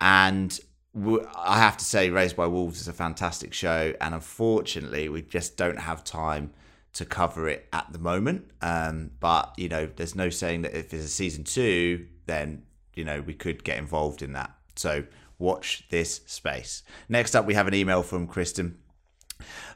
[0.00, 0.58] and
[0.94, 5.20] w- I have to say, Raised by Wolves is a fantastic show, and unfortunately, we
[5.20, 6.52] just don't have time
[6.92, 8.50] to cover it at the moment.
[8.60, 12.64] Um, but you know, there's no saying that if there's a season two, then
[12.94, 14.54] you know we could get involved in that.
[14.76, 15.04] So
[15.38, 16.82] watch this space.
[17.08, 18.78] Next up, we have an email from Kristen.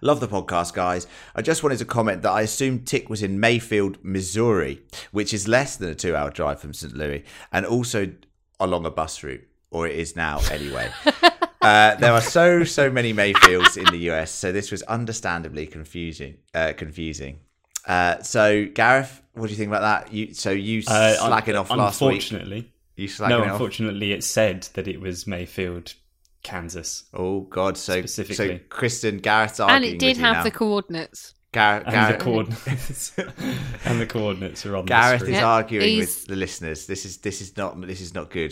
[0.01, 1.07] Love the podcast, guys.
[1.35, 5.49] I just wanted to comment that I assumed Tick was in Mayfield, Missouri, which is
[5.49, 6.95] less than a two hour drive from St.
[6.95, 8.13] Louis, and also
[8.61, 10.91] along a bus route, or it is now anyway.
[11.65, 16.37] Uh, there are so so many Mayfields in the US, so this was understandably confusing.
[16.55, 17.41] Uh, confusing.
[17.87, 20.13] Uh, so Gareth, what do you think about that?
[20.13, 22.13] You so you Uh, slacking un- off last week?
[22.13, 23.43] Unfortunately, You slacking no.
[23.43, 23.53] it off?
[23.53, 25.95] Unfortunately, it said that it was Mayfield,
[26.43, 27.05] Kansas.
[27.15, 27.77] Oh God!
[27.77, 30.43] So specifically, so Kristen Gareth's And it did with have now.
[30.45, 31.35] the coordinates.
[31.55, 33.13] Gar- And Gareth, the coordinates,
[33.87, 35.35] and the coordinates are on Gareth the is screen.
[35.35, 36.87] Yeah, arguing he's- with the listeners.
[36.87, 38.51] This is this is not this is not good.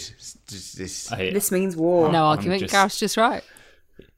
[0.49, 2.11] This this, I, This means war.
[2.11, 2.61] No I'm argument.
[2.63, 3.43] just- Gareth's just right.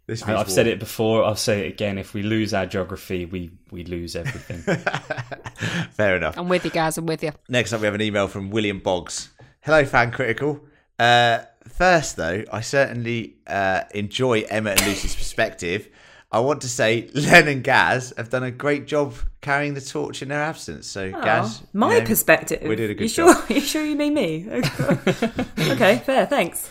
[0.06, 1.24] this I- means I've said it before.
[1.24, 1.98] I'll say it again.
[1.98, 4.60] If we lose our geography, we we lose everything.
[5.92, 6.36] Fair enough.
[6.38, 6.98] I'm with you, guys.
[6.98, 7.32] I'm with you.
[7.48, 9.30] Next up, we have an email from William Boggs.
[9.62, 10.60] Hello, fan critical.
[10.98, 11.38] Uh,
[11.68, 15.88] first, though, I certainly uh, enjoy Emma and Lucy's perspective.
[16.34, 20.20] I want to say Len and Gaz have done a great job carrying the torch
[20.20, 20.86] in their absence.
[20.88, 22.62] So, Gaz, Oh, my you know, perspective.
[22.62, 23.36] we did a good you job.
[23.46, 23.46] sure?
[23.56, 24.48] You sure you mean me?
[24.50, 24.56] Oh,
[25.72, 26.26] okay, fair.
[26.26, 26.68] Thanks.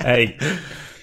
[0.00, 0.36] hey,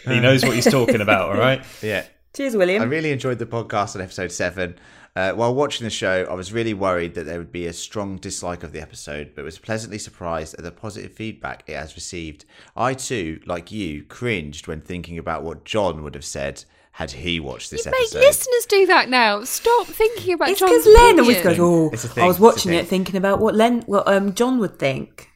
[0.05, 1.29] he knows what he's talking about.
[1.29, 1.63] All right.
[1.81, 2.05] Yeah.
[2.35, 2.81] Cheers, William.
[2.81, 4.77] I really enjoyed the podcast on episode seven.
[5.19, 8.15] Uh, while watching the show, I was really worried that there would be a strong
[8.15, 12.45] dislike of the episode, but was pleasantly surprised at the positive feedback it has received.
[12.73, 16.63] I too, like you, cringed when thinking about what John would have said
[16.93, 18.19] had he watched this Make episode.
[18.19, 19.43] listeners do that now.
[19.43, 22.35] Stop thinking about it's John's because Len always goes, "Oh, It's a I thing, was
[22.37, 22.79] it's a watching thing.
[22.79, 25.29] it, thinking about what Len, what um John would think."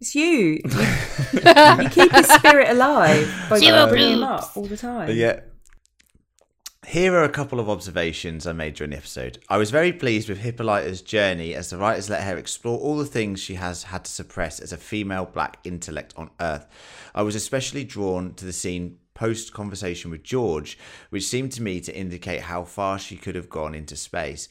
[0.00, 0.28] It's you.
[0.28, 0.60] You,
[1.82, 5.10] you keep his spirit alive by Zero bringing him up all the time.
[5.16, 5.40] Yeah.
[6.88, 9.40] Here are a couple of observations I made during the episode.
[9.48, 13.04] I was very pleased with Hippolyta's journey as the writers let her explore all the
[13.04, 16.64] things she has had to suppress as a female black intellect on Earth.
[17.12, 20.78] I was especially drawn to the scene post conversation with George,
[21.10, 24.48] which seemed to me to indicate how far she could have gone into space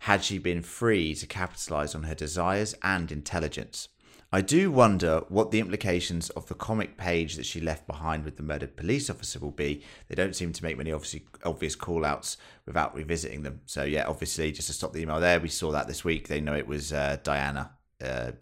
[0.00, 3.88] had she been free to capitalize on her desires and intelligence.
[4.32, 8.36] I do wonder what the implications of the comic page that she left behind with
[8.36, 9.82] the murdered police officer will be.
[10.08, 12.36] They don't seem to make many obviously obvious call outs
[12.66, 13.60] without revisiting them.
[13.66, 16.28] So yeah, obviously just to stop the email there, we saw that this week.
[16.28, 17.70] They know it was uh, Diana.
[18.02, 18.32] Uh,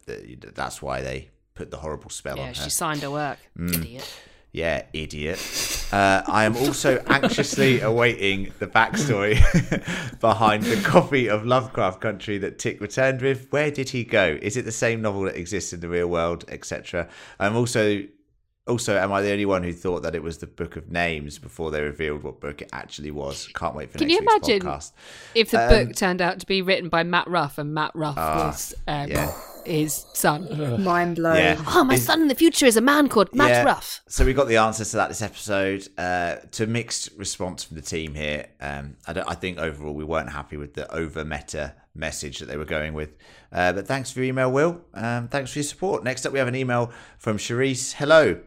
[0.55, 2.55] that's why they put the horrible spell Yeah, on her.
[2.55, 3.39] she signed her work.
[3.57, 3.75] Mm.
[3.75, 4.15] Idiot.
[4.55, 5.41] Yeah, idiot.
[5.91, 9.35] Uh, I am also anxiously awaiting the backstory
[10.21, 13.49] behind the copy of Lovecraft Country that Tick returned with.
[13.51, 14.39] Where did he go?
[14.41, 17.09] Is it the same novel that exists in the real world, etc.?
[17.41, 18.05] I'm also
[18.67, 21.39] also am I the only one who thought that it was the Book of Names
[21.39, 23.49] before they revealed what book it actually was?
[23.55, 24.93] Can't wait for Can next you week's imagine podcast.
[25.35, 28.17] If the Um, book turned out to be written by Matt Ruff and Matt Ruff
[28.17, 29.33] was um, yeah.
[29.67, 30.83] his son.
[30.83, 31.37] Mind blown.
[31.37, 31.63] Yeah.
[31.69, 33.65] Oh, my Is- son in the future is a man called Matt Yeah.
[33.65, 34.01] Ruff.
[34.09, 35.89] So we got the answers to that this episode.
[35.99, 38.47] Uh, to mixed response from the team here.
[38.61, 42.47] Um, I, don't, I think overall we weren't happy with the over meta message that
[42.47, 43.17] they were going with.
[43.53, 44.81] Uh, but thanks for your email, Will.
[44.95, 46.03] Um, thanks for your support.
[46.05, 47.93] Next up, we have an email from Charisse.
[47.95, 48.41] Hello.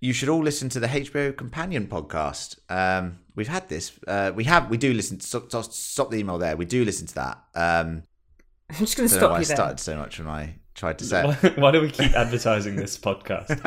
[0.00, 2.58] You should all listen to the HBO Companion podcast.
[2.70, 3.92] Um, we've had this.
[4.06, 4.70] Uh, we have.
[4.70, 5.20] We do listen.
[5.20, 6.56] Stop, stop, stop the email there.
[6.56, 7.38] We do listen to that.
[7.54, 8.02] Um,
[8.70, 9.56] I'm just going to I don't know why stop I you there.
[9.56, 11.22] started so much when I tried to say.
[11.24, 13.58] Why, why do we keep advertising this podcast?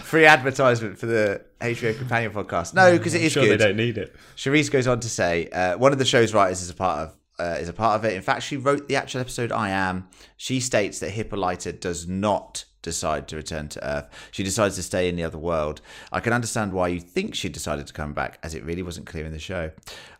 [0.02, 2.74] Free advertisement for the HBO Companion podcast.
[2.74, 3.60] No, because it is I'm sure good.
[3.60, 4.14] they don't need it.
[4.36, 7.16] Charisse goes on to say, uh, one of the show's writers is a part of
[7.40, 8.14] uh, is a part of it.
[8.14, 10.08] In fact, she wrote the actual episode I Am.
[10.36, 14.08] She states that Hippolyta does not decide to return to Earth.
[14.30, 15.80] She decides to stay in the other world.
[16.12, 19.06] I can understand why you think she decided to come back, as it really wasn't
[19.06, 19.70] clear in the show.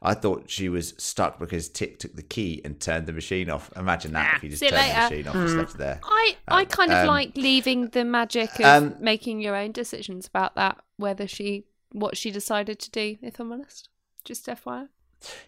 [0.02, 3.70] I thought she was stuck because Tick took the key and turned the machine off.
[3.76, 5.00] Imagine that if you just See you the later.
[5.00, 6.00] machine off and just left it there.
[6.04, 10.26] I, I kind of um, like leaving the magic of um, making your own decisions
[10.26, 13.16] about that, whether she what she decided to do.
[13.22, 13.88] If I'm honest,
[14.24, 14.88] just FYI.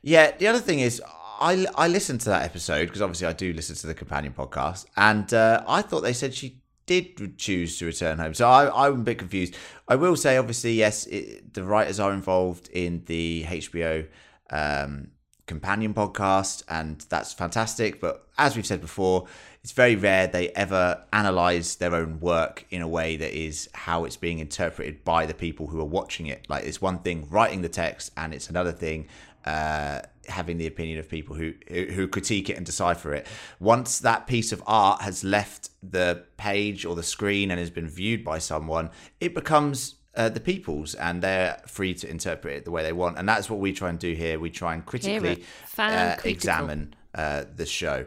[0.02, 1.02] Yeah, the other thing is,
[1.40, 4.86] I, I listened to that episode because obviously I do listen to the companion podcast,
[4.96, 8.34] and uh, I thought they said she did choose to return home.
[8.34, 9.56] So I, I'm a bit confused.
[9.88, 14.06] I will say, obviously, yes, it, the writers are involved in the HBO
[14.50, 15.08] um,
[15.46, 18.00] companion podcast, and that's fantastic.
[18.00, 19.26] But as we've said before,
[19.62, 24.04] it's very rare they ever analyze their own work in a way that is how
[24.04, 26.46] it's being interpreted by the people who are watching it.
[26.48, 29.06] Like it's one thing writing the text, and it's another thing
[29.44, 33.26] uh, having the opinion of people who, who critique it and decipher it.
[33.60, 37.88] Once that piece of art has left the page or the screen and has been
[37.88, 38.90] viewed by someone,
[39.20, 43.18] it becomes uh, the people's, and they're free to interpret it the way they want.
[43.18, 44.38] And that's what we try and do here.
[44.38, 45.44] We try and critically
[45.78, 48.06] uh, examine uh, the show.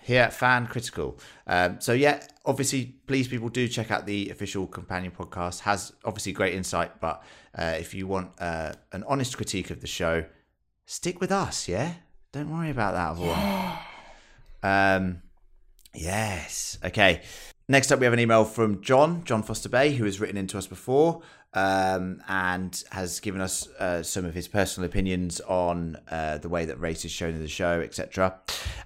[0.00, 1.20] Here, fan critical.
[1.46, 5.60] Um, so yeah, obviously, please people do check out the official companion podcast.
[5.60, 7.22] Has obviously great insight, but
[7.56, 10.24] uh, if you want uh, an honest critique of the show,
[10.86, 11.68] stick with us.
[11.68, 11.94] Yeah,
[12.32, 13.78] don't worry about that other one.
[14.62, 15.22] Um,
[15.94, 16.78] yes.
[16.84, 17.22] Okay.
[17.68, 20.58] Next up, we have an email from John, John Foster Bay, who has written into
[20.58, 21.22] us before
[21.54, 26.64] um, and has given us uh, some of his personal opinions on uh, the way
[26.64, 28.38] that race is shown in the show, etc.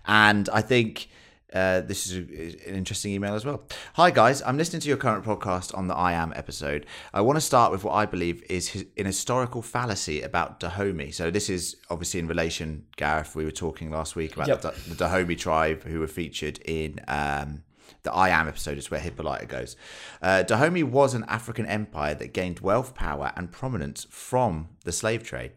[0.06, 1.08] And I think
[1.56, 3.62] uh, this is a, an interesting email as well.
[3.94, 4.42] Hi, guys.
[4.42, 6.86] I'm listening to your current podcast on the I Am episode.
[7.14, 11.12] I want to start with what I believe is his, an historical fallacy about Dahomey.
[11.12, 13.34] So, this is obviously in relation, Gareth.
[13.34, 14.60] We were talking last week about Yep.
[14.62, 17.00] the, the Dahomey tribe who were featured in.
[17.08, 17.62] Um,
[18.06, 19.76] the I Am episode is where Hippolyta goes.
[20.22, 25.24] Uh, Dahomey was an African empire that gained wealth, power, and prominence from the slave
[25.24, 25.52] trade.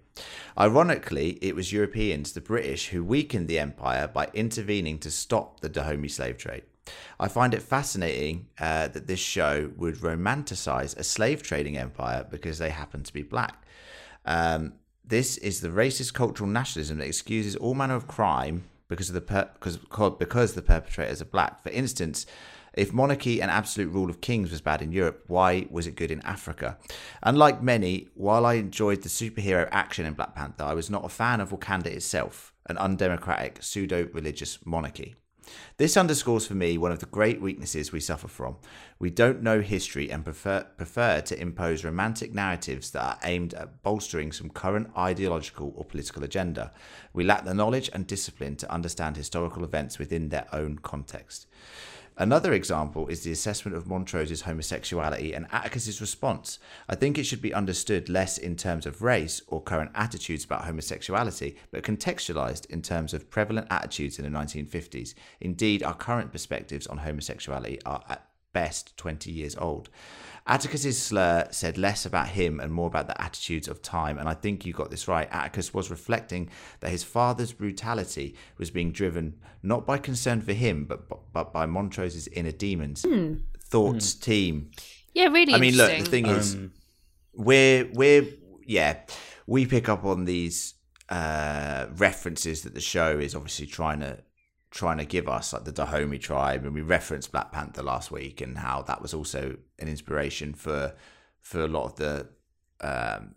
[0.57, 5.69] Ironically, it was Europeans, the British, who weakened the empire by intervening to stop the
[5.69, 6.63] Dahomey slave trade.
[7.19, 12.57] I find it fascinating uh, that this show would romanticize a slave trading empire because
[12.57, 13.63] they happen to be black.
[14.25, 14.73] Um,
[15.05, 19.21] this is the racist cultural nationalism that excuses all manner of crime because of the
[19.21, 21.63] per- because because the perpetrators are black.
[21.63, 22.25] For instance,
[22.73, 26.11] If monarchy and absolute rule of kings was bad in Europe, why was it good
[26.11, 26.77] in Africa?
[27.23, 31.09] Unlike many, while I enjoyed the superhero action in Black Panther, I was not a
[31.09, 35.15] fan of Wakanda itself, an undemocratic, pseudo religious monarchy.
[35.77, 38.57] This underscores for me one of the great weaknesses we suffer from.
[38.99, 43.81] We don't know history and prefer, prefer to impose romantic narratives that are aimed at
[43.83, 46.73] bolstering some current ideological or political agenda.
[47.13, 51.47] We lack the knowledge and discipline to understand historical events within their own context.
[52.21, 56.59] Another example is the assessment of Montrose's homosexuality and Atticus's response.
[56.89, 60.65] I think it should be understood less in terms of race or current attitudes about
[60.65, 65.13] homosexuality, but contextualized in terms of prevalent attitudes in the 1950s.
[65.39, 69.89] Indeed, our current perspectives on homosexuality are at best 20 years old.
[70.49, 74.33] Atticus's slur said less about him and more about the attitudes of time, and I
[74.33, 75.27] think you got this right.
[75.31, 76.49] Atticus was reflecting
[76.79, 81.65] that his father's brutality was being driven not by concern for him, but but by
[81.67, 83.05] Montrose's inner demons.
[83.61, 84.71] Thoughts, team.
[85.13, 85.53] Yeah, really.
[85.53, 86.25] I mean, look, the interesting.
[86.25, 86.71] thing is, Um,
[87.35, 88.27] we're we're
[88.65, 88.97] yeah,
[89.45, 90.73] we pick up on these
[91.09, 94.17] uh, references that the show is obviously trying to
[94.71, 98.39] trying to give us, like the Dahomey tribe, and we referenced Black Panther last week
[98.41, 100.93] and how that was also an inspiration for
[101.41, 102.27] for a lot of the
[102.81, 103.35] um,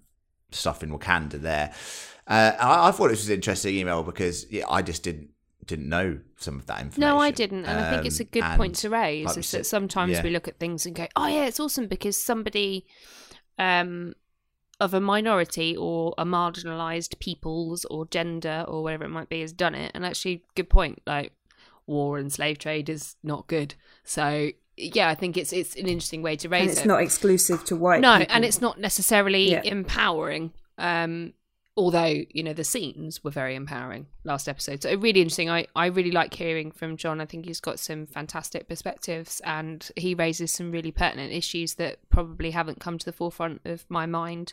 [0.51, 1.73] stuff in Wakanda there.
[2.27, 5.31] Uh, I, I thought this was an interesting email because yeah, I just didn't
[5.65, 7.01] didn't know some of that information.
[7.15, 9.27] No, I didn't, and I think it's a Um, good point to raise.
[9.27, 10.23] like is said- that sometimes yeah.
[10.23, 12.85] we look at things and go, "Oh yeah, it's awesome," because somebody
[13.59, 14.15] um,
[14.85, 19.53] of a minority or a marginalised peoples or gender or whatever it might be has
[19.53, 19.91] done it.
[19.95, 21.01] And actually, good point.
[21.07, 21.33] Like
[21.87, 23.75] war and slave trade is not good.
[24.05, 26.89] So yeah, I think it's it's an interesting way to raise and it's it.
[26.89, 28.35] not exclusive to white no, people.
[28.35, 29.63] and it's not necessarily Yeah.
[29.65, 30.53] empowering.
[30.79, 31.35] Um,
[31.77, 35.51] although you know the scenes were very empowering last episode, so really interesting.
[35.51, 37.21] I I really like hearing from John.
[37.21, 41.99] I think he's got some fantastic perspectives, and he raises some really pertinent issues that
[42.11, 44.53] probably haven't come to the forefront of my mind.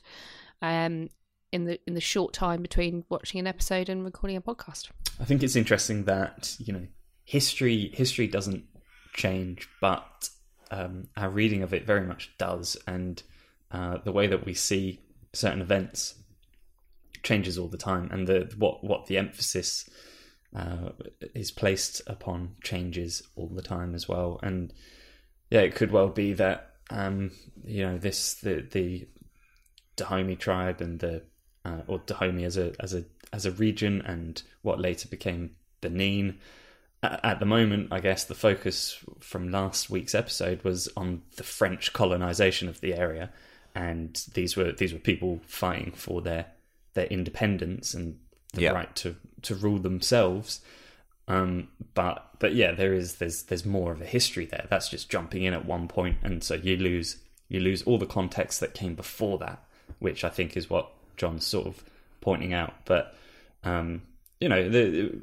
[0.61, 1.09] Um,
[1.51, 4.89] in the in the short time between watching an episode and recording a podcast.
[5.19, 6.87] I think it's interesting that you know
[7.25, 8.65] history history doesn't
[9.13, 10.29] change, but
[10.71, 13.21] um, our reading of it very much does, and
[13.71, 15.01] uh, the way that we see
[15.33, 16.15] certain events
[17.23, 19.89] changes all the time, and the what what the emphasis
[20.55, 20.89] uh,
[21.35, 24.39] is placed upon changes all the time as well.
[24.41, 24.73] And
[25.49, 27.31] yeah, it could well be that um,
[27.63, 29.07] you know this the the
[29.95, 31.23] Dahomey tribe and the
[31.65, 35.51] uh, or Dahomey as a as a as a region and what later became
[35.81, 36.39] Benin.
[37.03, 41.43] At, at the moment, I guess the focus from last week's episode was on the
[41.43, 43.31] French colonization of the area,
[43.75, 46.47] and these were these were people fighting for their
[46.93, 48.17] their independence and
[48.53, 48.71] the Yeah.
[48.71, 50.61] right to to rule themselves.
[51.27, 54.65] Um, but but yeah, there is there's there's more of a history there.
[54.69, 57.17] That's just jumping in at one point, and so you lose
[57.47, 59.63] you lose all the context that came before that,
[59.99, 61.83] which I think is what John's sort of
[62.21, 62.73] pointing out.
[62.85, 63.15] But
[63.63, 64.01] um,
[64.39, 65.19] you know, the,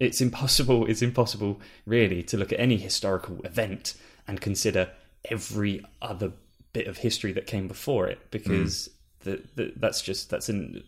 [0.00, 0.86] it's impossible.
[0.86, 3.94] It's impossible, really, to look at any historical event
[4.26, 4.90] and consider
[5.30, 6.32] every other
[6.72, 8.90] bit of history that came before it, because
[9.24, 10.82] the, the, that's just that's a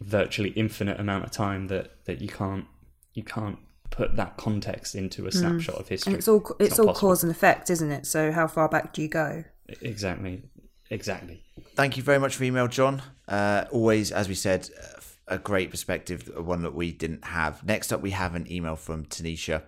[0.00, 2.66] virtually infinite amount of time that that you can't
[3.14, 3.58] you can't
[3.90, 6.12] put that context into a snapshot of history.
[6.12, 7.08] and it's all it's, not all possible.
[7.08, 8.06] cause and effect, isn't it?
[8.06, 9.44] So how far back do you go?
[9.82, 10.42] Exactly,
[10.90, 11.42] exactly.
[11.74, 13.02] Thank you very much for email, John.
[13.26, 17.64] Uh, always, as we said, uh, a great perspective, one that we didn't have.
[17.64, 19.62] Next up, we have an email from Tanisha.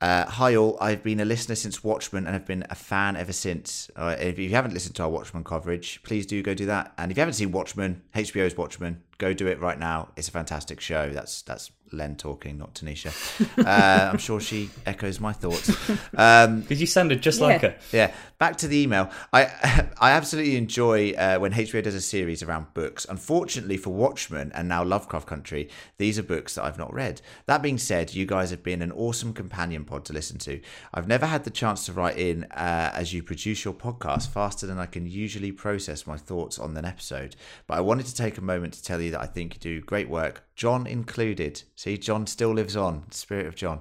[0.00, 3.34] Uh, hi all, I've been a listener since Watchmen and have been a fan ever
[3.34, 3.90] since.
[3.94, 6.94] Uh, if you haven't listened to our Watchmen coverage, please do go do that.
[6.96, 10.08] And if you haven't seen Watchmen, HBO's Watchmen, go do it right now.
[10.16, 11.10] It's a fantastic show.
[11.10, 13.10] That's that's Len talking, not Tanisha.
[13.58, 15.68] uh, I'm sure she echoes my thoughts.
[16.16, 17.46] Um, Because you sounded just Yeah.
[17.46, 17.76] like her.
[17.92, 19.10] yeah, back to the email.
[19.32, 19.44] I
[20.00, 23.06] I absolutely enjoy uh, when HBO does a series around books.
[23.08, 25.68] Unfortunately for Watchmen and now Lovecraft Country,
[25.98, 27.20] these are books that I've not read.
[27.46, 30.60] That being said, you guys have been an awesome companion pod to listen to.
[30.94, 34.66] I've never had the chance to write in uh, as you produce your podcast faster
[34.66, 37.36] than I can usually process my thoughts on an episode.
[37.66, 39.80] But I wanted to take a moment to tell you that I think you do
[39.80, 41.62] great work, John included.
[41.74, 43.10] See, John still lives on.
[43.12, 43.80] Spirit of John.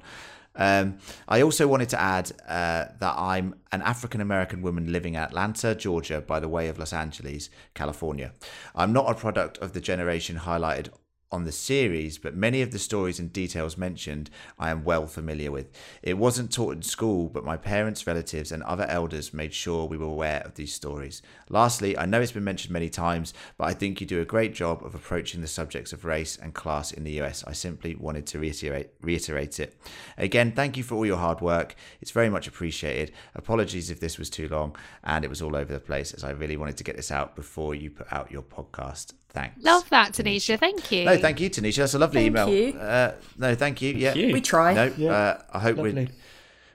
[0.56, 5.19] Um, I also wanted to add uh, that I'm an African American woman living in
[5.19, 8.31] Atlanta, Georgia, by the way of Los Angeles, California.
[8.73, 10.88] I'm not a product of the generation highlighted
[11.31, 15.51] on the series, but many of the stories and details mentioned I am well familiar
[15.51, 15.69] with.
[16.01, 19.97] It wasn't taught in school, but my parents, relatives, and other elders made sure we
[19.97, 21.22] were aware of these stories.
[21.47, 24.53] Lastly, I know it's been mentioned many times, but I think you do a great
[24.56, 27.43] job of approaching the subjects of race and class in the US.
[27.45, 29.76] I simply wanted to reiterate reiterate it.
[30.18, 31.76] Again, thank you for all your hard work.
[32.01, 33.11] It's very much appreciated.
[33.35, 36.31] Apologies if this was too long and it was all over the place, as I
[36.31, 39.14] really wanted to get this out before you put out your podcast.
[39.30, 39.64] Thanks.
[39.64, 40.60] Love that, Tanisha.
[40.60, 41.06] Thank you.
[41.06, 41.77] No, thank you, Tanisha.
[41.77, 42.49] That's a lovely Thank email.
[42.49, 42.80] you.
[42.80, 43.93] Uh, no, thank you.
[43.93, 44.34] Yeah, you.
[44.34, 44.73] We try.
[44.73, 45.11] no, Yeah.
[45.11, 46.07] uh, I hope we're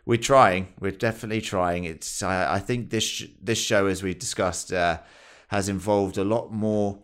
[0.07, 0.69] we're trying.
[0.79, 1.85] We're definitely trying.
[1.85, 2.23] It's.
[2.23, 4.99] I, I think this sh- this show, as we discussed, uh,
[5.49, 6.99] has involved a lot more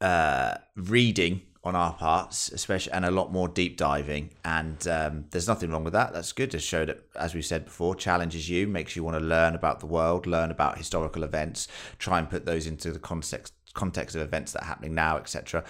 [0.00, 4.30] uh, reading on our parts, especially, and a lot more deep diving.
[4.44, 6.12] And um, there's nothing wrong with that.
[6.14, 9.24] That's good to show that, as we said before, challenges you, makes you want to
[9.24, 11.68] learn about the world, learn about historical events,
[11.98, 15.64] try and put those into the context context of events that are happening now, etc.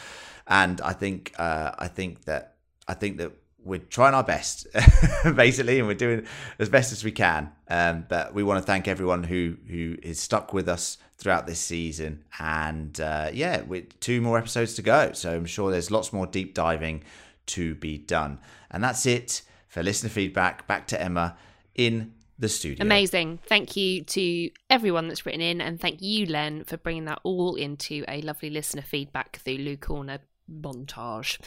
[0.46, 2.56] And I think uh, I think that
[2.88, 3.32] I think that
[3.62, 4.66] we're trying our best,
[5.34, 6.26] basically, and we're doing
[6.58, 7.52] as best as we can.
[7.68, 11.60] Um, but we want to thank everyone who who is stuck with us throughout this
[11.60, 12.24] season.
[12.38, 16.26] And uh, yeah, with two more episodes to go, so I'm sure there's lots more
[16.26, 17.04] deep diving
[17.46, 18.38] to be done.
[18.70, 20.66] And that's it for listener feedback.
[20.66, 21.36] Back to Emma
[21.74, 22.84] in the studio.
[22.84, 23.38] Amazing.
[23.46, 27.54] Thank you to everyone that's written in, and thank you, Len, for bringing that all
[27.54, 30.18] into a lovely listener feedback Cthulhu Corner
[30.50, 31.38] montage.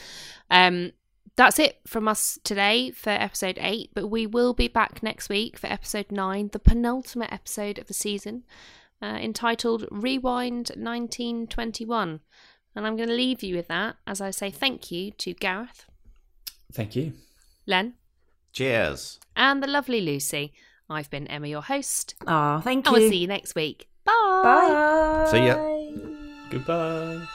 [0.50, 0.92] Um,
[1.36, 5.58] that's it from us today for episode eight, but we will be back next week
[5.58, 8.44] for episode nine, the penultimate episode of the season,
[9.02, 12.20] uh, entitled Rewind 1921.
[12.76, 15.86] And I'm going to leave you with that as I say thank you to Gareth,
[16.72, 17.12] Thank you.
[17.66, 17.94] Len,
[18.52, 19.18] Cheers.
[19.36, 20.52] and the lovely Lucy.
[20.90, 23.00] I've been Emma, your host, Ah, thank and you.
[23.02, 23.88] we'll see you next week.
[24.04, 24.12] Bye.
[24.42, 25.28] Bye.
[25.30, 25.56] See ya.
[26.50, 27.26] Goodbye.